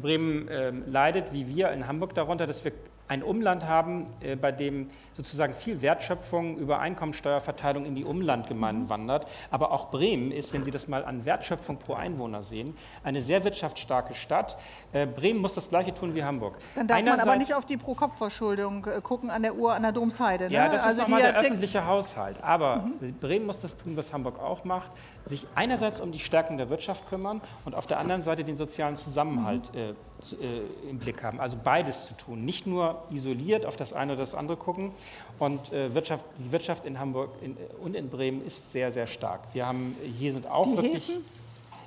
Bremen 0.00 0.48
äh, 0.48 0.70
leidet, 0.70 1.32
wie 1.32 1.46
wir 1.48 1.70
in 1.70 1.86
Hamburg, 1.86 2.14
darunter, 2.14 2.46
dass 2.46 2.64
wir 2.64 2.72
ein 3.12 3.22
Umland 3.22 3.66
haben, 3.66 4.06
äh, 4.20 4.36
bei 4.36 4.52
dem 4.52 4.88
sozusagen 5.12 5.52
viel 5.52 5.82
Wertschöpfung 5.82 6.56
über 6.56 6.78
Einkommensteuerverteilung 6.78 7.84
in 7.84 7.94
die 7.94 8.04
Umlandgemeinden 8.04 8.84
mhm. 8.84 8.88
wandert. 8.88 9.26
Aber 9.50 9.70
auch 9.72 9.90
Bremen 9.90 10.32
ist, 10.32 10.54
wenn 10.54 10.64
Sie 10.64 10.70
das 10.70 10.88
mal 10.88 11.04
an 11.04 11.26
Wertschöpfung 11.26 11.78
pro 11.78 11.92
Einwohner 11.92 12.42
sehen, 12.42 12.74
eine 13.04 13.20
sehr 13.20 13.44
wirtschaftsstarke 13.44 14.14
Stadt. 14.14 14.56
Äh, 14.92 15.06
Bremen 15.06 15.40
muss 15.40 15.52
das 15.52 15.68
Gleiche 15.68 15.92
tun 15.92 16.14
wie 16.14 16.24
Hamburg. 16.24 16.56
Dann 16.74 16.88
darf 16.88 17.02
man 17.02 17.20
aber 17.20 17.36
nicht 17.36 17.54
auf 17.54 17.66
die 17.66 17.76
Pro-Kopf-Verschuldung 17.76 18.86
äh, 18.86 19.02
gucken 19.02 19.30
an 19.30 19.42
der 19.42 19.56
Uhr 19.56 19.74
an 19.74 19.82
der 19.82 19.92
Domsheide. 19.92 20.46
Ne? 20.46 20.54
Ja, 20.54 20.68
das 20.68 20.80
ist 20.82 20.86
also 20.88 21.02
nochmal 21.02 21.20
der 21.20 21.36
öffentliche 21.36 21.86
Haushalt. 21.86 22.42
Aber 22.42 22.76
mhm. 22.76 23.18
Bremen 23.20 23.44
muss 23.44 23.60
das 23.60 23.76
tun, 23.76 23.94
was 23.94 24.12
Hamburg 24.14 24.40
auch 24.40 24.64
macht, 24.64 24.90
sich 25.26 25.46
einerseits 25.54 26.00
um 26.00 26.12
die 26.12 26.18
Stärkung 26.18 26.56
der 26.56 26.70
Wirtschaft 26.70 27.06
kümmern 27.10 27.42
und 27.66 27.74
auf 27.74 27.86
der 27.86 27.98
anderen 27.98 28.22
Seite 28.22 28.42
den 28.42 28.56
sozialen 28.56 28.96
Zusammenhalt 28.96 29.70
mhm. 29.74 29.78
äh, 29.78 29.94
äh, 30.40 30.90
im 30.90 30.98
Blick 30.98 31.22
haben. 31.22 31.40
Also 31.40 31.56
beides 31.62 32.06
zu 32.06 32.14
tun. 32.14 32.44
Nicht 32.44 32.66
nur 32.66 33.02
isoliert 33.10 33.66
auf 33.66 33.76
das 33.76 33.92
eine 33.92 34.12
oder 34.12 34.22
das 34.22 34.34
andere 34.34 34.56
gucken. 34.56 34.92
Und 35.38 35.72
äh, 35.72 35.94
Wirtschaft, 35.94 36.24
die 36.38 36.52
Wirtschaft 36.52 36.84
in 36.84 36.98
Hamburg 36.98 37.30
in, 37.42 37.56
und 37.82 37.94
in 37.94 38.08
Bremen 38.08 38.44
ist 38.44 38.72
sehr, 38.72 38.92
sehr 38.92 39.06
stark. 39.06 39.40
Wir 39.52 39.66
haben, 39.66 39.96
hier 40.18 40.32
sind 40.32 40.46
auch 40.46 40.66
die 40.66 40.76
wirklich. 40.76 41.08
Häfen? 41.08 41.24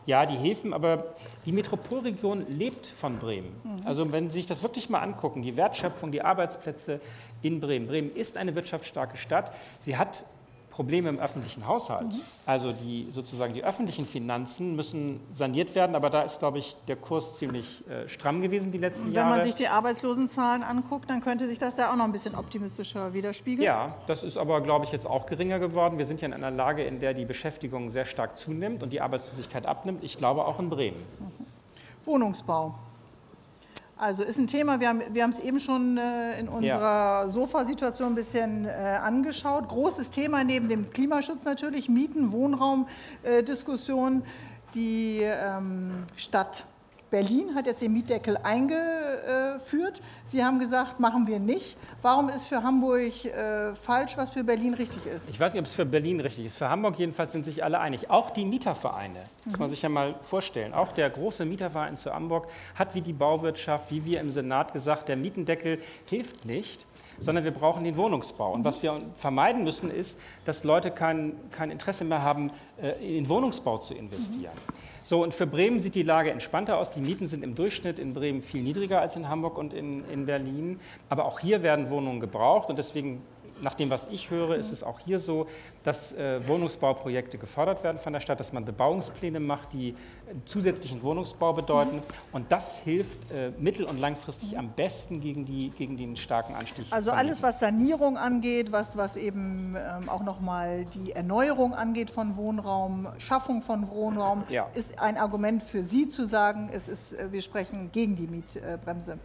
Ja, 0.06 0.28
die 0.28 0.36
Häfen, 0.36 0.72
aber 0.72 1.16
die 1.48 1.52
Metropolregion 1.52 2.46
lebt 2.48 2.86
von 2.86 3.18
Bremen. 3.18 3.56
Mhm. 3.64 3.88
Also 3.88 4.12
wenn 4.12 4.30
Sie 4.30 4.38
sich 4.38 4.46
das 4.46 4.62
wirklich 4.62 4.88
mal 4.88 5.00
angucken, 5.00 5.42
die 5.42 5.58
Wertschöpfung, 5.58 6.12
die 6.12 6.22
Arbeitsplätze 6.22 7.00
in 7.42 7.60
Bremen. 7.60 7.88
Bremen 7.88 8.16
ist 8.16 8.38
eine 8.38 8.56
wirtschaftsstarke 8.56 9.18
Stadt. 9.18 9.52
Sie 9.80 9.98
hat 9.98 10.26
Probleme 10.76 11.08
im 11.08 11.20
öffentlichen 11.20 11.66
Haushalt. 11.66 12.08
Mhm. 12.08 12.22
Also 12.46 12.74
die, 12.74 13.08
sozusagen 13.10 13.54
die 13.54 13.64
öffentlichen 13.64 14.06
Finanzen 14.06 14.76
müssen 14.76 15.22
saniert 15.32 15.74
werden, 15.74 15.96
aber 15.96 16.10
da 16.10 16.24
ist, 16.24 16.40
glaube 16.40 16.58
ich, 16.58 16.76
der 16.90 16.98
Kurs 16.98 17.38
ziemlich 17.38 17.82
äh, 17.88 18.10
stramm 18.10 18.42
gewesen 18.42 18.74
die 18.74 18.78
letzten 18.78 19.08
Wenn 19.08 19.14
Jahre. 19.14 19.32
Wenn 19.32 19.38
man 19.38 19.48
sich 19.48 19.56
die 19.56 19.70
Arbeitslosenzahlen 19.70 20.64
anguckt, 20.64 21.10
dann 21.10 21.22
könnte 21.22 21.48
sich 21.48 21.60
das 21.60 21.76
da 21.76 21.94
auch 21.94 21.96
noch 21.96 22.04
ein 22.04 22.12
bisschen 22.12 22.36
optimistischer 22.36 23.14
widerspiegeln. 23.14 23.66
Ja, 23.66 23.96
das 24.08 24.26
ist 24.26 24.36
aber, 24.36 24.60
glaube 24.60 24.84
ich, 24.84 24.92
jetzt 24.92 25.08
auch 25.08 25.26
geringer 25.28 25.60
geworden. 25.60 25.98
Wir 25.98 26.06
sind 26.06 26.20
ja 26.20 26.26
in 26.28 26.34
einer 26.34 26.52
Lage, 26.52 26.84
in 26.84 27.00
der 27.00 27.14
die 27.14 27.24
Beschäftigung 27.24 27.92
sehr 27.92 28.04
stark 28.04 28.36
zunimmt 28.36 28.84
und 28.84 28.92
die 28.92 29.00
Arbeitslosigkeit 29.00 29.66
abnimmt. 29.66 30.04
Ich 30.04 30.18
glaube 30.18 30.44
auch 30.44 30.60
in 30.60 30.70
Bremen. 30.70 31.00
Mhm. 31.20 31.46
Wohnungsbau. 32.06 32.76
Also 33.98 34.24
ist 34.24 34.38
ein 34.38 34.48
Thema, 34.48 34.82
wir 34.82 34.90
haben, 34.90 35.02
wir 35.12 35.24
haben 35.24 35.30
es 35.30 35.40
eben 35.40 35.60
schon 35.60 35.98
äh, 35.98 36.38
in 36.38 36.50
unserer 36.50 37.24
ja. 37.24 37.30
Sofasituation 37.30 38.10
ein 38.10 38.16
bisschen 38.16 38.66
äh, 38.66 38.70
angeschaut. 39.02 39.70
Großes 39.70 40.12
Thema 40.12 40.44
neben 40.44 40.68
dem 40.68 40.92
Klimaschutz 40.92 41.46
natürlich, 41.46 41.88
Mieten, 41.88 42.34
Wohnraum, 42.34 42.88
äh, 43.24 43.42
Diskussion, 43.42 44.24
die 44.74 45.22
ähm, 45.22 46.04
Stadt 46.18 46.66
Berlin 47.16 47.56
hat 47.56 47.66
jetzt 47.66 47.82
den 47.82 47.94
Mietdeckel 47.94 48.36
eingeführt. 48.44 50.02
Sie 50.26 50.44
haben 50.44 50.60
gesagt, 50.60 51.00
machen 51.00 51.28
wir 51.28 51.40
nicht. 51.40 51.78
Warum 52.02 52.28
ist 52.28 52.48
für 52.48 52.62
Hamburg 52.62 53.24
äh, 53.24 53.74
falsch, 53.74 54.18
was 54.18 54.32
für 54.32 54.44
Berlin 54.44 54.74
richtig 54.74 55.06
ist? 55.06 55.30
Ich 55.30 55.40
weiß 55.40 55.54
nicht, 55.54 55.62
ob 55.62 55.66
es 55.66 55.74
für 55.74 55.86
Berlin 55.86 56.20
richtig 56.20 56.48
ist. 56.48 56.58
Für 56.58 56.70
Hamburg 56.70 57.00
jedenfalls 57.00 57.32
sind 57.32 57.46
sich 57.46 57.64
alle 57.64 57.80
einig. 57.80 58.10
Auch 58.10 58.32
die 58.32 58.44
Mietervereine, 58.44 59.20
muss 59.46 59.58
man 59.58 59.70
sich 59.70 59.82
ja 59.82 59.88
mal 59.88 60.16
vorstellen. 60.24 60.74
Auch 60.74 60.92
der 60.92 61.10
große 61.10 61.46
Mieterverein 61.46 61.96
zu 61.96 62.14
Hamburg 62.14 62.50
hat 62.78 62.96
wie 62.96 63.02
die 63.02 63.14
Bauwirtschaft, 63.14 63.92
wie 63.92 64.04
wir 64.04 64.20
im 64.20 64.30
Senat 64.30 64.74
gesagt, 64.74 65.08
der 65.08 65.16
Mietendeckel 65.16 65.80
hilft 66.08 66.44
nicht 66.44 66.86
sondern 67.18 67.46
wir 67.46 67.52
brauchen 67.52 67.86
den 67.86 67.96
Wohnungsbau. 67.96 68.52
Und 68.52 68.66
was 68.66 68.84
wir 68.84 69.02
vermeiden 69.14 69.64
müssen, 69.64 69.90
ist, 69.90 70.20
dass 70.44 70.66
Leute 70.66 70.92
kein, 70.92 71.32
kein 71.50 71.72
Interesse 71.72 72.04
mehr 72.04 72.22
haben, 72.22 72.52
äh, 72.76 72.90
in 73.00 73.24
den 73.24 73.30
Wohnungsbau 73.30 73.78
zu 73.78 73.94
investieren. 73.94 74.52
So, 75.08 75.22
und 75.22 75.36
für 75.36 75.46
Bremen 75.46 75.80
sieht 75.80 75.94
die 75.94 76.02
Lage 76.02 76.32
entspannter 76.32 76.80
aus. 76.80 76.90
Die 76.90 77.00
Mieten 77.00 77.28
sind 77.28 77.44
im 77.44 77.54
Durchschnitt 77.54 78.00
in 78.00 78.16
Bremen 78.16 78.42
viel 78.42 78.64
niedriger 78.64 79.02
als 79.02 79.16
in 79.16 79.30
Hamburg 79.30 79.56
und 79.56 79.72
in, 79.72 80.04
in 80.10 80.26
Berlin. 80.26 80.80
Aber 81.10 81.26
auch 81.26 81.40
hier 81.40 81.62
werden 81.62 81.92
Wohnungen 81.92 82.20
gebraucht 82.20 82.72
und 82.72 82.80
deswegen 82.80 83.22
nach 83.62 83.74
dem, 83.74 83.90
was 83.90 84.08
ich 84.12 84.30
höre, 84.30 84.56
ist 84.56 84.72
es 84.72 84.84
auch 84.84 85.00
hier 85.00 85.20
so, 85.20 85.48
dass 85.84 86.14
äh, 86.14 86.46
Wohnungsbauprojekte 86.48 87.38
gefördert 87.38 87.84
werden 87.84 88.00
von 88.00 88.14
der 88.14 88.20
Stadt, 88.20 88.40
dass 88.40 88.52
man 88.54 88.66
Bebauungspläne 88.66 89.40
macht, 89.40 89.74
die 89.74 89.96
zusätzlichen 90.46 91.04
Wohnungsbau 91.04 91.54
bedeuten. 91.54 92.02
Und 92.32 92.52
das 92.52 92.78
hilft 92.78 93.32
äh, 93.32 93.52
mittel- 93.58 93.86
und 93.86 94.00
langfristig 94.00 94.58
am 94.58 94.72
besten 94.72 95.22
gegen, 95.22 95.46
die, 95.46 95.70
gegen 95.78 95.98
den 95.98 96.18
starken 96.18 96.56
Anstieg. 96.56 96.86
Also 96.90 97.12
alles, 97.12 97.42
was 97.44 97.60
Sanierung 97.60 98.18
angeht, 98.18 98.72
was, 98.72 98.98
was 98.98 99.16
eben 99.18 99.76
ähm, 99.78 100.10
auch 100.10 100.24
nochmal 100.24 100.86
die 100.86 101.12
Erneuerung 101.12 101.74
angeht 101.74 102.10
von 102.10 102.36
Wohnraum, 102.38 103.08
Schaffung 103.20 103.62
von 103.62 103.90
Wohnraum, 103.90 104.44
Ja. 104.50 104.68
ist 104.74 105.00
ein 105.00 105.18
Argument 105.18 105.62
für 105.64 105.84
Sie 105.84 106.08
zu 106.08 106.26
sagen, 106.26 106.70
es 106.74 106.88
ist, 106.88 107.14
äh, 107.14 107.32
wir 107.32 107.42
sprechen 107.42 107.90
gegen 107.92 108.16
die 108.16 108.28
Mietbremse. 108.28 109.20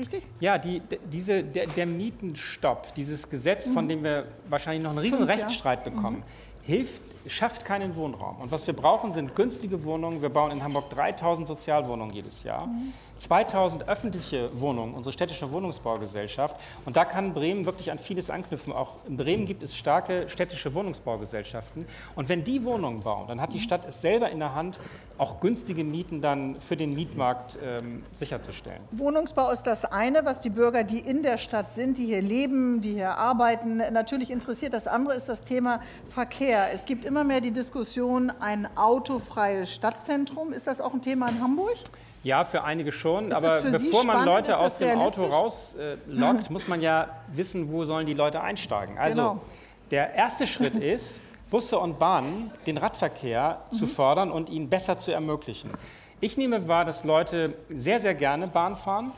Richtig? 0.00 0.22
Ja, 0.40 0.56
die, 0.56 0.80
diese, 1.12 1.42
der, 1.44 1.66
der 1.66 1.86
Mietenstopp, 1.86 2.94
dieses 2.94 3.28
Gesetz, 3.28 3.68
von 3.68 3.86
dem 3.86 4.02
wir 4.02 4.26
wahrscheinlich 4.48 4.82
noch 4.82 4.90
einen 4.90 5.00
riesen. 5.00 5.22
Rechtsstreit 5.22 5.84
bekommen, 5.84 6.22
hilft, 6.62 7.02
schafft 7.26 7.66
keinen 7.66 7.94
Wohnraum. 7.96 8.36
Und 8.40 8.50
was 8.50 8.66
wir 8.66 8.74
brauchen, 8.74 9.12
sind 9.12 9.34
günstige 9.36 9.84
Wohnungen. 9.84 10.22
Wir 10.22 10.30
bauen 10.30 10.52
in 10.52 10.64
Hamburg 10.64 10.88
3000 10.90 11.46
Sozialwohnungen 11.46 12.14
jedes 12.14 12.42
Jahr. 12.42 12.68
2000 13.20 13.88
öffentliche 13.88 14.50
Wohnungen, 14.58 14.94
unsere 14.94 15.12
städtische 15.12 15.52
Wohnungsbaugesellschaft. 15.52 16.56
Und 16.86 16.96
da 16.96 17.04
kann 17.04 17.34
Bremen 17.34 17.66
wirklich 17.66 17.90
an 17.90 17.98
vieles 17.98 18.30
anknüpfen. 18.30 18.72
Auch 18.72 19.04
in 19.06 19.16
Bremen 19.16 19.46
gibt 19.46 19.62
es 19.62 19.76
starke 19.76 20.28
städtische 20.28 20.74
Wohnungsbaugesellschaften. 20.74 21.86
Und 22.16 22.28
wenn 22.28 22.44
die 22.44 22.64
Wohnungen 22.64 23.00
bauen, 23.00 23.28
dann 23.28 23.40
hat 23.40 23.52
die 23.52 23.60
Stadt 23.60 23.86
es 23.86 24.00
selber 24.00 24.30
in 24.30 24.38
der 24.38 24.54
Hand, 24.54 24.80
auch 25.18 25.40
günstige 25.40 25.84
Mieten 25.84 26.22
dann 26.22 26.60
für 26.60 26.76
den 26.76 26.94
Mietmarkt 26.94 27.58
ähm, 27.62 28.02
sicherzustellen. 28.14 28.80
Wohnungsbau 28.90 29.50
ist 29.50 29.64
das 29.64 29.84
eine, 29.84 30.24
was 30.24 30.40
die 30.40 30.50
Bürger, 30.50 30.82
die 30.82 30.98
in 30.98 31.22
der 31.22 31.36
Stadt 31.36 31.72
sind, 31.72 31.98
die 31.98 32.06
hier 32.06 32.22
leben, 32.22 32.80
die 32.80 32.94
hier 32.94 33.18
arbeiten, 33.18 33.76
natürlich 33.92 34.30
interessiert. 34.30 34.72
Das 34.72 34.86
andere 34.86 35.14
ist 35.14 35.28
das 35.28 35.44
Thema 35.44 35.82
Verkehr. 36.08 36.72
Es 36.72 36.86
gibt 36.86 37.04
immer 37.04 37.24
mehr 37.24 37.42
die 37.42 37.50
Diskussion, 37.50 38.32
ein 38.40 38.66
autofreies 38.76 39.70
Stadtzentrum. 39.72 40.52
Ist 40.52 40.66
das 40.66 40.80
auch 40.80 40.94
ein 40.94 41.02
Thema 41.02 41.28
in 41.28 41.40
Hamburg? 41.42 41.76
Ja, 42.22 42.44
für 42.44 42.62
einige 42.64 42.92
schon, 42.92 43.30
Ist 43.30 43.36
aber 43.36 43.60
bevor 43.62 44.04
man 44.04 44.20
spannend? 44.22 44.26
Leute 44.26 44.58
aus 44.58 44.76
das 44.76 44.78
dem 44.78 44.98
Auto 44.98 45.24
rauslockt, 45.24 46.50
muss 46.50 46.68
man 46.68 46.80
ja 46.82 47.08
wissen, 47.28 47.72
wo 47.72 47.84
sollen 47.84 48.06
die 48.06 48.12
Leute 48.14 48.42
einsteigen. 48.42 48.98
Also 48.98 49.20
Genau. 49.22 49.40
der 49.90 50.14
erste 50.14 50.46
Schritt 50.46 50.76
ist, 50.94 51.18
Busse 51.50 51.78
und 51.78 51.98
Bahnen, 51.98 52.50
den 52.66 52.76
Radverkehr 52.76 53.60
Mhm. 53.70 53.76
zu 53.76 53.86
fördern 53.86 54.30
und 54.30 54.50
ihn 54.50 54.68
besser 54.68 54.98
zu 54.98 55.12
ermöglichen. 55.12 55.70
Ich 56.20 56.36
nehme 56.36 56.68
wahr, 56.68 56.84
dass 56.84 57.04
Leute 57.04 57.54
sehr, 57.70 57.98
sehr 57.98 58.14
gerne 58.14 58.46
Bahn 58.48 58.76
fahren, 58.76 59.12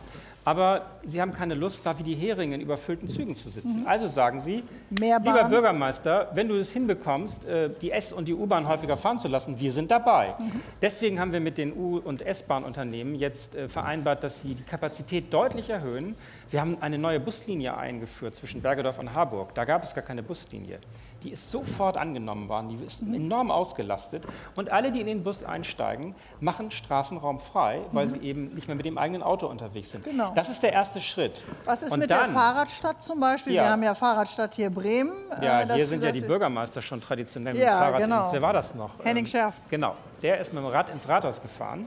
aber 0.45 0.87
sie 1.05 1.21
haben 1.21 1.33
keine 1.33 1.55
Lust, 1.55 1.81
da 1.85 1.99
wie 1.99 2.03
die 2.03 2.15
Heringe 2.15 2.55
in 2.57 2.61
überfüllten 2.61 3.09
Zügen 3.09 3.35
zu 3.37 3.49
sitzen. 3.51 3.85
Also 3.87 4.07
sagen 4.07 4.41
sie, 4.41 4.57
Mhm. 4.91 4.99
Mehr 5.01 5.19
lieber. 5.21 5.45
Bürgermeister, 5.45 6.31
wenn 6.35 6.49
du 6.49 6.57
es 6.57 6.71
hinbekommst, 6.73 7.45
äh, 7.47 7.71
die 7.81 7.91
S- 7.93 8.13
und 8.13 8.27
die 8.29 8.35
U-Bahn 8.35 8.67
häufiger 8.69 8.97
fahren 8.97 9.19
zu 9.19 9.29
lassen, 9.29 9.59
wir 9.61 9.73
sind 9.73 9.91
dabei. 9.91 10.35
Mhm. 10.39 10.61
Deswegen 10.83 11.19
haben 11.21 11.33
wir 11.33 11.41
mit 11.41 11.57
den 11.59 11.73
U- 11.77 11.99
und 11.99 12.23
S-Bahn-Unternehmen 12.23 13.15
jetzt 13.15 13.55
äh, 13.55 13.69
vereinbart, 13.69 14.23
dass 14.25 14.43
sie 14.43 14.55
die 14.55 14.63
Kapazität 14.63 15.33
deutlich 15.33 15.71
erhöhen. 15.71 16.15
Wir 16.51 16.61
haben 16.61 16.77
eine 16.83 16.99
neue 16.99 17.21
Buslinie 17.21 17.77
eingeführt 17.77 18.35
zwischen 18.35 18.61
Bergedorf 18.63 18.99
und 18.99 19.15
Harburg. 19.15 19.55
Da 19.55 19.65
gab 19.65 19.83
es 19.85 19.95
gar 19.95 20.03
keine 20.05 20.23
Buslinie. 20.23 20.79
Die 21.23 21.31
ist 21.31 21.51
sofort 21.51 21.97
angenommen 21.97 22.49
worden, 22.49 22.69
die 22.69 22.85
ist 22.85 23.03
Mhm. 23.03 23.15
enorm 23.15 23.51
ausgelastet. 23.51 24.25
Und 24.57 24.71
alle, 24.71 24.91
die 24.91 25.01
in 25.01 25.07
den 25.07 25.23
Bus 25.23 25.45
einsteigen, 25.45 26.15
machen 26.41 26.71
Straßenraum 26.71 27.39
frei, 27.39 27.81
weil 27.93 28.09
sie 28.09 28.19
eben 28.19 28.55
nicht 28.55 28.67
mehr 28.67 28.77
mit 28.77 28.87
dem 28.87 28.99
eigenen 28.99 29.23
Auto 29.23 29.47
unterwegs 29.47 29.91
sind. 29.93 30.05
Mhm. 30.07 30.11
Genau. 30.11 30.33
Das 30.35 30.49
ist 30.49 30.63
der 30.63 30.73
erste 30.73 31.01
Schritt. 31.01 31.43
Was 31.65 31.83
ist 31.83 31.93
und 31.93 32.01
mit 32.01 32.11
dann, 32.11 32.25
der 32.27 32.35
Fahrradstadt 32.35 33.01
zum 33.03 33.21
Beispiel? 33.21 33.53
Ja. 33.53 33.65
Wir 33.65 33.71
haben 33.71 33.83
ja 33.83 33.95
Fahrradstadt 33.95 34.55
hier 34.55 34.71
Bremen. 34.71 35.13
Ja, 35.41 35.63
Äh, 35.63 35.75
hier 35.75 35.87
sind 35.87 36.03
ja 36.03 36.11
die 36.13 36.21
Bürgermeister 36.21 36.83
schon 36.83 37.01
traditionell 37.01 37.55
mit 37.55 37.63
Ja, 37.63 37.71
dem 37.71 37.79
Fahrrad 37.79 38.01
genau. 38.01 38.23
ins, 38.25 38.33
wer 38.33 38.43
war 38.43 38.53
das 38.53 38.75
noch? 38.75 38.99
Henning 39.05 39.25
Ähm, 39.25 39.31
Scherf. 39.31 39.55
Genau, 39.71 39.95
der 40.23 40.39
ist 40.41 40.53
mit 40.53 40.63
dem 40.63 40.69
Rad 40.71 40.89
ins 40.91 41.09
Rathaus 41.09 41.41
gefahren. 41.41 41.87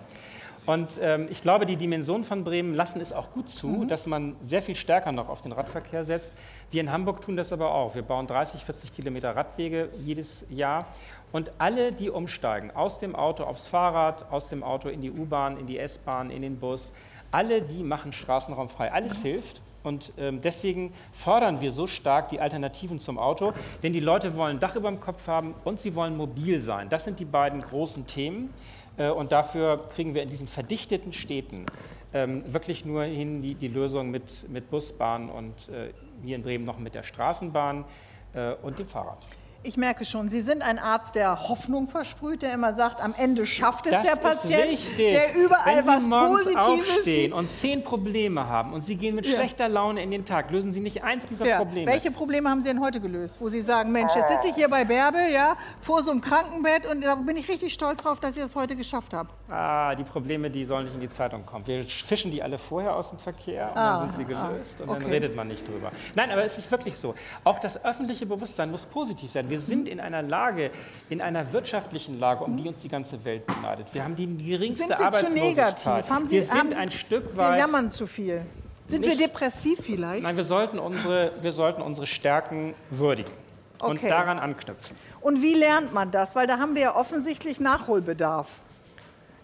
Und 0.65 0.99
ähm, 1.01 1.27
ich 1.29 1.41
glaube, 1.41 1.65
die 1.65 1.75
Dimensionen 1.75 2.23
von 2.23 2.43
Bremen 2.43 2.73
lassen 2.73 2.99
es 2.99 3.13
auch 3.13 3.31
gut 3.31 3.49
zu, 3.49 3.67
Mhm. 3.67 3.87
dass 3.87 4.07
man 4.07 4.35
sehr 4.41 4.61
viel 4.61 4.75
stärker 4.75 5.11
noch 5.11 5.29
auf 5.29 5.41
den 5.41 5.51
Radverkehr 5.51 6.03
setzt. 6.03 6.33
Wir 6.71 6.81
in 6.81 6.91
Hamburg 6.91 7.21
tun 7.21 7.35
das 7.35 7.53
aber 7.53 7.71
auch. 7.73 7.93
Wir 7.95 8.01
bauen 8.01 8.25
30, 8.27 8.65
40 8.65 8.95
Kilometer 8.95 9.35
Radwege 9.35 9.89
jedes 9.99 10.45
Jahr. 10.49 10.85
Und 11.31 11.51
alle, 11.57 11.91
die 11.91 12.09
umsteigen, 12.09 12.71
aus 12.71 12.99
dem 12.99 13.15
Auto 13.15 13.43
aufs 13.43 13.67
Fahrrad, 13.67 14.31
aus 14.31 14.47
dem 14.47 14.63
Auto 14.63 14.89
in 14.89 15.01
die 15.01 15.11
U-Bahn, 15.11 15.57
in 15.57 15.67
die 15.67 15.77
S-Bahn, 15.77 16.29
in 16.31 16.41
den 16.41 16.57
Bus, 16.59 16.91
alle 17.31 17.61
die 17.61 17.83
machen 17.83 18.13
Straßenraum 18.13 18.69
frei. 18.69 18.91
Alles 18.91 19.21
hilft. 19.21 19.61
Und 19.83 20.13
ähm, 20.17 20.41
deswegen 20.41 20.93
fordern 21.11 21.61
wir 21.61 21.71
so 21.71 21.85
stark 21.85 22.29
die 22.29 22.39
Alternativen 22.39 22.97
zum 22.97 23.19
Auto, 23.19 23.53
denn 23.83 23.93
die 23.93 23.99
Leute 23.99 24.35
wollen 24.35 24.59
Dach 24.59 24.75
über 24.75 24.89
dem 24.89 24.99
Kopf 24.99 25.27
haben 25.27 25.53
und 25.63 25.79
sie 25.79 25.93
wollen 25.93 26.17
mobil 26.17 26.59
sein. 26.59 26.89
Das 26.89 27.03
sind 27.03 27.19
die 27.19 27.25
beiden 27.25 27.61
großen 27.61 28.07
Themen. 28.07 28.51
Äh, 28.97 29.09
und 29.09 29.31
dafür 29.31 29.89
kriegen 29.89 30.13
wir 30.13 30.23
in 30.23 30.29
diesen 30.29 30.47
verdichteten 30.47 31.13
Städten 31.13 31.65
ähm, 32.13 32.43
wirklich 32.51 32.85
nur 32.85 33.03
hin 33.03 33.41
die, 33.41 33.55
die 33.55 33.67
Lösung 33.67 34.09
mit, 34.09 34.49
mit 34.49 34.69
Bus, 34.69 34.91
und 34.91 35.69
äh, 35.69 35.91
hier 36.23 36.37
in 36.37 36.43
Bremen 36.43 36.63
noch 36.63 36.79
mit 36.79 36.95
der 36.95 37.03
Straßenbahn 37.03 37.85
äh, 38.33 38.53
und 38.61 38.79
dem 38.79 38.87
Fahrrad. 38.87 39.19
Ich 39.67 39.77
merke 39.77 40.05
schon, 40.05 40.29
Sie 40.29 40.41
sind 40.41 40.61
ein 40.61 40.77
Arzt, 40.77 41.15
der 41.15 41.49
Hoffnung 41.49 41.87
versprüht, 41.87 42.43
der 42.43 42.53
immer 42.53 42.75
sagt, 42.75 43.01
am 43.01 43.15
Ende 43.17 43.47
schafft 43.47 43.87
es 43.87 43.93
Das 43.93 44.03
der 44.03 44.13
ist 44.13 44.21
Patient, 44.21 44.69
wichtig. 44.71 45.11
der 45.11 45.35
überall 45.35 45.77
Wenn 45.77 45.83
Sie 45.83 45.89
was 45.89 46.03
morgens 46.03 46.43
Positives 46.43 46.63
aufstehen 46.89 47.33
und 47.33 47.51
zehn 47.51 47.83
Probleme 47.83 48.47
haben 48.47 48.73
und 48.73 48.83
Sie 48.83 48.95
gehen 48.95 49.15
mit 49.15 49.25
Ja. 49.25 49.37
schlechter 49.37 49.67
Laune 49.67 50.03
in 50.03 50.11
den 50.11 50.23
Tag, 50.23 50.51
lösen 50.51 50.71
Sie 50.71 50.81
nicht 50.81 51.03
eins 51.03 51.25
dieser 51.25 51.47
Ja. 51.47 51.57
Probleme. 51.57 51.91
Welche 51.91 52.11
Probleme 52.11 52.47
haben 52.47 52.61
Sie 52.61 52.67
denn 52.69 52.79
heute 52.79 52.99
gelöst, 52.99 53.37
wo 53.41 53.49
Sie 53.49 53.61
sagen, 53.63 53.91
Mensch, 53.91 54.13
jetzt 54.15 54.29
sitze 54.29 54.49
ich 54.49 54.55
hier 54.55 54.69
bei 54.69 54.85
Bärbel, 54.85 55.31
ja, 55.33 55.57
vor 55.81 56.03
so 56.03 56.11
einem 56.11 56.21
Krankenbett 56.21 56.85
und 56.85 57.01
da 57.03 57.15
bin 57.15 57.35
ich 57.35 57.49
richtig 57.49 57.73
stolz 57.73 58.03
drauf, 58.03 58.19
dass 58.19 58.37
ich 58.37 58.43
das 58.43 58.55
heute 58.55 58.75
geschafft 58.75 59.15
habe. 59.15 59.29
Ah, 59.49 59.95
die 59.95 60.03
Probleme, 60.03 60.51
die 60.51 60.63
sollen 60.63 60.85
nicht 60.85 60.93
in 60.93 61.01
die 61.01 61.09
Zeitung 61.09 61.43
kommen. 61.43 61.65
Wir 61.65 61.83
fischen 61.85 62.29
die 62.29 62.43
alle 62.43 62.59
vorher 62.59 62.95
aus 62.95 63.09
dem 63.09 63.17
Verkehr 63.17 63.71
und 63.71 63.77
Ah, 63.77 63.97
dann 63.97 64.11
sind 64.11 64.15
sie 64.17 64.25
gelöst 64.25 64.81
und 64.81 64.91
dann 64.91 65.03
redet 65.05 65.35
man 65.35 65.47
nicht 65.47 65.67
drüber. 65.67 65.91
Nein, 66.13 66.29
aber 66.29 66.43
es 66.43 66.59
ist 66.59 66.71
wirklich 66.71 66.95
so. 66.95 67.15
Auch 67.43 67.57
das 67.57 67.83
öffentliche 67.83 68.27
Bewusstsein 68.27 68.69
muss 68.69 68.85
positiv 68.85 69.31
sein. 69.31 69.49
Wir 69.49 69.54
sind 69.59 69.87
in 69.87 69.99
einer 69.99 70.21
Lage, 70.21 70.71
in 71.09 71.21
einer 71.21 71.51
wirtschaftlichen 71.53 72.19
Lage, 72.19 72.43
um 72.43 72.57
die 72.57 72.67
uns 72.67 72.81
die 72.81 72.89
ganze 72.89 73.23
Welt 73.25 73.45
beneidet. 73.47 73.87
Wir 73.93 74.03
haben 74.03 74.15
die 74.15 74.25
geringste 74.37 74.79
Sind 74.83 74.89
wir 74.89 74.97
zu 74.97 75.03
Arbeitslosigkeit. 75.03 75.45
negativ? 75.85 76.09
Haben 76.09 76.25
Sie, 76.25 76.31
wir 76.31 76.43
sind 76.43 76.57
haben 76.59 76.73
ein 76.73 76.91
Stück 76.91 77.31
Wir 77.33 77.37
weit. 77.37 77.59
jammern 77.59 77.89
zu 77.89 78.07
viel. 78.07 78.41
Sind 78.87 79.01
wir 79.01 79.09
Nicht- 79.09 79.21
depressiv 79.21 79.79
vielleicht? 79.81 80.23
Nein, 80.23 80.37
wir 80.37 80.43
sollten 80.43 80.77
unsere, 80.79 81.31
wir 81.41 81.51
sollten 81.51 81.81
unsere 81.81 82.05
Stärken 82.05 82.75
würdigen 82.91 83.31
und 83.79 83.97
Okay. 83.97 84.07
daran 84.09 84.37
anknüpfen. 84.39 84.95
Und 85.21 85.41
wie 85.41 85.53
lernt 85.55 85.91
man 85.93 86.11
das? 86.11 86.35
Weil 86.35 86.45
da 86.47 86.59
haben 86.59 86.75
wir 86.75 86.81
ja 86.83 86.95
offensichtlich 86.95 87.59
Nachholbedarf. 87.59 88.47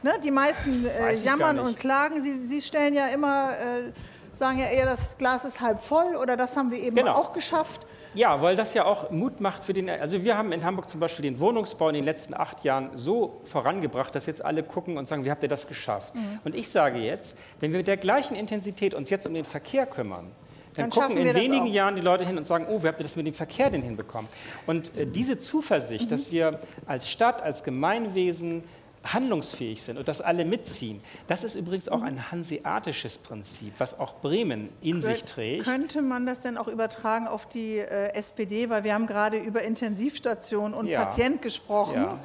Ne? 0.04 0.14
Die 0.24 0.32
meisten 0.32 0.86
äh, 0.86 1.14
jammern 1.16 1.60
und 1.60 1.78
klagen. 1.80 2.22
Sie, 2.22 2.34
Sie 2.46 2.62
stellen 2.62 2.94
ja 2.94 3.08
immer, 3.08 3.52
äh, 3.52 3.92
sagen 4.36 4.60
ja 4.60 4.66
eher, 4.66 4.86
das 4.86 5.18
Glas 5.18 5.44
ist 5.46 5.60
halb 5.62 5.82
voll 5.84 6.16
oder 6.16 6.38
das 6.38 6.56
haben 6.56 6.72
wir 6.72 6.80
eben 6.80 6.96
Genau. 6.96 7.14
auch 7.14 7.34
geschafft. 7.34 7.82
Ja, 8.14 8.42
weil 8.42 8.56
das 8.56 8.74
ja 8.74 8.84
auch 8.86 9.10
Mut 9.12 9.40
macht 9.40 9.64
für 9.64 9.74
den. 9.74 9.90
Also 9.90 10.24
wir 10.24 10.38
haben 10.38 10.52
in 10.52 10.66
Hamburg 10.66 10.90
zum 10.90 11.00
Beispiel 11.00 11.24
den 11.24 11.40
Wohnungsbau 11.40 11.88
in 11.90 11.96
den 11.96 12.04
letzten 12.04 12.34
acht 12.34 12.64
Jahren 12.64 12.90
so 12.96 13.40
vorangebracht, 13.46 14.14
dass 14.14 14.26
jetzt 14.26 14.44
alle 14.44 14.64
gucken 14.64 14.98
und 14.98 15.08
sagen, 15.08 15.24
wie 15.24 15.32
habt 15.32 15.44
ihr 15.44 15.50
das 15.50 15.68
geschafft? 15.68 16.14
Mhm. 16.16 16.40
Und 16.44 16.56
ich 16.56 16.70
sage 16.70 17.00
jetzt, 17.00 17.38
wenn 17.62 17.72
wir 17.72 17.78
mit 17.80 17.88
der 17.88 17.98
gleichen 17.98 18.36
Intensität 18.36 18.94
uns 18.94 19.10
jetzt 19.10 19.26
um 19.26 19.34
den 19.34 19.46
Verkehr 19.46 19.86
kümmern, 19.86 20.32
dann, 20.76 20.90
Dann 20.90 21.02
gucken 21.04 21.18
in 21.18 21.36
wenigen. 21.36 21.66
Jahren 21.68 21.96
die 21.96 22.02
Leute 22.02 22.26
hin 22.26 22.38
und 22.38 22.46
sagen, 22.48 22.66
oh, 22.70 22.82
wie 22.82 22.88
habt 22.88 23.00
ihr 23.02 23.04
das 23.04 23.18
mit 23.18 23.28
dem 23.28 23.34
Verkehr 23.34 23.70
denn 23.70 23.82
hinbekommen? 23.82 24.30
Und 24.68 24.96
äh, 24.98 25.06
diese 25.06 25.38
Zuversicht, 25.38 26.06
Mhm. 26.06 26.10
dass 26.10 26.32
wir 26.32 26.60
als 26.86 27.10
Stadt, 27.10 27.42
als 27.42 27.64
Gemeinwesen 27.64 28.64
handlungsfähig 29.04 29.82
sind 29.82 29.98
und 29.98 30.08
dass 30.08 30.22
alle 30.22 30.46
mitziehen, 30.46 31.02
das 31.28 31.44
ist 31.44 31.56
übrigens 31.56 31.90
auch 31.90 32.02
ein 32.02 32.32
hanseatisches 32.32 33.18
Prinzip, 33.18 33.74
was 33.80 34.00
auch 34.00 34.16
Bremen 34.22 34.70
in 34.82 35.02
sich 35.02 35.24
trägt. 35.24 35.64
Könnte 35.64 36.02
man 36.02 36.26
das 36.26 36.42
denn 36.42 36.58
auch 36.58 36.68
übertragen 36.68 37.28
auf 37.28 37.48
die 37.48 37.78
äh, 37.78 38.14
SPD? 38.14 38.70
Weil 38.70 38.84
wir 38.84 38.94
haben 38.94 39.08
gerade 39.08 39.38
über 39.38 39.62
Intensivstation 39.64 40.74
und 40.74 40.88
Ja. 40.88 41.06
Patient 41.06 41.42
gesprochen. 41.42 41.96
Ja. 41.96 42.20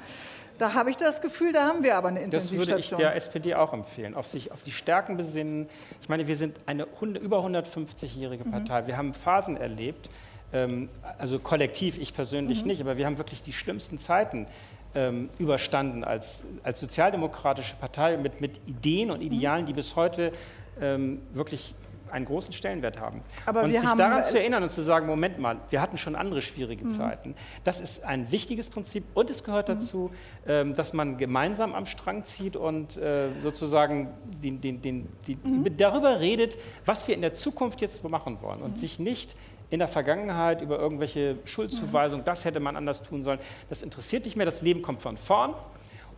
Da 0.58 0.72
habe 0.72 0.88
ich 0.90 0.96
das 0.96 1.20
Gefühl, 1.20 1.52
da 1.52 1.66
haben 1.66 1.82
wir 1.84 1.96
aber 1.96 2.08
eine 2.08 2.20
Das 2.28 2.50
würde 2.50 2.56
ich 2.56 2.60
Intensivstation. 2.62 3.00
der 3.00 3.14
SPD 3.16 3.54
auch 3.54 3.72
empfehlen, 3.74 4.14
auf 4.14 4.26
sich 4.26 4.52
auf 4.52 4.62
die 4.62 4.72
Stärken 4.72 5.16
besinnen. 5.18 5.68
Ich 6.00 6.08
meine, 6.08 6.26
wir 6.26 6.36
sind 6.36 6.58
eine 6.64 6.84
100, 6.94 7.22
über 7.22 7.38
150-jährige 7.44 8.44
Mhm. 8.44 8.50
Partei. 8.52 8.86
Wir 8.86 8.96
haben 8.96 9.12
Phasen 9.12 9.58
erlebt, 9.58 10.08
ähm, 10.54 10.88
also 11.18 11.38
kollektiv, 11.38 11.98
ich 11.98 12.14
persönlich 12.14 12.62
Mhm. 12.62 12.68
nicht, 12.68 12.80
aber 12.80 12.96
wir 12.96 13.04
haben 13.04 13.18
wirklich 13.18 13.42
die 13.42 13.52
schlimmsten 13.52 13.98
Zeiten 13.98 14.46
ähm, 14.96 15.28
überstanden 15.38 16.02
als, 16.04 16.42
als 16.62 16.80
sozialdemokratische 16.80 17.76
Partei 17.76 18.16
mit, 18.16 18.40
mit 18.40 18.60
Ideen 18.66 19.10
und 19.10 19.20
Idealen, 19.22 19.62
Mhm. 19.62 19.66
die 19.66 19.72
bis 19.74 19.94
heute 19.96 20.32
ähm, 20.80 21.20
wirklich 21.32 21.74
einen 22.10 22.24
großen 22.24 22.52
Stellenwert 22.52 23.00
haben. 23.00 23.20
Aber 23.46 23.62
und 23.64 23.72
sich 23.72 23.80
daran 23.82 24.20
äh, 24.20 24.24
zu 24.24 24.38
erinnern 24.38 24.62
und 24.62 24.70
zu 24.70 24.80
sagen, 24.80 25.06
Moment 25.08 25.40
mal, 25.40 25.56
wir 25.70 25.80
hatten 25.80 25.98
schon 25.98 26.14
andere 26.14 26.40
schwierige 26.40 26.84
Mhm. 26.84 26.90
Zeiten. 26.90 27.34
Das 27.64 27.80
ist 27.80 28.04
ein 28.04 28.30
wichtiges 28.30 28.70
Prinzip 28.70 29.02
und 29.14 29.28
es 29.28 29.42
gehört 29.42 29.68
dazu, 29.68 30.10
ähm, 30.46 30.74
dass 30.76 30.92
man 30.92 31.18
gemeinsam 31.18 31.74
am 31.74 31.84
Strang 31.84 32.24
zieht 32.24 32.54
und 32.54 32.96
äh, 32.96 33.28
sozusagen 33.42 34.10
den, 34.42 34.60
den, 34.60 34.80
den, 34.82 35.08
Mhm. 35.26 35.76
darüber 35.76 36.20
redet, 36.20 36.56
was 36.84 37.08
wir 37.08 37.14
in 37.16 37.22
der 37.22 37.34
Zukunft 37.34 37.80
jetzt 37.80 38.04
machen 38.08 38.38
wollen 38.40 38.60
Mhm. 38.60 38.64
und 38.66 38.78
sich 38.78 39.00
nicht 39.00 39.34
in 39.70 39.78
der 39.78 39.88
Vergangenheit 39.88 40.62
über 40.62 40.78
irgendwelche. 40.78 41.38
Schuldzuweisungen, 41.44 42.24
das 42.24 42.44
hätte 42.44 42.60
man 42.60 42.76
anders 42.76 43.02
tun 43.02 43.22
sollen. 43.22 43.38
Das 43.68 43.82
interessiert 43.82 44.24
nicht 44.24 44.36
mehr, 44.36 44.46
das 44.46 44.62
Leben 44.62 44.82
kommt 44.82 45.02
von 45.02 45.16
vorn. 45.16 45.54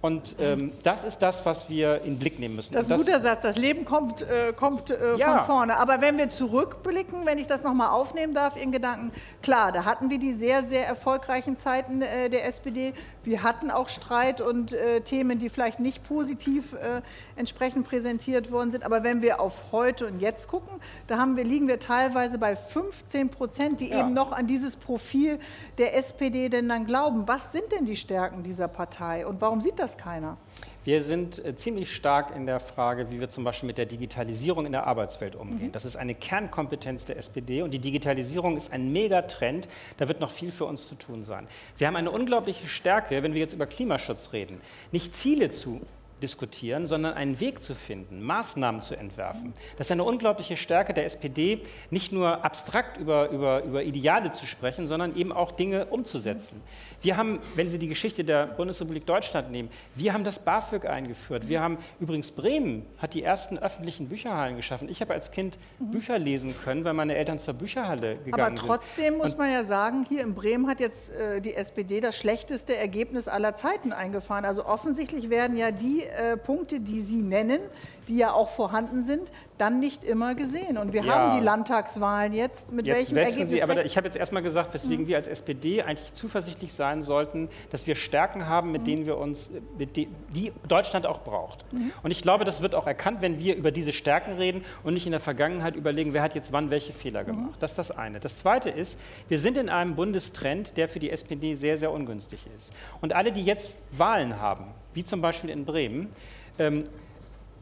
Und 0.01 0.37
ähm, 0.39 0.71
das 0.85 1.03
ist 1.03 1.19
das, 1.19 1.45
was 1.45 1.69
wir 1.69 1.99
in 2.03 2.15
den 2.15 2.19
Blick 2.21 2.39
nehmen 2.39 2.55
müssen. 2.55 2.73
Das 2.73 2.85
ist 2.85 2.93
ein 2.93 2.99
guter 2.99 3.21
Satz. 3.21 3.43
Das 3.43 3.57
Leben 3.57 3.85
kommt, 3.85 4.23
äh, 4.23 4.53
kommt 4.53 4.91
äh, 4.93 5.17
Ja. 5.17 5.39
von 5.39 5.47
vorne. 5.47 5.77
Aber 5.77 6.01
wenn 6.01 6.17
wir 6.19 6.29
zurückblicken, 6.29 7.27
wenn 7.27 7.39
ich 7.39 7.49
das 7.49 7.65
nochmal 7.65 7.89
aufnehmen 7.89 8.33
darf, 8.33 8.57
Ihren 8.57 8.71
Gedanken, 8.71 9.11
klar, 9.43 9.73
da 9.73 9.85
hatten 9.85 10.09
wir 10.09 10.21
die 10.21 10.35
sehr, 10.35 10.63
sehr 10.63 10.87
erfolgreichen 10.87 11.57
Zeiten 11.57 12.03
äh, 12.03 12.31
der 12.31 12.47
SPD. 12.47 12.93
Wir 13.25 13.43
hatten 13.43 13.71
auch 13.71 13.89
Streit 13.89 14.41
und 14.41 14.73
äh, 14.73 15.01
Themen, 15.03 15.39
die 15.39 15.49
vielleicht 15.51 15.81
nicht 15.81 16.03
positiv 16.05 16.73
äh, 16.75 17.03
entsprechend 17.37 17.87
präsentiert 17.87 18.51
worden 18.51 18.71
sind. 18.71 18.85
Aber 18.85 19.03
wenn 19.05 19.23
wir 19.23 19.41
auf 19.41 19.73
heute 19.73 20.07
und 20.07 20.21
jetzt 20.21 20.49
gucken, 20.49 20.81
da 21.07 21.19
haben 21.19 21.37
wir, 21.37 21.45
liegen 21.45 21.69
wir 21.69 21.81
teilweise 21.81 22.39
bei 22.39 22.57
15 22.57 23.29
Prozent, 23.31 23.81
die 23.81 23.89
Ja. 23.89 24.01
eben 24.01 24.13
noch 24.15 24.33
an 24.33 24.47
dieses 24.47 24.77
Profil 24.77 25.39
der 25.79 25.97
SPD 25.97 26.49
denn 26.49 26.69
dann 26.69 26.87
glauben. 26.87 27.25
Was 27.27 27.53
sind 27.53 27.71
denn 27.73 27.85
die 27.85 27.97
Stärken 27.97 28.43
dieser 28.43 28.69
Partei 28.69 29.27
und 29.27 29.41
warum 29.41 29.61
sieht 29.61 29.79
das 29.79 29.97
keiner? 29.97 30.37
Wir 30.85 31.03
sind 31.03 31.45
äh, 31.45 31.55
ziemlich 31.55 31.95
stark 31.95 32.35
in 32.35 32.47
der 32.47 32.61
Frage, 32.61 33.11
wie 33.11 33.21
wir 33.21 33.29
zum 33.29 33.45
Beispiel 33.45 33.67
mit 33.67 33.79
der 33.79 33.87
Digitalisierung 33.87 34.67
in 34.67 34.73
der 34.73 34.87
Arbeitswelt 34.87 35.37
umgehen. 35.37 35.73
Das 35.73 35.85
ist 35.85 35.97
eine 35.97 36.15
Kernkompetenz 36.15 37.05
der 37.05 37.17
SPD 37.17 37.63
und 37.63 37.73
die 37.73 37.79
Digitalisierung 37.79 38.57
ist 38.57 38.73
ein 38.73 38.93
Megatrend. 38.93 39.69
Da 39.99 40.09
wird 40.09 40.21
noch 40.21 40.31
viel 40.31 40.51
für 40.51 40.65
uns 40.65 40.89
zu 40.89 40.95
tun 40.95 41.25
sein. 41.25 41.47
Wir 41.77 41.87
haben 41.87 41.97
eine 41.97 42.11
unglaubliche 42.11 42.69
Stärke, 42.69 43.23
wenn 43.23 43.35
wir 43.35 43.41
jetzt 43.41 43.55
über 43.55 43.67
Klimaschutz 43.67 44.33
reden, 44.33 44.61
nicht 44.93 45.15
Ziele 45.15 45.51
zu 45.51 45.81
diskutieren, 46.23 46.87
sondern 46.87 47.15
einen 47.15 47.41
Weg 47.41 47.63
zu 47.63 47.75
finden, 47.75 48.23
Maßnahmen 48.23 48.83
zu 48.83 48.97
entwerfen. 48.97 49.53
Das 49.77 49.87
ist 49.89 49.93
eine 49.93 50.05
unglaubliche 50.05 50.57
Stärke 50.57 50.95
der 50.95 51.05
SPD, 51.05 51.63
nicht 51.91 52.13
nur 52.13 52.45
abstrakt 52.45 52.99
über, 52.99 53.31
über, 53.31 53.63
über 53.65 53.83
Ideale 53.83 54.31
zu 54.31 54.47
sprechen, 54.47 54.87
sondern 54.87 55.17
eben 55.17 55.33
auch 55.33 55.51
Dinge 55.51 55.87
umzusetzen. 55.87 56.61
Wir 57.03 57.17
haben, 57.17 57.39
wenn 57.55 57.71
Sie 57.71 57.79
die 57.79 57.89
Geschichte 57.89 58.25
der 58.25 58.47
Bundesrepublik 58.47 59.07
Deutschland 59.07 59.51
nehmen, 59.51 59.71
wir 59.95 60.13
haben 60.13 60.25
das 60.25 60.39
BAföG 60.41 60.87
eingeführt. 60.87 61.49
Wir 61.49 61.61
haben 61.61 61.79
übrigens 62.01 62.31
Bremen 62.33 62.87
hat 62.99 63.15
die 63.15 63.23
ersten 63.23 63.59
öffentlichen 63.59 64.09
Bücherhallen 64.09 64.57
geschaffen. 64.57 64.89
Ich 64.89 65.01
habe 65.01 65.15
als 65.15 65.31
Kind 65.31 65.59
Bücher 65.79 66.19
lesen 66.19 66.55
können, 66.65 66.85
weil 66.85 66.95
meine 66.95 67.15
Eltern 67.15 67.39
zur 67.39 67.55
Bücherhalle 67.55 68.13
Aber 68.17 68.25
gegangen 68.25 68.57
sind. 68.57 68.67
trotzdem 68.67 69.17
muss 69.19 69.33
Und- 69.33 69.39
man 69.39 69.53
ja 69.53 69.65
sagen, 69.65 70.05
hier 70.09 70.23
in 70.23 70.35
Bremen 70.35 70.67
hat 70.69 70.81
jetzt 70.81 71.13
äh, 71.13 71.41
die 71.41 71.55
SPD 71.55 72.01
das 72.01 72.17
schlechteste 72.17 72.77
Ergebnis 72.77 73.29
aller 73.29 73.55
Zeiten 73.55 73.93
eingefahren. 73.93 74.45
Also 74.45 74.67
offensichtlich 74.67 75.31
werden 75.31 75.57
ja 75.57 75.71
die 75.71 76.03
äh, 76.09 76.37
Punkte, 76.37 76.81
die 76.81 77.03
Sie 77.03 77.23
nennen, 77.23 77.61
die 78.09 78.17
ja 78.17 78.33
auch 78.33 78.49
vorhanden 78.49 79.03
sind, 79.05 79.31
dann 79.59 79.81
nicht 79.81 80.05
immer 80.05 80.35
gesehen. 80.35 80.79
Und 80.79 80.93
wir 80.93 81.03
Ja. 81.05 81.13
haben 81.15 81.39
die 81.39 81.45
Landtagswahlen 81.45 82.33
jetzt. 82.33 82.73
Mit 82.73 82.87
Jetzt 82.87 82.97
welchem 82.97 83.17
Ergebnis? 83.17 83.51
Sie, 83.51 83.63
aber 83.63 83.85
ich 83.85 83.97
habe 83.97 84.07
jetzt 84.07 84.17
erstmal 84.17 84.43
gesagt, 84.43 84.73
weswegen 84.73 85.07
wir 85.09 85.17
als 85.17 85.27
SPD 85.27 85.83
eigentlich 85.83 86.13
zuversichtlich 86.13 86.73
sein 86.73 87.03
sollten, 87.03 87.49
dass 87.71 87.87
wir 87.87 87.97
Stärken 87.97 88.47
haben, 88.47 88.71
mit 88.73 88.87
denen 88.87 89.05
wir 89.07 89.19
uns, 89.19 89.51
mit 89.77 89.97
de, 89.97 90.07
die 90.35 90.53
Deutschland 90.69 91.07
auch 91.07 91.23
braucht. 91.23 91.65
Und 92.03 92.11
ich 92.11 92.23
glaube, 92.23 92.45
das 92.45 92.63
wird 92.63 92.75
auch 92.75 92.87
erkannt, 92.87 93.21
wenn 93.21 93.39
wir 93.39 93.57
über 93.57 93.71
diese 93.73 93.93
Stärken 93.93 94.35
reden 94.35 94.65
und 94.85 94.95
nicht 94.95 95.07
in 95.07 95.13
der 95.13 95.21
Vergangenheit 95.21 95.75
überlegen, 95.77 96.13
wer 96.15 96.23
hat 96.23 96.35
jetzt 96.35 96.53
wann 96.53 96.71
welche 96.71 96.93
Fehler 96.93 97.25
gemacht. 97.25 97.57
Das 97.61 97.73
ist 97.73 97.79
das 97.79 97.91
eine. 97.91 98.21
Das 98.21 98.39
zweite 98.39 98.71
ist, 98.71 98.99
wir 99.29 99.39
sind 99.39 99.57
in 99.57 99.69
einem 99.69 99.97
Bundestrend, 99.97 100.77
der 100.77 100.89
für 100.89 101.01
die 101.01 101.11
SPD 101.11 101.55
sehr, 101.55 101.77
sehr 101.77 101.91
ungünstig 101.91 102.47
ist. 102.57 102.73
Und 103.01 103.13
alle, 103.13 103.33
die 103.33 103.43
jetzt 103.43 103.79
Wahlen 103.91 104.41
haben, 104.41 104.67
wie 104.95 105.05
zum 105.05 105.21
Beispiel 105.21 105.51
in 105.51 105.65
Bremen, 105.65 106.13
ähm, 106.59 106.85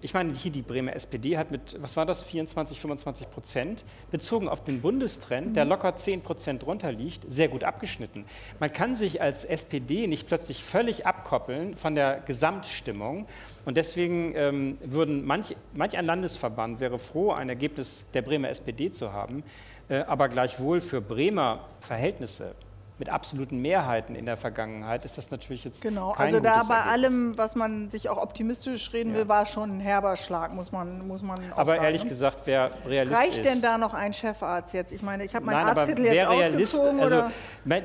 ich 0.03 0.15
meine, 0.15 0.33
hier 0.35 0.53
die 0.53 0.63
Bremer 0.63 0.95
SPD 0.95 1.39
hat 1.39 1.51
mit, 1.51 1.81
was 1.81 1.97
war 1.97 2.07
das, 2.07 2.23
24, 2.23 2.81
25 2.81 3.31
Prozent, 3.31 3.85
bezogen 4.11 4.49
auf 4.49 4.63
den 4.63 4.81
Bundestrend, 4.81 5.57
der 5.57 5.65
locker 5.65 5.97
10 5.97 6.23
Prozent 6.23 6.65
drunter 6.65 6.93
liegt, 6.93 7.31
sehr 7.31 7.49
gut 7.49 7.65
abgeschnitten. 7.65 8.25
Man 8.61 8.73
kann 8.73 8.95
sich 8.95 9.23
als 9.23 9.45
SPD 9.45 10.07
nicht 10.07 10.29
plötzlich 10.29 10.63
völlig 10.63 11.07
abkoppeln 11.07 11.77
von 11.77 11.95
der 11.95 12.21
Gesamtstimmung. 12.27 13.27
Und 13.65 13.77
deswegen 13.77 14.35
ähm, 14.37 14.79
würden 14.85 15.25
manch, 15.25 15.57
manch 15.75 15.97
ein 15.97 16.07
Landesverband 16.07 16.81
wäre 16.81 16.99
froh, 16.99 17.33
ein 17.33 17.49
Ergebnis 17.49 18.05
der 18.15 18.23
Bremer 18.23 18.51
SPD 18.51 18.91
zu 18.91 19.13
haben, 19.13 19.43
äh, 19.89 19.99
aber 20.01 20.29
gleichwohl 20.29 20.81
für 20.81 21.01
Bremer 21.01 21.69
Verhältnisse 21.81 22.55
mit 22.99 23.11
absoluten 23.11 23.61
Mehrheiten 23.61 24.15
in 24.15 24.25
der 24.25 24.37
Vergangenheit 24.39 25.05
ist 25.05 25.19
das 25.19 25.31
natürlich 25.31 25.65
jetzt 25.65 25.83
Genau, 25.83 26.13
kein 26.13 26.27
also 26.27 26.41
da 26.41 26.63
bei 26.63 26.75
Ergebnis. 26.77 26.93
allem, 26.93 27.39
was 27.39 27.55
man 27.55 27.91
sich 27.91 28.09
auch 28.09 28.17
optimistisch 28.17 28.91
reden 28.95 29.13
will, 29.15 29.29
war 29.29 29.45
schon 29.45 29.77
ein 29.77 29.81
herber 29.81 30.17
Schlag, 30.17 30.55
muss 30.55 30.73
man, 30.73 31.07
muss 31.07 31.23
man 31.23 31.39
Aber 31.55 31.73
sagen. 31.75 31.85
ehrlich 31.85 32.05
ne? 32.05 32.09
gesagt, 32.09 32.39
wer 32.47 32.71
Realist 32.87 33.15
Reicht 33.15 33.45
denn 33.45 33.61
da 33.61 33.77
noch 33.77 33.93
ein 33.93 34.15
Chefarzt 34.15 34.73
jetzt? 34.73 34.93
Ich 34.93 35.03
meine, 35.03 35.25
ich 35.25 35.35
habe 35.35 35.45
meinen 35.45 35.57
Nein, 35.57 35.67
aber 35.69 35.81
Arztkittel 35.83 36.07
jetzt 36.07 36.15
wer 36.15 36.31
Realist, 36.31 36.75
ausgezogen. 36.79 37.01
also 37.01 37.25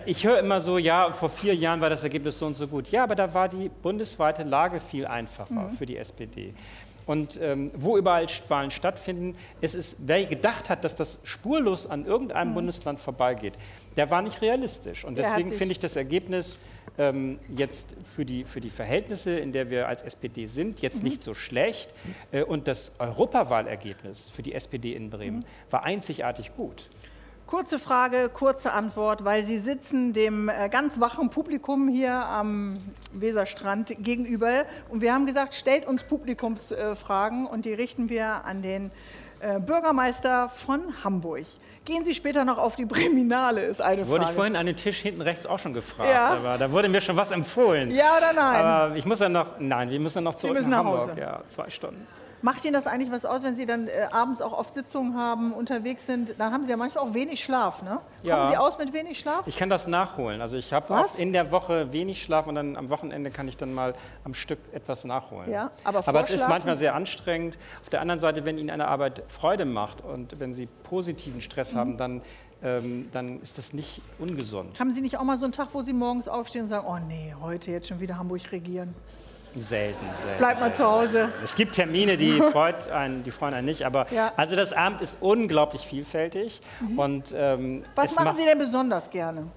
ich 0.05 0.25
höre 0.25 0.39
immer 0.39 0.61
so, 0.61 0.77
ja, 0.77 1.11
vor 1.11 1.29
vier 1.29 1.55
Jahren 1.55 1.81
war 1.81 1.89
das 1.89 2.03
Ergebnis 2.03 2.39
so 2.39 2.45
und 2.45 2.55
so 2.55 2.67
gut. 2.67 2.89
Ja, 2.89 3.03
aber 3.03 3.15
da 3.15 3.33
war 3.33 3.49
die 3.49 3.67
bundesweite 3.69 4.43
Lage 4.43 4.79
viel 4.79 5.05
einfacher 5.05 5.53
Mhm. 5.53 5.71
für 5.71 5.85
die 5.85 5.97
SPD. 5.97 6.53
Und 7.07 7.37
ähm, 7.41 7.71
wo 7.75 7.97
überall 7.97 8.27
Wahlen 8.47 8.71
stattfinden, 8.71 9.35
es 9.59 9.73
ist, 9.75 9.97
wer 9.99 10.23
gedacht 10.25 10.69
hat, 10.69 10.83
dass 10.83 10.95
das 10.95 11.19
spurlos 11.23 11.89
an 11.89 12.05
irgendeinem 12.05 12.53
Bundesland 12.53 12.99
vorbeigeht, 12.99 13.55
der 13.97 14.09
war 14.09 14.21
nicht 14.21 14.41
realistisch. 14.41 15.03
Und 15.05 15.17
Der 15.17 15.29
deswegen 15.29 15.51
finde 15.51 15.73
ich 15.73 15.79
das 15.79 15.95
Ergebnis 15.95 16.59
ähm, 16.97 17.39
jetzt 17.55 17.87
für 18.05 18.25
die, 18.25 18.43
für 18.43 18.59
die 18.61 18.69
Verhältnisse, 18.69 19.31
in 19.31 19.51
der 19.53 19.69
wir 19.69 19.87
als 19.87 20.01
SPD 20.01 20.45
sind, 20.45 20.81
jetzt 20.81 20.97
Mhm. 20.97 21.03
nicht 21.03 21.23
so 21.23 21.33
schlecht. 21.33 21.93
Äh, 22.31 22.43
und 22.43 22.67
das 22.67 22.91
Europawahlergebnis 22.99 24.29
für 24.29 24.41
die 24.43 24.53
SPD 24.53 24.93
in 24.93 25.09
Bremen 25.09 25.37
Mhm. 25.39 25.45
war 25.69 25.83
einzigartig 25.83 26.51
gut. 26.55 26.89
Kurze 27.47 27.79
Frage, 27.79 28.29
kurze 28.29 28.71
Antwort, 28.71 29.25
weil 29.25 29.43
Sie 29.43 29.57
sitzen 29.57 30.13
dem 30.13 30.47
äh, 30.47 30.69
ganz 30.69 30.99
wachen 31.01 31.29
Publikum 31.29 31.89
hier 31.89 32.13
am 32.13 32.77
Weserstrand 33.11 33.93
gegenüber. 33.99 34.63
Und 34.89 35.01
wir 35.01 35.13
haben 35.13 35.25
gesagt, 35.25 35.53
stellt 35.55 35.85
uns 35.85 36.03
Publikumsfragen 36.03 37.45
und 37.45 37.65
die 37.65 37.73
richten 37.73 38.09
wir 38.09 38.45
an 38.45 38.61
den 38.61 38.89
äh, 39.41 39.59
Bürgermeister 39.59 40.47
von 40.49 41.03
Hamburg. 41.03 41.45
Gehen 41.83 42.05
Sie 42.05 42.13
später 42.13 42.45
noch 42.45 42.59
auf 42.59 42.75
die 42.75 42.85
Breminale, 42.85 43.61
ist 43.63 43.81
eine 43.81 44.07
Wurde 44.07 44.21
ich 44.21 44.27
Frage. 44.27 44.35
vorhin 44.35 44.55
an 44.55 44.67
den 44.67 44.77
Tisch 44.77 44.99
hinten 44.99 45.21
rechts 45.21 45.47
auch 45.47 45.57
schon 45.57 45.73
gefragt, 45.73 46.11
Ja. 46.11 46.27
aber 46.29 46.57
da 46.59 46.71
wurde 46.71 46.87
mir 46.89 47.01
schon 47.01 47.17
was 47.17 47.31
empfohlen. 47.31 47.89
Ja 47.89 48.17
oder 48.17 48.33
nein? 48.33 48.63
Aber 48.65 48.95
ich 48.95 49.05
muss 49.05 49.19
ja 49.19 49.29
noch, 49.29 49.59
nein, 49.59 49.89
wir 49.89 49.99
müssen 49.99 50.23
noch 50.23 50.35
zurück 50.35 50.55
müssen 50.57 50.69
nach 50.69 50.83
nach 50.83 50.91
Hamburg. 50.91 51.09
Hause. 51.11 51.19
Ja, 51.19 51.41
zwei 51.47 51.69
Stunden. 51.71 52.05
Macht 52.43 52.65
Ihnen 52.65 52.73
das 52.73 52.87
eigentlich 52.87 53.11
was 53.11 53.23
aus, 53.25 53.43
wenn 53.43 53.55
Sie 53.55 53.65
dann 53.65 53.87
äh, 53.87 54.07
abends 54.11 54.41
auch 54.41 54.53
oft 54.57 54.73
Sitzungen 54.73 55.15
haben, 55.15 55.53
unterwegs 55.53 56.05
sind? 56.05 56.33
Dann 56.39 56.51
haben 56.53 56.63
Sie 56.63 56.71
ja 56.71 56.77
manchmal 56.77 57.03
auch 57.05 57.13
wenig 57.13 57.43
Schlaf, 57.43 57.83
ne? 57.83 57.99
Ja. 58.23 58.37
Kommen 58.37 58.51
Sie 58.51 58.57
aus 58.57 58.77
mit 58.79 58.93
wenig 58.93 59.19
Schlaf? 59.19 59.45
Ich 59.47 59.55
kann 59.57 59.69
das 59.69 59.87
nachholen. 59.87 60.41
Also 60.41 60.55
ich 60.57 60.73
habe 60.73 61.05
in 61.17 61.33
der 61.33 61.51
Woche 61.51 61.91
wenig 61.93 62.21
Schlaf 62.23 62.47
und 62.47 62.55
dann 62.55 62.75
am 62.77 62.89
Wochenende 62.89 63.29
kann 63.29 63.47
ich 63.47 63.57
dann 63.57 63.73
mal 63.73 63.93
am 64.23 64.33
Stück 64.33 64.59
etwas 64.73 65.03
nachholen. 65.03 65.51
Ja, 65.51 65.71
aber 65.83 66.07
aber 66.07 66.19
es 66.21 66.31
ist 66.31 66.47
manchmal 66.47 66.75
sehr 66.77 66.95
anstrengend. 66.95 67.57
Auf 67.81 67.89
der 67.89 68.01
anderen 68.01 68.19
Seite, 68.19 68.43
wenn 68.45 68.57
Ihnen 68.57 68.69
eine 68.71 68.87
Arbeit 68.87 69.23
Freude 69.27 69.65
macht 69.65 70.01
und 70.03 70.39
wenn 70.39 70.53
Sie 70.53 70.65
positiven 70.83 71.41
Stress 71.41 71.73
Mhm. 71.73 71.77
haben, 71.77 71.97
dann, 71.97 72.21
ähm, 72.63 73.09
dann 73.11 73.41
ist 73.41 73.57
das 73.57 73.71
nicht 73.73 74.01
ungesund. 74.19 74.79
Haben 74.79 74.91
Sie 74.91 75.01
nicht 75.01 75.17
auch 75.17 75.23
mal 75.23 75.37
so 75.37 75.45
einen 75.45 75.53
Tag, 75.53 75.67
wo 75.73 75.81
Sie 75.81 75.93
morgens 75.93 76.27
aufstehen 76.27 76.63
und 76.63 76.69
sagen, 76.69 76.85
oh 76.87 76.97
nee, 77.07 77.35
heute 77.39 77.71
jetzt 77.71 77.87
schon 77.87 77.99
wieder 77.99 78.17
Hamburg 78.17 78.51
regieren? 78.51 78.93
Selten, 79.55 80.05
selten. 80.23 80.37
Bleib 80.37 80.59
mal 80.61 80.73
zu 80.73 80.85
Hause. 80.85 81.29
Es 81.43 81.55
gibt 81.55 81.75
Termine, 81.75 82.15
die, 82.17 82.39
freut 82.51 82.89
einen, 82.89 83.23
die 83.23 83.31
freuen 83.31 83.53
einen 83.53 83.65
nicht, 83.65 83.83
aber 83.85 84.07
Ja. 84.11 84.27
Mhm. 84.27 84.31
also 84.37 84.55
das 84.55 84.71
Abend 84.73 85.01
ist 85.01 85.17
unglaublich 85.19 85.81
vielfältig 85.81 86.61
und 86.95 87.33
ähm, 87.35 87.83
Was 87.95 88.15
machen 88.15 88.37
Sie 88.37 88.45
denn 88.45 88.57
besonders 88.59 89.09
gerne? 89.09 89.47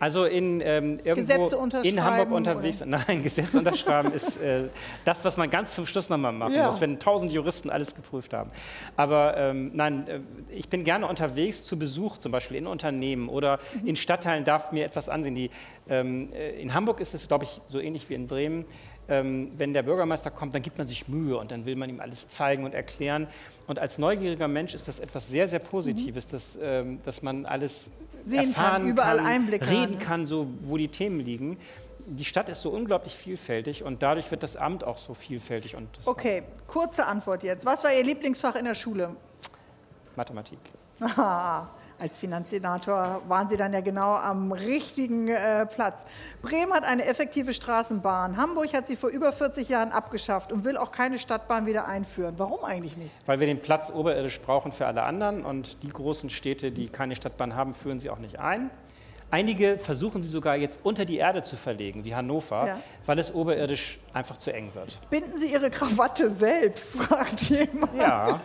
Also 0.00 0.24
in 0.24 0.60
ähm, 0.60 0.98
irgendwo 1.04 1.56
in 1.82 2.02
Hamburg 2.02 2.30
unterwegs. 2.32 2.82
Nein, 2.84 3.22
Gesetze 3.22 3.56
unterschreiben 3.58 4.12
ist 4.12 4.36
äh, 4.38 4.64
das, 5.04 5.24
was 5.24 5.36
man 5.36 5.48
ganz 5.48 5.74
zum 5.76 5.86
Schluss 5.86 6.10
nochmal 6.10 6.32
machen 6.32 6.52
Ja. 6.54 6.66
muss, 6.66 6.80
wenn 6.80 6.98
tausend 6.98 7.32
Juristen 7.32 7.70
alles 7.70 7.94
geprüft 7.94 8.34
haben. 8.34 8.50
Aber 8.96 9.36
ähm, 9.36 9.70
nein, 9.72 10.06
äh, 10.08 10.20
ich 10.50 10.68
bin 10.68 10.82
gerne 10.84 11.06
unterwegs 11.06 11.64
zu 11.64 11.78
Besuch, 11.78 12.18
zum 12.18 12.32
Beispiel 12.32 12.56
in 12.56 12.66
Unternehmen 12.66 13.28
oder 13.28 13.60
Mhm. 13.80 13.86
in 13.88 13.96
Stadtteilen 13.96 14.44
darf 14.44 14.72
mir 14.72 14.84
etwas 14.84 15.08
ansehen. 15.08 15.36
Die, 15.36 15.50
ähm, 15.88 16.32
äh, 16.34 16.60
in 16.60 16.74
Hamburg 16.74 17.00
ist 17.00 17.14
es, 17.14 17.28
glaube 17.28 17.44
ich, 17.44 17.60
so 17.68 17.78
ähnlich 17.78 18.10
wie 18.10 18.14
in 18.14 18.26
Bremen. 18.26 18.64
Ähm, 19.08 19.52
wenn 19.58 19.74
der 19.74 19.82
Bürgermeister 19.82 20.30
kommt, 20.30 20.54
dann 20.54 20.62
gibt 20.62 20.78
man 20.78 20.86
sich 20.86 21.08
Mühe 21.08 21.36
und 21.36 21.50
dann 21.50 21.66
will 21.66 21.76
man 21.76 21.90
ihm 21.90 22.00
alles 22.00 22.28
zeigen 22.28 22.64
und 22.64 22.74
erklären. 22.74 23.26
Und 23.66 23.78
als 23.78 23.98
neugieriger 23.98 24.48
Mensch 24.48 24.74
ist 24.74 24.88
das 24.88 24.98
etwas 24.98 25.28
sehr, 25.28 25.46
sehr 25.46 25.58
Positives, 25.58 26.26
dass, 26.26 26.58
ähm, 26.60 27.00
dass 27.04 27.22
man 27.22 27.44
alles 27.44 27.90
Mhm. 28.24 28.30
Sehen 28.30 28.38
kann, 28.38 28.46
erfahren 28.64 28.88
überall 28.88 29.16
kann, 29.18 29.26
Einblick 29.26 29.62
haben, 29.62 29.70
reden 29.76 29.98
kann, 29.98 30.26
so 30.26 30.48
wo 30.62 30.76
die 30.76 30.88
Themen 30.88 31.20
liegen. 31.20 31.58
Die 32.06 32.24
Stadt 32.24 32.48
ist 32.48 32.60
so 32.62 32.70
unglaublich 32.70 33.14
vielfältig 33.14 33.82
und 33.82 34.02
dadurch 34.02 34.30
wird 34.30 34.42
das 34.42 34.56
Amt 34.56 34.84
auch 34.84 34.98
so 34.98 35.14
vielfältig 35.14 35.74
und 35.76 35.88
das 35.96 36.06
Okay, 36.06 36.42
kurze 36.66 37.06
Antwort 37.06 37.42
jetzt. 37.42 37.64
Was 37.64 37.82
war 37.84 37.92
Ihr 37.92 38.02
Lieblingsfach 38.04 38.56
in 38.56 38.64
der 38.66 38.74
Schule? 38.74 39.16
Mathematik. 40.16 40.58
Aha, 41.00 41.68
als 41.98 42.18
Finanzsenator 42.18 43.22
waren 43.28 43.48
Sie 43.48 43.56
dann 43.56 43.72
ja 43.72 43.80
genau 43.80 44.14
am 44.14 44.52
richtigen 44.52 45.28
äh, 45.28 45.64
Platz. 45.66 46.04
Bremen 46.42 46.72
hat 46.72 46.84
eine 46.84 47.04
effektive 47.04 47.52
Straßenbahn. 47.52 48.36
Hamburg 48.36 48.72
hat 48.74 48.86
sie 48.86 48.96
vor 48.96 49.10
über 49.10 49.32
40 49.32 49.68
Jahren 49.68 49.92
abgeschafft 49.92 50.52
und 50.52 50.64
will 50.64 50.76
auch 50.76 50.92
keine 50.92 51.18
Stadtbahn 51.18 51.66
wieder 51.66 51.86
einführen. 51.86 52.34
Warum 52.38 52.64
eigentlich 52.64 52.96
nicht? 52.96 53.14
Weil 53.26 53.40
wir 53.40 53.46
den 53.46 53.60
Platz 53.60 53.90
oberirdisch 53.90 54.40
brauchen 54.40 54.72
für 54.72 54.86
alle 54.86 55.02
anderen 55.02 55.44
und 55.44 55.82
die 55.82 55.88
großen 55.88 56.30
Städte, 56.30 56.72
die 56.72 56.88
keine 56.88 57.16
Stadtbahn 57.16 57.54
haben, 57.54 57.74
führen 57.74 58.00
sie 58.00 58.10
auch 58.10 58.18
nicht 58.18 58.38
ein. 58.38 58.70
Einige 59.30 59.78
versuchen 59.78 60.22
sie 60.22 60.28
sogar 60.28 60.54
jetzt 60.54 60.80
unter 60.84 61.04
die 61.04 61.16
Erde 61.16 61.42
zu 61.42 61.56
verlegen, 61.56 62.04
wie 62.04 62.14
Hannover, 62.14 62.66
Ja. 62.68 62.78
weil 63.04 63.18
es 63.18 63.34
oberirdisch 63.34 63.98
einfach 64.12 64.36
zu 64.36 64.52
eng 64.52 64.70
wird. 64.74 64.96
Binden 65.10 65.38
Sie 65.40 65.50
Ihre 65.50 65.70
Krawatte 65.70 66.30
selbst, 66.30 66.94
fragt 67.00 67.40
jemand. 67.40 67.96
Ja, 67.96 68.40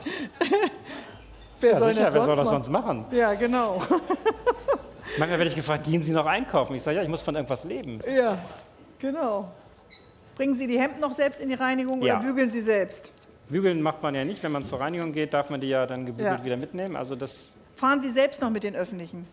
Wer 1.62 1.72
ja 1.74 1.80
soll 1.80 1.92
sicher, 1.92 2.06
das 2.06 2.14
wer 2.16 2.24
soll 2.24 2.36
sonst 2.36 2.50
das 2.50 2.70
machen? 2.70 2.98
sonst 2.98 3.10
machen? 3.12 3.18
Ja, 3.20 3.34
genau. 3.34 3.82
Manchmal 5.18 5.40
werde 5.40 5.48
ich 5.50 5.56
gefragt, 5.56 5.86
gehen 5.86 6.02
Sie 6.02 6.12
noch 6.12 6.26
einkaufen? 6.26 6.76
Ich 6.76 6.84
sage, 6.84 6.98
ja, 6.98 7.04
ich 7.04 7.10
muss 7.10 7.22
von 7.22 7.36
irgendwas 7.36 7.64
leben. 7.64 8.00
Ja, 8.10 8.38
genau. 9.00 9.50
Bringen 10.36 10.56
Sie 10.56 10.68
die 10.68 10.80
Hemden 10.80 11.02
noch 11.02 11.14
selbst 11.14 11.42
in 11.42 11.50
die 11.50 11.56
Reinigung 11.56 12.02
Ja. 12.02 12.18
oder 12.18 12.26
bügeln 12.26 12.50
Sie 12.52 12.62
selbst? 12.62 13.12
Bügeln 13.50 13.82
macht 13.82 14.02
man 14.04 14.14
ja 14.16 14.24
nicht, 14.24 14.42
wenn 14.44 14.52
man 14.52 14.64
zur 14.64 14.80
Reinigung 14.80 15.12
geht, 15.12 15.34
darf 15.34 15.50
man 15.50 15.60
die 15.60 15.68
ja 15.68 15.86
dann 15.86 16.06
gebügelt 16.06 16.40
Ja. 16.40 16.46
wieder 16.46 16.56
mitnehmen. 16.58 16.96
Also 16.96 17.16
das 17.16 17.54
Fahren 17.76 18.00
Sie 18.02 18.12
selbst 18.12 18.42
noch 18.42 18.50
mit 18.50 18.64
den 18.64 18.76
Öffentlichen? 18.76 19.28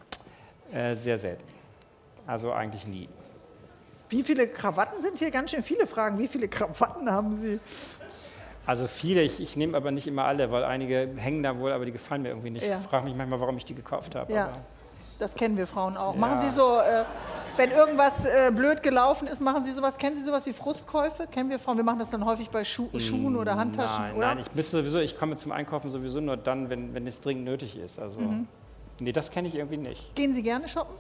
äh, 0.73 0.95
sehr 0.97 1.19
selten. 1.19 1.45
Also 2.27 2.53
eigentlich 2.53 2.87
nie. 2.87 3.09
Wie 4.09 4.23
viele 4.23 4.49
Krawatten 4.49 5.01
sind 5.01 5.19
hier? 5.19 5.31
Ganz 5.31 5.51
schön 5.51 5.63
viele 5.63 5.87
Fragen. 5.87 6.19
Wie 6.19 6.27
viele 6.29 6.49
Krawatten 6.49 7.11
haben 7.11 7.37
Sie? 7.41 7.61
Also 8.67 8.87
viele, 8.89 9.23
ich, 9.23 9.41
ich 9.41 9.57
nehme 9.57 9.77
aber 9.77 9.91
nicht 9.93 10.07
immer 10.07 10.25
alle, 10.25 10.51
weil 10.51 10.65
einige 10.65 11.09
hängen 11.17 11.43
da 11.43 11.59
wohl, 11.59 11.73
aber 11.73 11.85
die 11.85 11.93
gefallen 11.93 12.23
mir 12.23 12.31
irgendwie 12.31 12.51
nicht. 12.51 12.67
Ja. 12.67 12.79
Ich 12.79 12.87
frage 12.87 13.05
mich 13.05 13.15
manchmal, 13.15 13.41
warum 13.41 13.57
ich 13.57 13.65
die 13.65 13.75
gekauft 13.75 14.15
habe. 14.15 14.33
Ja. 14.33 14.45
aber- 14.47 14.59
Das 15.19 15.35
kennen 15.35 15.57
wir 15.57 15.67
Frauen 15.67 15.97
auch. 15.97 16.15
Ja. 16.15 16.21
Machen 16.21 16.41
Sie 16.41 16.51
so, 16.51 16.79
äh, 16.81 17.05
wenn 17.57 17.71
irgendwas 17.71 18.25
äh, 18.25 18.51
blöd 18.55 18.83
gelaufen 18.83 19.29
ist, 19.29 19.41
machen 19.41 19.65
Sie 19.65 19.73
sowas? 19.73 19.97
Kennen 19.97 20.17
Sie 20.17 20.25
sowas 20.25 20.45
wie 20.47 20.53
Frustkäufe? 20.53 21.27
Kennen 21.29 21.49
wir 21.49 21.59
Frauen? 21.59 21.77
Wir 21.79 21.85
machen 21.85 22.01
das 22.01 22.11
dann 22.11 22.25
häufig 22.27 22.51
bei 22.51 22.65
Schu 22.65 22.89
Schuhen 22.99 23.37
oder 23.37 23.57
Handtaschen, 23.57 24.03
Nein, 24.03 24.17
oder? 24.17 24.35
nein, 24.35 24.45
ich 24.55 24.67
sowieso, 24.67 24.99
ich 24.99 25.17
komme 25.19 25.37
zum 25.37 25.53
Einkaufen 25.53 25.89
sowieso 25.91 26.21
nur 26.21 26.37
dann, 26.37 26.69
wenn, 26.69 26.93
wenn 26.93 27.07
es 27.07 27.21
dringend 27.21 27.45
nötig 27.45 27.79
ist. 27.79 27.99
Also, 27.99 28.21
Mhm. 28.21 28.47
nee, 29.01 29.13
das 29.13 29.31
kenne 29.31 29.49
ich 29.49 29.55
irgendwie 29.55 29.79
nicht. 29.79 30.15
Gehen 30.17 30.35
Sie 30.35 30.43
gerne 30.43 30.69
shoppen? 30.69 30.95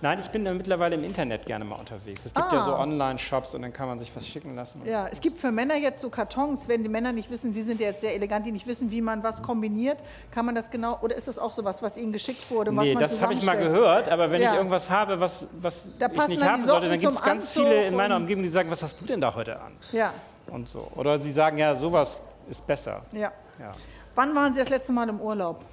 Nein, 0.00 0.18
ich 0.18 0.28
bin 0.28 0.44
da 0.44 0.52
mittlerweile 0.52 0.96
im 0.96 1.04
Internet 1.04 1.46
gerne 1.46 1.64
mal 1.64 1.76
unterwegs. 1.76 2.20
Es 2.26 2.34
gibt 2.34 2.52
ja 2.52 2.62
so 2.64 2.74
Ah. 2.74 2.82
Online-Shops 2.82 3.54
und 3.54 3.62
dann 3.62 3.72
kann 3.72 3.88
man 3.88 3.98
sich 3.98 4.14
was 4.14 4.26
schicken 4.26 4.54
lassen. 4.54 4.82
Ja, 4.84 5.08
es 5.10 5.20
gibt 5.20 5.38
für 5.38 5.50
Männer 5.50 5.76
jetzt 5.76 6.00
so 6.02 6.10
Kartons, 6.10 6.68
wenn 6.68 6.82
die 6.82 6.88
Männer 6.90 7.12
nicht 7.12 7.30
wissen, 7.30 7.52
Sie 7.52 7.62
sind 7.62 7.80
ja 7.80 7.86
jetzt 7.88 8.02
sehr 8.02 8.14
elegant, 8.14 8.44
die 8.46 8.52
nicht 8.52 8.66
wissen, 8.66 8.90
wie 8.90 9.00
man 9.00 9.22
was 9.22 9.42
kombiniert, 9.42 9.98
kann 10.30 10.44
man 10.44 10.54
das 10.54 10.70
genau, 10.70 10.98
oder 11.00 11.16
ist 11.16 11.26
das 11.28 11.38
auch 11.38 11.52
sowas, 11.52 11.82
was 11.82 11.96
Ihnen 11.96 12.12
geschickt 12.12 12.50
wurde? 12.50 12.74
Was 12.76 12.84
Nee, 12.84 12.94
das 12.96 13.20
habe 13.20 13.32
ich 13.32 13.42
mal 13.44 13.56
gehört, 13.56 14.08
aber 14.10 14.30
wenn 14.30 14.42
Ja. 14.42 14.50
ich 14.50 14.56
irgendwas 14.56 14.90
habe, 14.90 15.20
was, 15.20 15.46
was 15.60 15.86
ich 15.86 16.28
nicht 16.28 16.46
haben 16.46 16.66
sollte, 16.66 16.88
dann 16.88 16.98
gibt 17.00 17.12
es 17.12 17.22
ganz 17.22 17.44
Anzug 17.48 17.64
viele 17.66 17.86
in 17.86 17.96
meiner 17.96 18.16
Umgebung, 18.16 18.42
die 18.42 18.50
sagen, 18.50 18.70
was 18.70 18.82
hast 18.82 19.00
du 19.00 19.04
denn 19.06 19.20
da 19.20 19.34
heute 19.34 19.58
an? 19.60 19.72
Ja, 19.92 20.12
Und 20.48 20.68
so. 20.68 20.90
Oder 20.96 21.16
sie 21.18 21.32
sagen, 21.32 21.56
ja, 21.56 21.74
sowas 21.74 22.22
ist 22.50 22.66
besser. 22.66 23.02
ja. 23.12 23.32
Ja. 23.58 23.72
Wann 24.16 24.34
waren 24.34 24.52
Sie 24.52 24.60
das 24.60 24.68
letzte 24.68 24.92
Mal 24.92 25.08
im 25.08 25.20
Urlaub? 25.20 25.64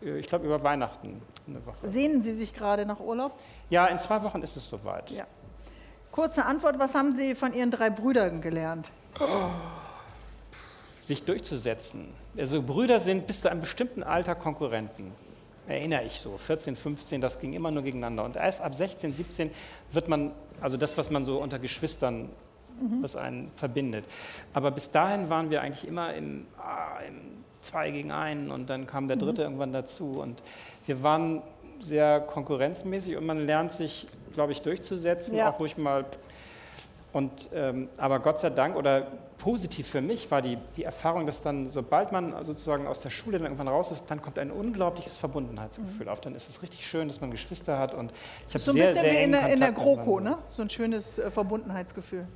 Ich 0.00 0.26
glaube 0.26 0.44
über 0.46 0.62
Weihnachten 0.62 1.20
eine 1.46 1.64
Woche. 1.66 1.88
Sehnen 1.88 2.22
Sie 2.22 2.34
sich 2.34 2.54
gerade 2.54 2.86
nach 2.86 3.00
Urlaub? 3.00 3.38
Ja, 3.70 3.86
in 3.86 3.98
zwei 3.98 4.22
Wochen 4.22 4.42
ist 4.42 4.56
es 4.56 4.68
soweit. 4.68 5.10
Ja. 5.10 5.26
Kurze 6.10 6.44
Antwort, 6.44 6.78
was 6.78 6.94
haben 6.94 7.12
Sie 7.12 7.34
von 7.34 7.52
Ihren 7.52 7.70
drei 7.70 7.90
Brüdern 7.90 8.40
gelernt? 8.40 8.90
sich 11.02 11.22
durchzusetzen. 11.22 12.08
Also 12.38 12.62
Brüder 12.62 12.98
sind 12.98 13.26
bis 13.26 13.42
zu 13.42 13.50
einem 13.50 13.60
bestimmten 13.60 14.02
Alter 14.02 14.34
Konkurrenten. 14.34 15.12
Erinnere 15.66 16.04
ich 16.04 16.20
so, 16.20 16.36
14, 16.36 16.76
15, 16.76 17.20
das 17.20 17.38
ging 17.38 17.52
immer 17.52 17.70
nur 17.70 17.82
gegeneinander. 17.82 18.24
Und 18.24 18.36
erst 18.36 18.60
ab 18.60 18.74
16, 18.74 19.12
17 19.12 19.50
wird 19.92 20.08
man, 20.08 20.32
also 20.60 20.76
das, 20.76 20.96
was 20.98 21.10
man 21.10 21.24
so 21.24 21.38
unter 21.38 21.58
Geschwistern, 21.58 22.30
was 23.00 23.16
einen 23.16 23.50
verbindet. 23.54 24.04
Aber 24.52 24.70
bis 24.70 24.90
dahin 24.90 25.30
waren 25.30 25.48
wir 25.50 25.62
eigentlich 25.62 25.86
immer 25.86 26.12
im, 26.14 26.46
ah, 26.58 26.98
im 27.06 27.43
Zwei 27.64 27.90
gegen 27.90 28.12
einen 28.12 28.50
und 28.50 28.68
dann 28.70 28.86
kam 28.86 29.08
der 29.08 29.16
Dritte 29.16 29.42
irgendwann 29.42 29.72
dazu. 29.72 30.20
Und 30.20 30.42
wir 30.86 31.02
waren 31.02 31.42
sehr 31.80 32.20
konkurrenzmäßig 32.20 33.16
und 33.16 33.26
man 33.26 33.44
lernt 33.46 33.72
sich, 33.72 34.06
glaube 34.34 34.52
ich, 34.52 34.62
durchzusetzen, 34.62 35.34
Ja. 35.36 35.50
auch 35.50 35.58
ruhig 35.58 35.76
mal 35.76 36.04
und, 37.12 37.30
ähm, 37.54 37.88
aber 37.96 38.18
Gott 38.18 38.40
sei 38.40 38.50
Dank 38.50 38.74
oder 38.74 39.06
positiv 39.38 39.86
für 39.86 40.00
mich 40.00 40.28
war 40.32 40.42
die, 40.42 40.58
die 40.76 40.82
Erfahrung, 40.82 41.26
dass 41.26 41.40
dann, 41.42 41.68
sobald 41.68 42.10
man 42.10 42.44
sozusagen 42.44 42.88
aus 42.88 43.00
der 43.00 43.10
Schule 43.10 43.38
dann 43.38 43.46
irgendwann 43.46 43.68
raus 43.68 43.92
ist, 43.92 44.10
dann 44.10 44.20
kommt 44.20 44.36
ein 44.36 44.50
unglaubliches 44.50 45.16
Verbundenheitsgefühl 45.16 46.08
auf. 46.08 46.20
Dann 46.20 46.34
ist 46.34 46.48
es 46.48 46.60
richtig 46.60 46.84
schön, 46.84 47.06
dass 47.06 47.20
man 47.20 47.30
Geschwister 47.30 47.78
hat 47.78 47.94
und 47.94 48.12
ich 48.48 48.54
habe 48.54 48.58
So 48.58 48.72
ein 48.72 48.74
sehr, 48.74 48.86
bisschen 48.88 49.00
sehr 49.02 49.12
wie 49.12 49.22
in 49.22 49.30
der, 49.32 49.52
in 49.52 49.60
der 49.60 49.70
GroKo, 49.72 50.18
ne? 50.18 50.38
So 50.48 50.62
ein 50.62 50.70
schönes 50.70 51.18
äh, 51.20 51.30
Verbundenheitsgefühl. 51.30 52.26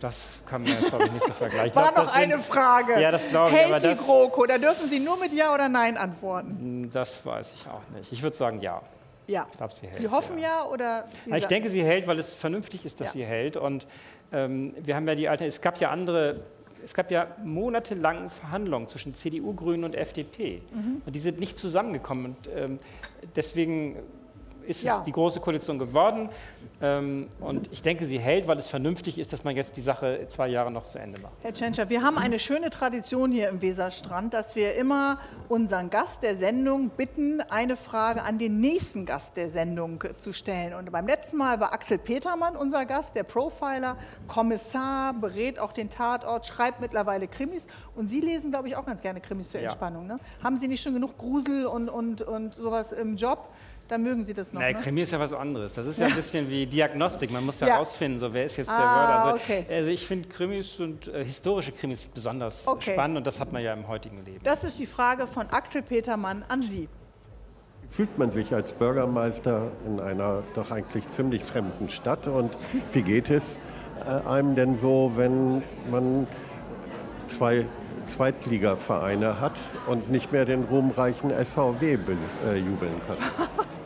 Das 0.00 0.28
kann 0.46 0.62
man 0.62 0.72
jetzt, 0.72 0.88
glaube 0.90 1.06
ich, 1.06 1.12
nicht 1.12 1.26
so 1.26 1.32
vergleichen. 1.32 1.68
Ich 1.68 1.76
War 1.76 1.84
glaub, 1.92 1.96
noch 1.96 2.04
das 2.04 2.14
sind- 2.14 2.22
eine 2.32 2.38
Frage. 2.38 3.00
Ja, 3.00 3.10
das 3.10 3.28
glaube 3.28 3.50
ich, 3.50 3.56
Hält 3.56 3.66
aber 3.72 3.80
die 3.80 3.94
GroKo? 4.00 4.46
Da 4.46 4.58
dürfen 4.58 4.88
Sie 4.88 5.00
nur 5.00 5.18
mit 5.18 5.32
Ja 5.32 5.52
oder 5.54 5.68
Nein 5.68 5.96
antworten. 5.96 6.90
Das 6.92 7.24
weiß 7.26 7.52
ich 7.54 7.66
auch 7.66 7.82
nicht. 7.96 8.12
Ich 8.12 8.22
würde 8.22 8.36
sagen, 8.36 8.60
ja. 8.60 8.80
Ja. 9.26 9.46
Ich 9.50 9.56
glaube, 9.58 9.74
sie 9.74 9.86
hält. 9.86 9.96
Sie 9.96 10.08
hoffen 10.08 10.38
ja, 10.38 10.64
oder? 10.64 11.04
Sie 11.24 11.30
Ja, 11.30 11.36
ich 11.36 11.46
denke, 11.46 11.68
sie 11.68 11.82
hält, 11.82 12.06
weil 12.06 12.18
es 12.18 12.34
vernünftig 12.34 12.84
ist, 12.86 13.00
dass 13.00 13.08
Ja. 13.08 13.12
sie 13.12 13.24
hält. 13.26 13.56
Und 13.56 13.86
ähm, 14.32 14.74
wir 14.80 14.94
haben 14.96 15.06
ja 15.06 15.14
die 15.14 15.28
alte, 15.28 15.44
es 15.44 15.60
gab 15.60 15.78
ja 15.80 15.90
andere, 15.90 16.40
es 16.84 16.94
gab 16.94 17.10
ja 17.10 17.26
monatelang 17.44 18.30
Verhandlungen 18.30 18.86
zwischen 18.86 19.14
CDU, 19.14 19.52
Grünen 19.52 19.84
und 19.84 19.94
FDP. 19.94 20.62
Mhm. 20.72 21.02
Und 21.04 21.12
die 21.14 21.18
sind 21.20 21.40
nicht 21.40 21.58
zusammengekommen. 21.58 22.36
Und 22.36 22.48
ähm, 22.56 22.78
deswegen 23.36 23.96
ist 24.68 24.82
Ja. 24.82 24.98
es 24.98 25.04
die 25.04 25.12
große 25.12 25.40
Koalition 25.40 25.78
geworden. 25.78 26.28
Ähm, 26.80 27.28
und 27.40 27.68
ich 27.72 27.82
denke, 27.82 28.06
sie 28.06 28.18
hält, 28.20 28.46
weil 28.46 28.58
es 28.58 28.68
vernünftig 28.68 29.18
ist, 29.18 29.32
dass 29.32 29.42
man 29.42 29.56
jetzt 29.56 29.76
die 29.76 29.80
Sache 29.80 30.26
zwei 30.28 30.48
Jahre 30.48 30.70
noch 30.70 30.84
zu 30.84 30.98
Ende 30.98 31.20
macht. 31.20 31.32
Herr 31.42 31.52
Tschentscher, 31.52 31.88
wir 31.88 32.02
haben 32.02 32.18
eine 32.18 32.38
schöne 32.38 32.70
Tradition 32.70 33.32
hier 33.32 33.48
im 33.48 33.60
Weserstrand, 33.62 34.34
dass 34.34 34.54
wir 34.54 34.74
immer 34.74 35.18
unseren 35.48 35.90
Gast 35.90 36.22
der 36.22 36.36
Sendung 36.36 36.90
bitten, 36.90 37.40
eine 37.40 37.76
Frage 37.76 38.22
an 38.22 38.38
den 38.38 38.60
nächsten 38.60 39.06
Gast 39.06 39.36
der 39.36 39.50
Sendung 39.50 40.04
zu 40.18 40.32
stellen. 40.32 40.74
Und 40.74 40.92
beim 40.92 41.06
letzten 41.06 41.38
Mal 41.38 41.58
war 41.58 41.72
Axel 41.72 41.98
Petermann 41.98 42.54
unser 42.56 42.84
Gast, 42.86 43.14
der 43.14 43.24
Profiler, 43.24 43.96
Kommissar, 44.28 45.14
berät 45.14 45.58
auch 45.58 45.72
den 45.72 45.90
Tatort, 45.90 46.46
schreibt 46.46 46.80
mittlerweile 46.80 47.26
Krimis. 47.26 47.66
Und 47.96 48.08
Sie 48.08 48.20
lesen, 48.20 48.50
glaube 48.50 48.68
ich, 48.68 48.76
auch 48.76 48.86
ganz 48.86 49.00
gerne 49.00 49.20
Krimis 49.20 49.50
zur 49.50 49.60
Ja. 49.60 49.66
Entspannung. 49.68 50.06
Ne? 50.06 50.18
Haben 50.44 50.56
Sie 50.56 50.68
nicht 50.68 50.82
schon 50.82 50.94
genug 50.94 51.16
Grusel 51.16 51.66
und, 51.66 51.88
und, 51.88 52.22
und 52.22 52.54
sowas 52.54 52.92
im 52.92 53.16
Job? 53.16 53.48
Dann 53.88 54.02
mögen 54.02 54.22
Sie 54.22 54.34
das 54.34 54.52
noch. 54.52 54.60
Nein, 54.60 54.76
ne? 54.76 54.82
Krimi 54.82 55.00
ist 55.00 55.12
ja 55.12 55.18
was 55.18 55.32
anderes. 55.32 55.72
Das 55.72 55.86
ist 55.86 55.98
ja 55.98 56.06
ein 56.08 56.14
bisschen 56.16 56.48
wie 56.50 56.66
Diagnostik. 56.66 57.30
Man 57.32 57.44
muss 57.44 57.58
ja 57.60 57.68
Ja. 57.68 57.76
rausfinden, 57.78 58.20
so 58.20 58.32
wer 58.34 58.44
ist 58.44 58.56
jetzt 58.58 58.68
der 58.68 58.76
Ah, 58.78 58.96
Mörder. 58.96 59.24
Also, 59.32 59.42
okay. 59.42 59.66
also 59.70 59.90
ich 59.90 60.06
finde 60.06 60.28
Krimis 60.28 60.78
und 60.78 61.08
äh, 61.08 61.24
historische 61.24 61.72
Krimis 61.72 62.06
besonders 62.06 62.66
Okay. 62.68 62.92
spannend 62.92 63.16
und 63.18 63.26
das 63.26 63.40
hat 63.40 63.52
man 63.52 63.62
ja 63.62 63.72
im 63.72 63.88
heutigen 63.88 64.22
Leben. 64.24 64.40
Das 64.44 64.62
ist 64.62 64.78
die 64.78 64.86
Frage 64.86 65.26
von 65.26 65.46
Axel 65.50 65.82
Petermann 65.82 66.44
an 66.48 66.62
Sie. 66.66 66.88
Fühlt 67.90 68.18
man 68.18 68.30
sich 68.30 68.54
als 68.54 68.74
Bürgermeister 68.74 69.70
in 69.86 69.98
einer 70.00 70.42
doch 70.54 70.70
eigentlich 70.70 71.08
ziemlich 71.08 71.42
fremden 71.42 71.88
Stadt 71.88 72.28
und 72.28 72.58
wie 72.92 73.00
geht 73.02 73.30
es 73.30 73.58
äh, 74.06 74.28
einem 74.28 74.54
denn 74.54 74.76
so, 74.76 75.12
wenn 75.16 75.62
man 75.90 76.26
zwei 77.26 77.64
Zweitligavereine 78.06 79.40
hat 79.40 79.58
und 79.86 80.10
nicht 80.10 80.32
mehr 80.32 80.44
den 80.44 80.64
ruhmreichen 80.64 81.30
SVW 81.30 81.94
äh, 82.46 82.56
jubeln 82.58 82.92
kann? 83.06 83.16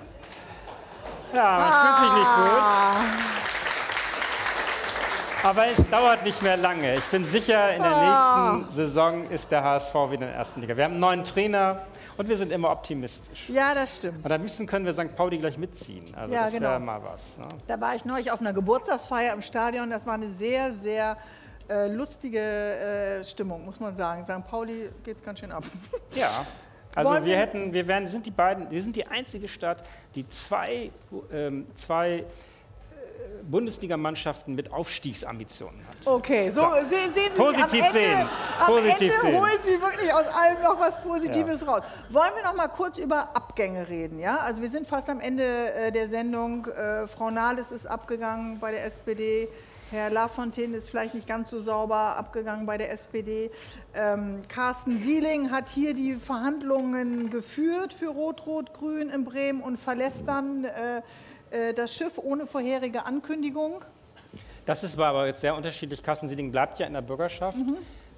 Ja, 1.33 1.59
man 1.59 1.73
fühlt 1.73 1.97
sich 1.99 2.13
nicht 2.19 2.35
gut. 2.37 2.63
Aber 5.45 5.67
es 5.67 5.91
dauert 5.91 6.23
nicht 6.25 6.41
mehr 6.43 6.57
lange. 6.57 6.97
Ich 6.97 7.05
bin 7.07 7.25
sicher, 7.25 7.75
in 7.75 7.83
der 7.83 7.97
nächsten 7.97 8.71
Saison 8.73 9.29
ist 9.29 9.51
der 9.51 9.65
HSV 9.65 9.93
wieder 9.95 10.13
in 10.15 10.21
der 10.21 10.35
ersten 10.35 10.61
Liga. 10.61 10.77
Wir 10.77 10.85
haben 10.85 10.93
einen 10.93 11.01
neuen 11.01 11.25
Trainer 11.25 11.81
Und 12.17 12.29
wir 12.29 12.37
sind 12.37 12.53
immer 12.53 12.71
optimistisch. 12.71 13.49
Ja, 13.49 13.75
das 13.75 13.97
stimmt. 13.97 14.25
Und 14.25 14.31
am 14.31 14.41
liebsten 14.43 14.67
können 14.67 14.85
wir 14.85 14.93
St. 14.93 15.17
Pauli 15.17 15.39
gleich 15.39 15.57
mitziehen. 15.59 16.15
Also 16.15 16.33
Ja, 16.35 16.45
das 16.45 16.53
genau. 16.53 16.69
wäre 16.69 16.79
mal 16.81 17.03
was. 17.03 17.37
Ne? 17.39 17.49
Da 17.67 17.81
war 17.81 17.95
ich 17.97 18.05
neulich 18.05 18.31
auf 18.31 18.41
einer 18.41 18.53
Geburtstagsfeier 18.53 19.33
im 19.33 19.43
Stadion. 19.43 19.91
Das 19.91 20.07
war 20.07 20.15
eine 20.15 20.31
sehr, 20.33 20.75
sehr 20.75 21.17
äh, 21.69 21.89
lustige 21.89 22.39
äh, 22.39 23.25
Stimmung, 23.25 23.65
muss 23.65 23.81
man 23.81 23.97
sagen. 23.97 24.25
St. 24.25 24.47
Pauli 24.49 24.91
geht 25.03 25.17
es 25.17 25.25
ganz 25.25 25.41
schön 25.41 25.51
ab. 25.51 25.65
Ja. 26.15 26.29
Also 26.95 27.13
wir 27.15 27.25
wir- 27.25 27.39
hätten, 27.39 27.73
wir 27.73 27.89
wären, 27.89 28.07
sind 28.09 28.27
die 28.27 28.31
beiden, 28.31 28.71
wir 28.71 28.83
sind 28.83 28.97
die 28.97 29.07
einzige 29.07 29.49
Stadt, 29.49 29.83
die 30.15 30.29
zwei, 30.29 30.91
ähm, 31.33 31.67
zwei 31.75 32.19
äh, 32.19 32.25
Bundesligamannschaften 33.45 34.55
mit 34.55 34.73
Aufstiegsambitionen 34.73 35.81
hat. 35.87 35.97
Okay, 36.07 36.51
so, 36.51 36.61
So. 36.61 36.67
sehen, 36.89 37.13
sehen 37.15 37.31
Sie 37.35 37.41
Positiv 37.41 37.81
am 37.81 37.87
Ende, 37.87 37.93
sehen. 37.93 38.29
Am 38.61 38.67
Positiv 38.67 39.01
Ende 39.15 39.21
sehen. 39.27 39.41
holen 39.41 39.59
Sie 39.65 39.81
wirklich 39.81 40.13
aus 40.15 40.27
allem 40.27 40.63
noch 40.63 40.79
was 40.79 41.03
Positives 41.03 41.67
raus. 41.67 41.83
Wollen 42.11 42.33
wir 42.37 42.43
noch 42.45 42.55
mal 42.55 42.69
kurz 42.69 42.99
über 42.99 43.35
Abgänge 43.35 43.89
reden? 43.89 44.19
Ja? 44.19 44.37
Also 44.39 44.61
wir 44.61 44.69
sind 44.71 44.87
fast 44.87 45.09
am 45.09 45.21
Ende 45.21 45.73
äh, 45.73 45.91
der 45.93 46.09
Sendung. 46.09 46.67
Äh, 46.67 47.07
Frau 47.07 47.31
Nahles 47.31 47.73
ist 47.73 47.87
abgegangen 47.87 48.59
bei 48.59 48.71
der 48.73 48.85
SPD. 48.87 49.49
Herr 49.93 50.09
Lafontaine 50.09 50.75
ist 50.79 50.89
vielleicht 50.89 51.15
nicht 51.15 51.29
ganz 51.29 51.51
so 51.51 51.61
sauber 51.61 52.17
abgegangen 52.17 52.65
bei 52.65 52.79
der 52.79 52.91
SPD. 52.91 53.51
Ähm, 53.95 54.41
Carsten 54.49 54.97
Sieling 54.97 55.51
hat 55.51 55.69
hier 55.69 55.93
die 55.93 56.15
Verhandlungen 56.15 57.29
geführt 57.31 57.93
für 57.93 58.09
Rot-Rot-Grün 58.09 59.11
in 59.11 59.25
Bremen 59.27 59.61
und 59.61 59.79
verlässt 59.79 60.27
dann 60.27 60.65
äh, 60.65 61.03
äh, 61.51 61.75
das 61.75 61.95
Schiff 61.95 62.17
ohne 62.17 62.47
vorherige 62.47 63.05
Ankündigung. 63.05 63.85
Das 64.65 64.83
ist 64.83 64.97
war 64.97 65.09
aber 65.11 65.27
jetzt 65.27 65.43
sehr 65.43 65.55
unterschiedlich. 65.55 66.03
Carsten 66.03 66.27
Sieling 66.27 66.51
bleibt 66.51 66.79
ja 66.79 66.87
in 66.87 66.95
der 66.95 67.03
Bürgerschaft. 67.03 67.59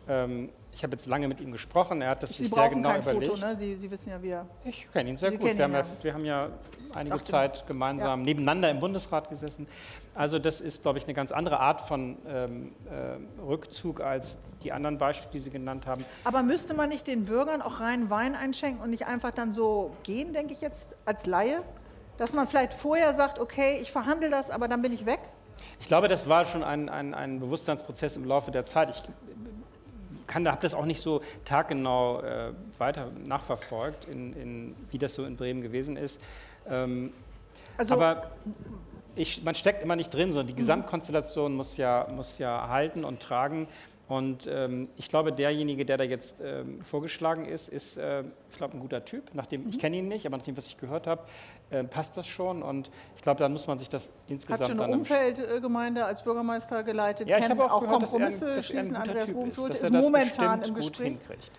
Ähm, 0.08 0.50
ich 0.72 0.82
habe 0.84 0.92
jetzt 0.92 1.06
lange 1.06 1.26
mit 1.26 1.40
ihm 1.40 1.50
gesprochen. 1.50 2.02
Er 2.02 2.10
hat 2.10 2.22
das 2.22 2.30
Mhm. 2.30 2.34
Sie 2.34 2.44
sich 2.44 2.54
sehr 2.54 2.68
genau 2.68 2.88
kein 2.90 3.02
überlegt. 3.02 3.32
Foto, 3.32 3.46
ne? 3.46 3.56
Sie, 3.56 3.74
Sie 3.74 3.90
wissen 3.90 4.10
ja, 4.10 4.22
wie 4.22 4.28
er. 4.30 4.46
Ich 4.64 4.90
kenne 4.92 5.10
ihn 5.10 5.16
sehr 5.16 5.30
Sie 5.30 5.38
gut. 5.38 5.56
Wir 5.56 5.64
haben, 5.64 5.72
ja, 5.72 5.80
ja. 5.80 5.86
wir 6.02 6.14
haben 6.14 6.24
ja 6.24 6.48
einige 6.94 7.22
Zeit 7.22 7.66
gemeinsam 7.66 8.22
nebeneinander 8.22 8.70
im 8.70 8.78
Bundesrat 8.80 9.28
gesessen. 9.28 9.66
Also 10.14 10.38
das 10.38 10.60
ist, 10.60 10.82
glaube 10.82 10.98
ich, 10.98 11.04
eine 11.04 11.14
ganz 11.14 11.32
andere 11.32 11.58
Art 11.58 11.80
von 11.80 12.16
ähm, 12.28 12.72
äh, 12.86 13.42
Rückzug 13.42 14.00
als 14.00 14.38
die 14.62 14.70
anderen 14.72 14.96
Beispiele, 14.96 15.32
die 15.32 15.40
Sie 15.40 15.50
genannt 15.50 15.86
haben. 15.86 16.04
Aber 16.22 16.42
müsste 16.42 16.72
man 16.72 16.88
nicht 16.88 17.06
den 17.06 17.24
Bürgern 17.24 17.60
auch 17.60 17.80
rein 17.80 18.10
Wein 18.10 18.36
einschenken 18.36 18.80
und 18.82 18.90
nicht 18.90 19.06
einfach 19.06 19.32
dann 19.32 19.50
so 19.50 19.90
gehen, 20.04 20.32
denke 20.32 20.52
ich 20.52 20.60
jetzt, 20.60 20.88
als 21.04 21.26
Laie? 21.26 21.62
Dass 22.16 22.32
man 22.32 22.46
vielleicht 22.46 22.72
vorher 22.72 23.12
sagt, 23.14 23.40
okay, 23.40 23.78
ich 23.82 23.90
verhandle 23.90 24.30
das, 24.30 24.50
aber 24.50 24.68
dann 24.68 24.82
bin 24.82 24.92
ich 24.92 25.04
weg? 25.04 25.18
Ich 25.80 25.88
glaube, 25.88 26.06
das 26.06 26.28
war 26.28 26.44
schon 26.44 26.62
ein, 26.62 26.88
ein, 26.88 27.12
ein 27.12 27.40
Bewusstseinsprozess 27.40 28.16
im 28.16 28.24
Laufe 28.24 28.52
der 28.52 28.64
Zeit. 28.64 28.90
Ich 30.28 30.34
habe 30.34 30.58
das 30.60 30.74
auch 30.74 30.84
nicht 30.84 31.00
so 31.00 31.22
taggenau 31.44 32.20
äh, 32.20 32.52
weiter 32.78 33.10
nachverfolgt, 33.24 34.04
in, 34.04 34.32
in, 34.34 34.76
wie 34.90 34.98
das 34.98 35.14
so 35.14 35.24
in 35.24 35.36
Bremen 35.36 35.60
gewesen 35.60 35.96
ist. 35.96 36.20
Ähm, 36.68 37.12
Also, 37.76 37.94
aber 37.94 38.30
ich, 39.16 39.42
man 39.42 39.54
steckt 39.54 39.82
immer 39.82 39.96
nicht 39.96 40.12
drin, 40.12 40.32
sondern 40.32 40.46
die 40.48 40.54
Gesamtkonstellation 40.54 41.54
muss 41.54 41.76
ja, 41.76 42.06
muss 42.14 42.38
ja 42.38 42.68
halten 42.68 43.04
und 43.04 43.20
tragen. 43.20 43.68
Und 44.06 44.46
ähm, 44.46 44.88
ich 44.96 45.08
glaube, 45.08 45.32
derjenige, 45.32 45.86
der 45.86 45.96
da 45.96 46.04
jetzt 46.04 46.36
ähm, 46.44 46.82
vorgeschlagen 46.82 47.46
ist, 47.46 47.70
ist, 47.70 47.96
äh, 47.96 48.22
ich 48.50 48.56
glaube, 48.58 48.76
ein 48.76 48.80
guter 48.80 49.02
Typ. 49.04 49.30
Nachdem, 49.32 49.66
Ich 49.68 49.78
kenne 49.78 49.96
ihn 49.96 50.08
nicht, 50.08 50.26
aber 50.26 50.36
nach 50.36 50.44
dem, 50.44 50.56
was 50.58 50.66
ich 50.66 50.76
gehört 50.76 51.06
habe, 51.06 51.22
äh, 51.70 51.84
passt 51.84 52.14
das 52.16 52.26
schon. 52.26 52.62
Und 52.62 52.90
ich 53.16 53.22
glaube, 53.22 53.40
da 53.40 53.48
muss 53.48 53.66
man 53.66 53.78
sich 53.78 53.88
das 53.88 54.10
insgesamt 54.28 54.68
schon 54.68 54.76
dann 54.76 54.88
eine 54.88 54.96
Umfeldgemeinde 54.98 56.04
als 56.04 56.22
Bürgermeister 56.22 56.82
geleitet, 56.82 57.28
ja, 57.28 57.38
ich 57.38 57.48
habe 57.48 57.64
auch, 57.64 57.72
auch 57.72 57.80
gehört, 57.80 58.02
dass 58.02 58.12
er, 58.12 58.26
ein, 58.26 58.32
Kompromisse 58.32 58.56
dass 58.56 58.70
er 58.70 58.80
ein 58.80 58.96
Andreas 58.96 59.26
Typ 59.26 59.46
ist, 59.46 59.58
ist 59.58 59.82
das 59.82 59.90
momentan 59.90 60.62
im 60.62 60.68
gut 60.68 60.76
Gespräch. 60.76 61.06
hinkriegt. 61.06 61.52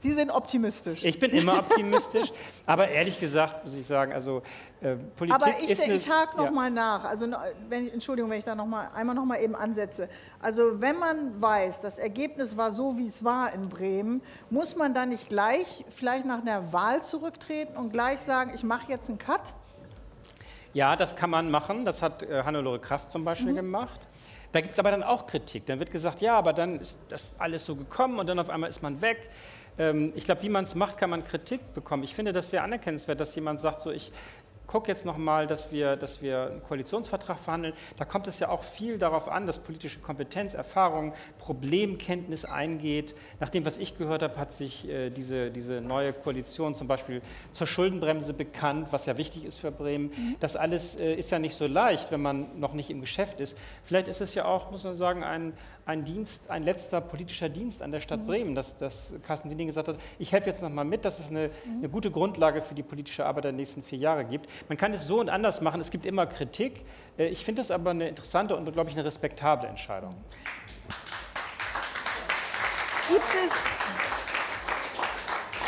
Sie 0.00 0.12
sind 0.12 0.30
optimistisch. 0.30 1.04
Ich 1.04 1.18
bin 1.18 1.32
immer 1.32 1.58
optimistisch, 1.58 2.32
aber 2.66 2.88
ehrlich 2.88 3.18
gesagt 3.18 3.64
muss 3.64 3.74
ich 3.74 3.86
sagen, 3.86 4.12
also 4.12 4.42
äh, 4.80 4.94
Politik 5.16 5.42
Aber 5.42 5.58
ich, 5.60 5.70
ist 5.70 5.82
eine, 5.82 5.94
ich 5.94 6.08
hake 6.08 6.36
noch 6.36 6.44
ja. 6.44 6.50
mal 6.52 6.70
nach. 6.70 7.04
Also, 7.04 7.26
wenn, 7.68 7.88
Entschuldigung, 7.92 8.30
wenn 8.30 8.38
ich 8.38 8.44
da 8.44 8.54
noch 8.54 8.66
mal, 8.66 8.90
einmal 8.94 9.16
noch 9.16 9.24
mal 9.24 9.40
eben 9.40 9.56
ansetze. 9.56 10.08
Also 10.40 10.80
wenn 10.80 10.98
man 10.98 11.42
weiß, 11.42 11.80
das 11.80 11.98
Ergebnis 11.98 12.56
war 12.56 12.72
so, 12.72 12.96
wie 12.96 13.06
es 13.06 13.24
war 13.24 13.52
in 13.52 13.68
Bremen, 13.68 14.22
muss 14.50 14.76
man 14.76 14.94
dann 14.94 15.08
nicht 15.08 15.28
gleich 15.28 15.84
vielleicht 15.90 16.26
nach 16.26 16.42
einer 16.42 16.72
Wahl 16.72 17.02
zurücktreten 17.02 17.76
und 17.76 17.92
gleich 17.92 18.20
sagen, 18.20 18.52
ich 18.54 18.62
mache 18.62 18.90
jetzt 18.92 19.08
einen 19.08 19.18
Cut? 19.18 19.52
Ja, 20.74 20.94
das 20.94 21.16
kann 21.16 21.30
man 21.30 21.50
machen. 21.50 21.84
Das 21.84 22.02
hat 22.02 22.22
äh, 22.22 22.44
Hannelore 22.44 22.78
Kraft 22.78 23.10
zum 23.10 23.22
Mhm. 23.22 23.24
Beispiel 23.24 23.54
gemacht. 23.54 24.00
Da 24.52 24.60
gibt 24.60 24.72
es 24.74 24.78
aber 24.78 24.90
dann 24.92 25.02
auch 25.02 25.26
Kritik. 25.26 25.66
Dann 25.66 25.78
wird 25.78 25.90
gesagt, 25.90 26.20
ja, 26.20 26.36
aber 26.38 26.52
dann 26.52 26.80
ist 26.80 26.98
das 27.08 27.32
alles 27.38 27.66
so 27.66 27.74
gekommen 27.76 28.18
und 28.18 28.28
dann 28.28 28.38
auf 28.38 28.48
einmal 28.48 28.70
ist 28.70 28.82
man 28.82 29.00
weg. 29.02 29.28
Ähm, 29.78 30.12
ich 30.14 30.24
glaube, 30.24 30.42
wie 30.42 30.48
man 30.48 30.64
es 30.64 30.74
macht, 30.74 30.98
kann 30.98 31.10
man 31.10 31.24
Kritik 31.24 31.74
bekommen. 31.74 32.04
Ich 32.04 32.14
finde 32.14 32.32
das 32.32 32.50
sehr 32.50 32.62
anerkennenswert, 32.62 33.20
dass 33.20 33.34
jemand 33.34 33.60
sagt, 33.60 33.80
so 33.80 33.90
ich 33.90 34.12
gucke 34.68 34.88
jetzt 34.88 35.04
nochmal, 35.04 35.46
dass 35.46 35.72
wir, 35.72 35.96
dass 35.96 36.22
wir 36.22 36.50
einen 36.50 36.62
Koalitionsvertrag 36.62 37.40
verhandeln. 37.40 37.74
Da 37.96 38.04
kommt 38.04 38.28
es 38.28 38.38
ja 38.38 38.50
auch 38.50 38.62
viel 38.62 38.98
darauf 38.98 39.28
an, 39.28 39.46
dass 39.46 39.58
politische 39.58 39.98
Kompetenz, 39.98 40.54
Erfahrung, 40.54 41.14
Problemkenntnis 41.38 42.44
eingeht. 42.44 43.16
Nach 43.40 43.48
dem, 43.48 43.64
was 43.64 43.78
ich 43.78 43.96
gehört 43.96 44.22
habe, 44.22 44.36
hat 44.36 44.52
sich 44.52 44.86
äh, 44.86 45.10
diese, 45.10 45.50
diese 45.50 45.80
neue 45.80 46.12
Koalition 46.12 46.74
zum 46.74 46.86
Beispiel 46.86 47.22
zur 47.52 47.66
Schuldenbremse 47.66 48.34
bekannt, 48.34 48.88
was 48.90 49.06
ja 49.06 49.16
wichtig 49.16 49.46
ist 49.46 49.58
für 49.58 49.72
Bremen. 49.72 50.36
Das 50.38 50.54
alles 50.54 50.96
äh, 50.96 51.14
ist 51.14 51.30
ja 51.30 51.38
nicht 51.38 51.56
so 51.56 51.66
leicht, 51.66 52.12
wenn 52.12 52.20
man 52.20 52.60
noch 52.60 52.74
nicht 52.74 52.90
im 52.90 53.00
Geschäft 53.00 53.40
ist. 53.40 53.56
Vielleicht 53.84 54.08
ist 54.08 54.20
es 54.20 54.34
ja 54.34 54.44
auch, 54.44 54.70
muss 54.70 54.84
man 54.84 54.94
sagen, 54.94 55.24
ein, 55.24 55.54
ein 55.88 56.04
Dienst, 56.04 56.50
ein 56.50 56.62
letzter 56.64 57.00
politischer 57.00 57.48
Dienst 57.48 57.80
an 57.80 57.90
der 57.90 58.00
Stadt 58.00 58.26
Bremen, 58.26 58.54
dass, 58.54 58.76
dass 58.76 59.14
Carsten 59.26 59.48
Siening 59.48 59.68
gesagt 59.68 59.88
hat, 59.88 59.96
ich 60.18 60.30
helfe 60.32 60.50
jetzt 60.50 60.60
nochmal 60.60 60.84
mit, 60.84 61.06
dass 61.06 61.18
es 61.18 61.30
eine, 61.30 61.48
eine 61.66 61.88
gute 61.88 62.10
Grundlage 62.10 62.60
für 62.60 62.74
die 62.74 62.82
politische 62.82 63.24
Arbeit 63.24 63.44
der 63.44 63.52
nächsten 63.52 63.82
vier 63.82 63.96
Jahre 63.98 64.26
gibt. 64.26 64.50
Man 64.68 64.76
kann 64.76 64.92
es 64.92 65.06
so 65.06 65.18
und 65.18 65.30
anders 65.30 65.62
machen, 65.62 65.80
es 65.80 65.90
gibt 65.90 66.04
immer 66.04 66.26
Kritik. 66.26 66.84
Äh, 67.16 67.28
Ich 67.28 67.42
finde 67.42 67.62
das 67.62 67.70
aber 67.70 67.90
eine 67.90 68.06
interessante 68.06 68.54
und, 68.54 68.70
glaube 68.70 68.90
ich, 68.90 68.96
eine 68.96 69.06
respektable 69.06 69.66
Entscheidung. 69.66 70.14
Gibt 73.08 73.24
es, 73.46 73.54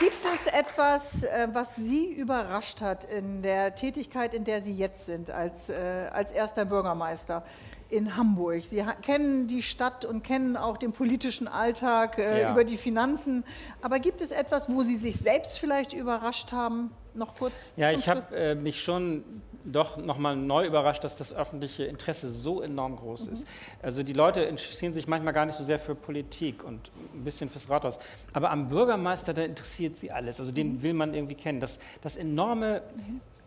gibt 0.00 0.22
es 0.34 0.46
etwas, 0.52 1.22
äh, 1.22 1.48
was 1.54 1.76
Sie 1.76 2.12
überrascht 2.12 2.82
hat 2.82 3.04
in 3.04 3.40
der 3.40 3.74
Tätigkeit, 3.74 4.34
in 4.34 4.44
der 4.44 4.60
Sie 4.60 4.74
jetzt 4.74 5.06
sind, 5.06 5.30
als, 5.30 5.70
äh, 5.70 6.10
als 6.12 6.30
erster 6.30 6.66
Bürgermeister 6.66 7.42
in 7.90 8.16
Hamburg? 8.16 8.62
Sie 8.62 8.84
kennen 9.02 9.46
die 9.46 9.62
Stadt 9.62 10.04
und 10.04 10.22
kennen 10.22 10.56
auch 10.56 10.76
den 10.76 10.92
politischen 10.92 11.48
Alltag 11.48 12.18
äh, 12.18 12.42
Ja. 12.42 12.52
über 12.52 12.64
die 12.64 12.76
Finanzen. 12.76 13.44
Aber 13.82 13.98
gibt 13.98 14.22
es 14.22 14.30
etwas, 14.30 14.68
wo 14.68 14.82
Sie 14.82 14.96
sich 14.96 15.16
selbst 15.18 15.58
vielleicht 15.58 15.92
überrascht 15.92 16.52
haben? 16.52 16.90
Noch 17.14 17.34
kurz. 17.36 17.74
Ja, 17.76 17.90
ich 17.90 18.08
habe 18.08 18.22
äh, 18.36 18.54
mich 18.54 18.82
schon 18.82 19.24
doch 19.64 19.98
nochmal 19.98 20.36
neu 20.36 20.64
überrascht, 20.66 21.02
dass 21.04 21.16
das 21.16 21.34
öffentliche 21.34 21.84
Interesse 21.84 22.30
so 22.30 22.62
enorm 22.62 22.96
groß 22.96 23.26
Mhm. 23.26 23.32
ist. 23.32 23.46
Also 23.82 24.02
die 24.04 24.12
Leute 24.14 24.40
interessieren 24.42 24.94
sich 24.94 25.06
manchmal 25.08 25.34
gar 25.34 25.44
nicht 25.44 25.56
so 25.56 25.64
sehr 25.64 25.78
für 25.80 25.94
Politik 25.94 26.62
und 26.64 26.90
ein 27.12 27.24
bisschen 27.24 27.50
fürs 27.50 27.68
Rathaus. 27.68 27.98
Aber 28.32 28.50
am 28.50 28.68
Bürgermeister, 28.68 29.34
da 29.34 29.42
interessiert 29.42 29.96
sie 29.96 30.10
alles. 30.12 30.38
Also 30.38 30.52
den 30.52 30.82
will 30.82 30.94
man 30.94 31.12
irgendwie 31.12 31.34
kennen. 31.34 31.60
Das, 31.60 31.78
das 32.00 32.16
enorme 32.16 32.80
per 32.80 33.39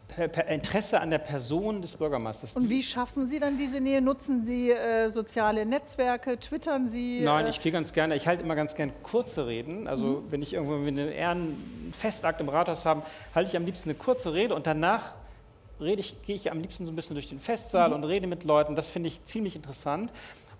Interesse 0.47 0.99
an 1.01 1.09
der 1.09 1.18
Person 1.20 1.82
des 1.82 1.95
Bürgermeisters. 1.97 2.53
Und 2.55 2.70
wie 2.70 2.84
schaffen 2.84 3.28
Sie 3.28 3.39
dann 3.39 3.57
diese 3.57 3.80
Nähe? 3.82 4.01
Nutzen 4.01 4.45
Sie 4.45 4.72
äh, 4.72 5.09
soziale 5.09 5.66
Netzwerke? 5.66 6.39
Twittern 6.39 6.89
Sie? 6.89 7.22
Nein, 7.22 7.45
äh, 7.45 7.49
ich 7.49 7.59
gehe 7.61 7.72
ganz 7.72 7.93
gerne, 7.93 8.16
ich 8.16 8.28
halte 8.28 8.43
immer 8.43 8.55
ganz 8.55 8.76
gerne 8.76 8.93
kurze 9.03 9.47
Reden. 9.47 9.88
Also 9.88 10.05
Mhm. 10.05 10.32
wenn 10.32 10.41
ich 10.41 10.53
irgendwo 10.53 10.76
einen 10.76 11.09
Ehrenfestakt 11.11 12.39
im 12.41 12.49
Rathaus 12.49 12.86
habe, 12.86 13.03
halte 13.34 13.49
ich 13.49 13.57
am 13.57 13.66
liebsten 13.66 13.89
eine 13.89 13.97
kurze 13.97 14.34
Rede 14.34 14.55
und 14.55 14.68
danach 14.68 15.14
rede 15.82 15.99
ich, 16.01 16.22
gehe 16.24 16.36
ich 16.36 16.51
am 16.51 16.59
liebsten 16.61 16.86
so 16.86 16.91
ein 16.91 16.95
bisschen 16.95 17.16
durch 17.16 17.30
den 17.30 17.39
Festsaal 17.39 17.89
Mhm. 17.89 17.95
und 17.95 18.03
rede 18.05 18.28
mit 18.28 18.43
Leuten. 18.43 18.76
Das 18.76 18.89
finde 18.89 19.07
ich 19.07 19.24
ziemlich 19.26 19.55
interessant. 19.55 20.11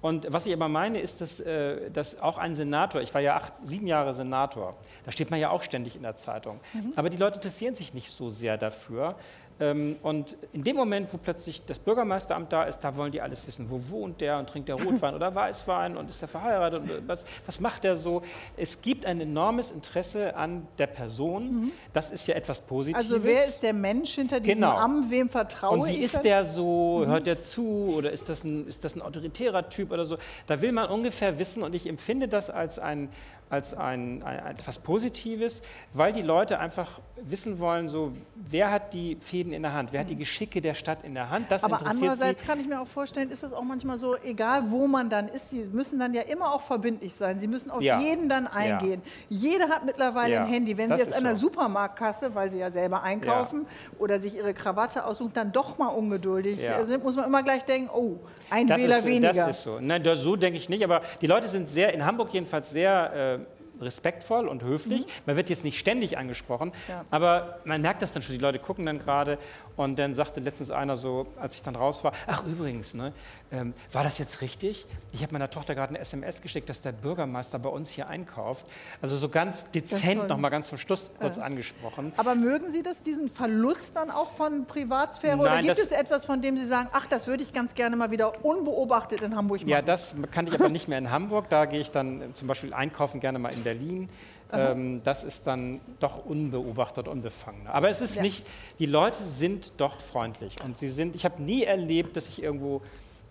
Und 0.02 0.28
was 0.34 0.46
ich 0.46 0.52
aber 0.54 0.68
meine, 0.68 1.00
ist, 1.00 1.22
dass, 1.22 1.40
äh, 1.40 1.90
dass 1.90 2.20
auch 2.20 2.38
ein 2.38 2.56
Senator, 2.56 3.02
ich 3.02 3.14
war 3.14 3.22
ja 3.22 3.38
acht, 3.38 3.54
sieben 3.64 3.88
Jahre 3.88 4.14
Senator, 4.14 4.76
da 5.06 5.14
steht 5.14 5.32
man 5.32 5.40
ja 5.40 5.50
auch 5.50 5.64
ständig 5.64 5.96
in 5.96 6.02
der 6.02 6.18
Zeitung. 6.18 6.60
Mhm. 6.74 6.92
Aber 6.98 7.10
die 7.10 7.16
Leute 7.16 7.36
interessieren 7.36 7.74
sich 7.74 7.94
nicht 7.94 8.10
so 8.12 8.30
sehr 8.30 8.58
dafür. 8.58 9.16
Ähm, 9.60 9.96
Und 10.02 10.36
in 10.52 10.64
dem 10.64 10.76
Moment, 10.76 11.14
wo 11.14 11.18
plötzlich 11.18 11.64
das 11.66 11.78
Bürgermeisteramt 11.80 12.52
da 12.52 12.64
ist, 12.64 12.80
da 12.80 12.96
wollen 12.96 13.12
die 13.12 13.22
alles 13.22 13.46
wissen. 13.46 13.70
Wo 13.70 13.80
wohnt 13.90 14.20
der 14.22 14.40
und 14.40 14.50
trinkt 14.50 14.68
der 14.70 14.76
Rotwein 14.82 15.14
oder 15.16 15.34
Weißwein 15.34 15.96
und 15.96 16.10
ist 16.10 16.22
er 16.22 16.28
verheiratet 16.28 16.82
und 16.82 17.08
was, 17.08 17.24
was 17.46 17.60
macht 17.60 17.84
der 17.84 17.96
so? 17.96 18.24
Es 18.58 18.82
gibt 18.82 19.06
ein 19.06 19.22
enormes 19.22 19.72
Interesse 19.72 20.36
an 20.36 20.68
der 20.78 20.88
Person. 20.88 21.72
Das 21.94 22.10
ist 22.10 22.28
ja 22.28 22.36
etwas 22.36 22.62
Positives. 22.62 23.12
Also 23.12 23.24
wer 23.24 23.46
ist 23.46 23.62
der 23.62 23.74
Mensch 23.74 24.16
hinter 24.16 24.40
diesem 24.40 24.56
Genau. 24.62 24.76
Amt? 24.76 25.12
Wem 25.12 25.30
vertraue 25.30 25.78
Und 25.80 25.88
wie 25.88 25.98
ich? 25.98 26.02
ist 26.04 26.16
dann? 26.16 26.24
der 26.24 26.46
so? 26.46 27.04
Hört 27.06 27.28
der 27.28 27.40
zu? 27.40 27.94
Oder 27.98 28.12
ist 28.12 28.28
das, 28.30 28.44
ein, 28.44 28.68
ist 28.68 28.84
das 28.84 28.96
ein 28.96 29.02
autoritärer 29.02 29.70
Typ 29.70 29.92
oder 29.92 30.06
so? 30.06 30.18
Da 30.48 30.62
will 30.62 30.72
man 30.72 30.90
ungefähr 30.90 31.38
wissen 31.40 31.62
und 31.64 31.76
ich 31.76 31.88
empfinde 31.88 32.28
das 32.28 32.50
als 32.50 32.80
ein, 32.80 33.10
als 33.54 33.76
ein, 33.76 34.24
ein, 34.24 34.48
etwas 34.48 34.80
Positives, 34.80 35.62
weil 35.94 36.12
die 36.12 36.24
Leute 36.24 36.58
einfach 36.58 37.00
wissen 37.22 37.60
wollen, 37.60 37.88
so, 37.88 38.12
wer 38.36 38.72
hat 38.72 38.96
die 38.96 39.16
Fäden 39.22 39.54
in 39.54 39.62
der 39.62 39.74
Hand, 39.74 39.94
wer 39.94 40.02
hat 40.02 40.10
die 40.10 40.16
Geschicke 40.16 40.60
der 40.60 40.74
Stadt 40.74 41.04
in 41.04 41.14
der 41.14 41.30
Hand. 41.30 41.52
Das 41.52 41.64
Aber 41.64 41.86
andererseits 41.86 42.42
sie. 42.42 42.48
kann 42.48 42.60
ich 42.60 42.68
mir 42.68 42.82
auch 42.82 42.88
vorstellen, 42.88 43.30
ist 43.30 43.44
das 43.44 43.54
auch 43.54 43.62
manchmal 43.62 44.00
so, 44.00 44.18
egal 44.24 44.72
wo 44.72 44.88
man 44.88 45.08
dann 45.08 45.28
ist, 45.28 45.52
sie 45.52 45.66
müssen 45.72 46.00
dann 46.00 46.16
ja 46.16 46.24
immer 46.24 46.52
auch 46.52 46.62
verbindlich 46.62 47.14
sein. 47.14 47.40
Sie 47.40 47.48
müssen 47.48 47.70
auf 47.70 47.82
ja. 47.84 48.00
jeden 48.00 48.28
dann 48.28 48.48
eingehen. 48.48 49.04
Ja. 49.30 49.38
Jeder 49.52 49.70
hat 49.70 49.86
mittlerweile 49.86 50.34
ja. 50.34 50.44
ein 50.44 50.48
Handy. 50.48 50.76
Wenn 50.76 50.90
das 50.90 51.00
Sie 51.00 51.06
jetzt 51.06 51.16
an 51.16 51.24
der 51.24 51.36
so. 51.36 51.44
Supermarktkasse, 51.44 52.34
weil 52.34 52.50
Sie 52.50 52.58
ja 52.58 52.72
selber 52.72 53.04
einkaufen 53.04 53.68
oder 54.00 54.20
sich 54.20 54.36
Ihre 54.36 54.56
Krawatte 54.56 55.06
aussuchen, 55.06 55.34
dann 55.36 55.52
doch 55.52 55.78
mal 55.78 55.90
ungeduldig 55.90 56.60
sind, 56.86 57.04
muss 57.04 57.16
man 57.16 57.26
immer 57.26 57.44
gleich 57.44 57.64
denken, 57.66 57.92
oh, 57.94 58.18
ein 58.50 58.66
das 58.66 58.80
Wähler 58.80 58.98
ist, 58.98 59.06
weniger. 59.06 59.34
Das 59.34 59.58
ist 59.58 59.64
so. 59.64 59.80
Nein, 59.80 60.04
so 60.16 60.36
denke 60.36 60.58
ich 60.58 60.70
nicht. 60.70 60.84
Aber 60.84 61.04
die 61.22 61.28
Leute 61.28 61.48
sind 61.48 61.70
sehr, 61.70 61.94
in 61.94 62.04
Hamburg 62.04 62.34
jedenfalls 62.34 62.72
sehr... 62.72 63.43
Respektvoll 63.82 64.48
und 64.48 64.64
höflich. 64.64 65.02
Mhm. 65.02 65.12
Man 65.26 65.36
wird 65.36 65.50
jetzt 65.50 65.64
nicht 65.64 65.80
ständig 65.80 66.18
angesprochen, 66.18 66.72
ja. 66.88 67.06
aber 67.12 67.60
man 67.66 67.82
merkt 67.82 68.02
das 68.02 68.14
dann 68.14 68.24
schon. 68.24 68.36
Die 68.36 68.42
Leute 68.42 68.60
gucken 68.60 68.86
dann 68.86 69.00
gerade 69.00 69.38
und 69.76 69.98
dann 69.98 70.16
sagte 70.16 70.40
letztens 70.40 70.72
einer 70.72 70.98
so, 70.98 71.28
als 71.40 71.56
ich 71.56 71.64
dann 71.64 71.76
raus 71.76 72.04
war, 72.04 72.14
ach 72.28 72.46
übrigens, 72.46 72.94
ne, 72.94 73.14
ähm, 73.52 73.74
war 73.92 74.04
das 74.04 74.18
jetzt 74.18 74.42
richtig? 74.42 74.86
Ich 75.12 75.22
habe 75.22 75.34
meiner 75.34 75.50
Tochter 75.50 75.76
gerade 75.76 75.90
eine 75.90 76.00
SMS 76.00 76.42
geschickt, 76.42 76.70
dass 76.70 76.82
der 76.82 76.92
Bürgermeister 76.92 77.60
bei 77.60 77.70
uns 77.70 77.90
hier 77.90 78.08
einkauft. 78.08 78.66
Also 79.02 79.18
so 79.18 79.30
ganz 79.30 79.66
dezent 79.66 80.28
noch 80.28 80.38
mal 80.38 80.50
ganz 80.50 80.70
zum 80.70 80.78
Schluss 80.78 81.12
kurz 81.20 81.38
ja. 81.38 81.44
angesprochen. 81.44 82.14
Aber 82.18 82.36
mögen 82.36 82.72
Sie 82.72 82.84
das, 82.84 83.02
diesen 83.02 83.30
Verlust 83.30 83.96
dann 83.96 84.12
auch 84.12 84.32
von 84.32 84.66
Privatsphäre? 84.66 85.38
Nein, 85.38 85.66
oder 85.66 85.76
gibt 85.76 85.80
es 85.80 85.92
etwas, 85.92 86.26
von 86.26 86.42
dem 86.42 86.58
Sie 86.58 86.68
sagen, 86.68 86.90
ach, 86.94 87.06
das 87.06 87.28
würde 87.28 87.44
ich 87.44 87.54
ganz 87.54 87.76
gerne 87.76 87.96
mal 87.96 88.12
wieder 88.12 88.44
unbeobachtet 88.46 89.22
in 89.22 89.36
Hamburg 89.36 89.62
machen? 89.62 89.70
Ja, 89.70 89.82
das 89.82 90.16
kann 90.32 90.48
ich 90.48 90.54
aber 90.54 90.70
nicht 90.70 90.88
mehr 90.88 90.98
in 90.98 91.12
Hamburg. 91.12 91.50
Da 91.50 91.66
gehe 91.66 91.80
ich 91.80 91.92
dann 91.92 92.34
zum 92.34 92.48
Beispiel 92.48 92.74
einkaufen 92.74 93.20
gerne 93.20 93.40
mal 93.40 93.54
in 93.54 93.64
Berlin. 93.64 94.10
Ähm, 94.54 95.02
das 95.04 95.24
ist 95.24 95.48
dann 95.48 95.82
doch 96.00 96.26
unbeobachtet, 96.26 97.08
unbefangen. 97.08 97.68
Aber 97.68 97.90
es 97.90 98.02
ist 98.02 98.18
ja. 98.18 98.22
nicht, 98.22 98.46
die 98.80 98.86
Leute 98.86 99.24
sind 99.24 99.74
doch 99.78 100.02
freundlich. 100.02 100.56
Und 100.64 100.78
sie 100.78 100.90
sind, 100.90 101.16
ich 101.16 101.26
habe 101.26 101.42
nie 101.42 101.64
erlebt, 101.64 102.16
dass 102.16 102.28
ich 102.28 102.42
irgendwo 102.44 102.82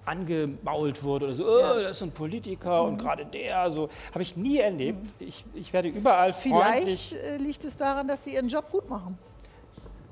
angemault 0.04 1.02
wurde 1.04 1.26
oder 1.26 1.34
so, 1.34 1.46
oh, 1.46 1.58
ja. 1.60 1.82
das 1.82 1.98
ist 1.98 2.02
ein 2.02 2.10
Politiker 2.10 2.82
mhm. 2.82 2.88
und 2.88 2.98
gerade 2.98 3.24
der, 3.24 3.70
so 3.70 3.88
habe 4.10 4.22
ich 4.22 4.36
nie 4.36 4.58
erlebt. 4.58 5.00
Mhm. 5.00 5.26
Ich, 5.28 5.44
ich 5.54 5.72
werde 5.72 5.88
überall 5.88 6.32
freundlich. 6.32 7.08
Vielleicht 7.10 7.12
äh, 7.12 7.36
liegt 7.36 7.64
es 7.64 7.76
daran, 7.76 8.08
dass 8.08 8.24
sie 8.24 8.34
ihren 8.34 8.48
Job 8.48 8.70
gut 8.70 8.88
machen. 8.88 9.16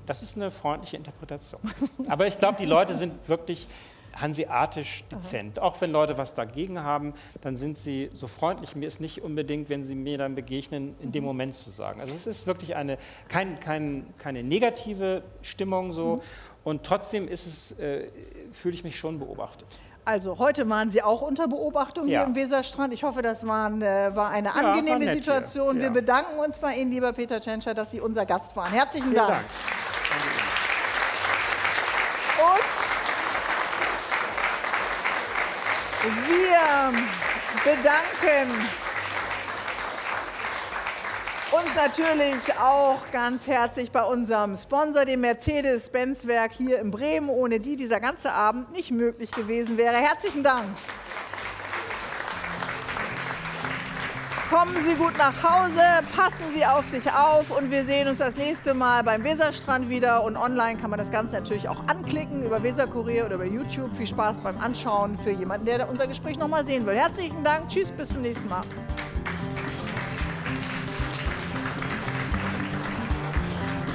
Das 0.06 0.22
ist 0.22 0.36
eine 0.36 0.50
freundliche 0.50 0.96
Interpretation. 0.96 1.60
Aber 2.08 2.26
ich 2.26 2.38
glaube, 2.38 2.58
die 2.58 2.64
Leute 2.64 2.94
sind 2.96 3.28
wirklich 3.28 3.66
hanseatisch 4.14 5.04
dezent. 5.10 5.58
Aha. 5.58 5.66
Auch 5.66 5.80
wenn 5.80 5.92
Leute 5.92 6.18
was 6.18 6.34
dagegen 6.34 6.80
haben, 6.82 7.14
dann 7.40 7.56
sind 7.56 7.76
sie 7.76 8.10
so 8.12 8.26
freundlich. 8.26 8.76
Mir 8.76 8.86
ist 8.86 9.00
nicht 9.00 9.22
unbedingt, 9.22 9.68
wenn 9.68 9.84
sie 9.84 9.94
mir 9.94 10.18
dann 10.18 10.34
begegnen, 10.34 10.96
in 11.00 11.12
dem 11.12 11.22
mhm. 11.22 11.28
Moment 11.28 11.54
zu 11.54 11.70
sagen. 11.70 12.00
Also 12.00 12.12
es 12.12 12.26
ist 12.26 12.46
wirklich 12.46 12.76
eine, 12.76 12.98
kein, 13.28 13.60
kein, 13.60 14.06
keine 14.18 14.42
negative 14.42 15.22
Stimmung 15.42 15.92
so. 15.92 16.16
Mhm. 16.16 16.20
Und 16.62 16.82
trotzdem 16.84 17.26
ist 17.26 17.46
es, 17.46 17.78
äh, 17.78 18.08
fühle 18.52 18.74
ich 18.74 18.84
mich 18.84 18.98
schon 18.98 19.18
beobachtet. 19.18 19.66
Also 20.04 20.38
heute 20.38 20.68
waren 20.68 20.90
Sie 20.90 21.02
auch 21.02 21.22
unter 21.22 21.46
Beobachtung 21.46 22.08
ja. 22.08 22.20
hier 22.20 22.26
im 22.26 22.34
Weserstrand. 22.34 22.92
Ich 22.92 23.04
hoffe, 23.04 23.22
das 23.22 23.46
waren, 23.46 23.82
äh, 23.82 24.14
war 24.14 24.30
eine 24.30 24.54
angenehme 24.54 25.06
war 25.06 25.14
Situation. 25.14 25.76
Ja. 25.76 25.82
Wir 25.82 25.90
bedanken 25.90 26.38
uns 26.38 26.58
bei 26.58 26.74
Ihnen, 26.74 26.90
lieber 26.90 27.12
Peter 27.12 27.40
Tschentscher, 27.40 27.74
dass 27.74 27.90
Sie 27.90 28.00
unser 28.00 28.26
Gast 28.26 28.56
waren. 28.56 28.72
Herzlichen 28.72 29.14
Dank. 29.14 29.32
Dank. 29.32 29.44
Wir 36.02 36.92
bedanken 37.62 38.50
uns 41.52 41.74
natürlich 41.74 42.58
auch 42.58 43.00
ganz 43.12 43.46
herzlich 43.46 43.92
bei 43.92 44.02
unserem 44.02 44.56
Sponsor, 44.56 45.04
dem 45.04 45.20
Mercedes-Benz-Werk 45.20 46.52
hier 46.52 46.78
in 46.78 46.90
Bremen, 46.90 47.28
ohne 47.28 47.60
die 47.60 47.76
dieser 47.76 48.00
ganze 48.00 48.32
Abend 48.32 48.72
nicht 48.72 48.90
möglich 48.90 49.30
gewesen 49.30 49.76
wäre. 49.76 49.96
Herzlichen 49.96 50.42
Dank. 50.42 50.64
Kommen 54.50 54.74
Sie 54.84 54.96
gut 54.96 55.16
nach 55.16 55.44
Hause, 55.44 55.80
passen 56.16 56.52
Sie 56.52 56.66
auf 56.66 56.84
sich 56.84 57.08
auf 57.12 57.56
und 57.56 57.70
wir 57.70 57.84
sehen 57.84 58.08
uns 58.08 58.18
das 58.18 58.34
nächste 58.34 58.74
Mal 58.74 59.04
beim 59.04 59.22
Weserstrand 59.22 59.88
wieder. 59.88 60.24
Und 60.24 60.36
online 60.36 60.76
kann 60.76 60.90
man 60.90 60.98
das 60.98 61.12
Ganze 61.12 61.36
natürlich 61.36 61.68
auch 61.68 61.86
anklicken 61.86 62.42
über 62.44 62.60
Weserkurier 62.60 63.26
oder 63.26 63.36
über 63.36 63.44
YouTube. 63.44 63.96
Viel 63.96 64.08
Spaß 64.08 64.40
beim 64.40 64.58
Anschauen 64.58 65.16
für 65.18 65.30
jemanden, 65.30 65.66
der 65.66 65.88
unser 65.88 66.08
Gespräch 66.08 66.36
nochmal 66.36 66.64
sehen 66.64 66.84
will. 66.84 66.96
Herzlichen 66.96 67.44
Dank, 67.44 67.68
tschüss, 67.68 67.92
bis 67.92 68.08
zum 68.08 68.22
nächsten 68.22 68.48
Mal. 68.48 68.62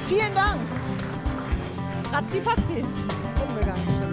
Vielen 0.07 0.33
Dank. 0.35 0.61
Razzi 2.13 2.39
Fazzi. 2.39 2.85
Unbegangen. 3.45 4.04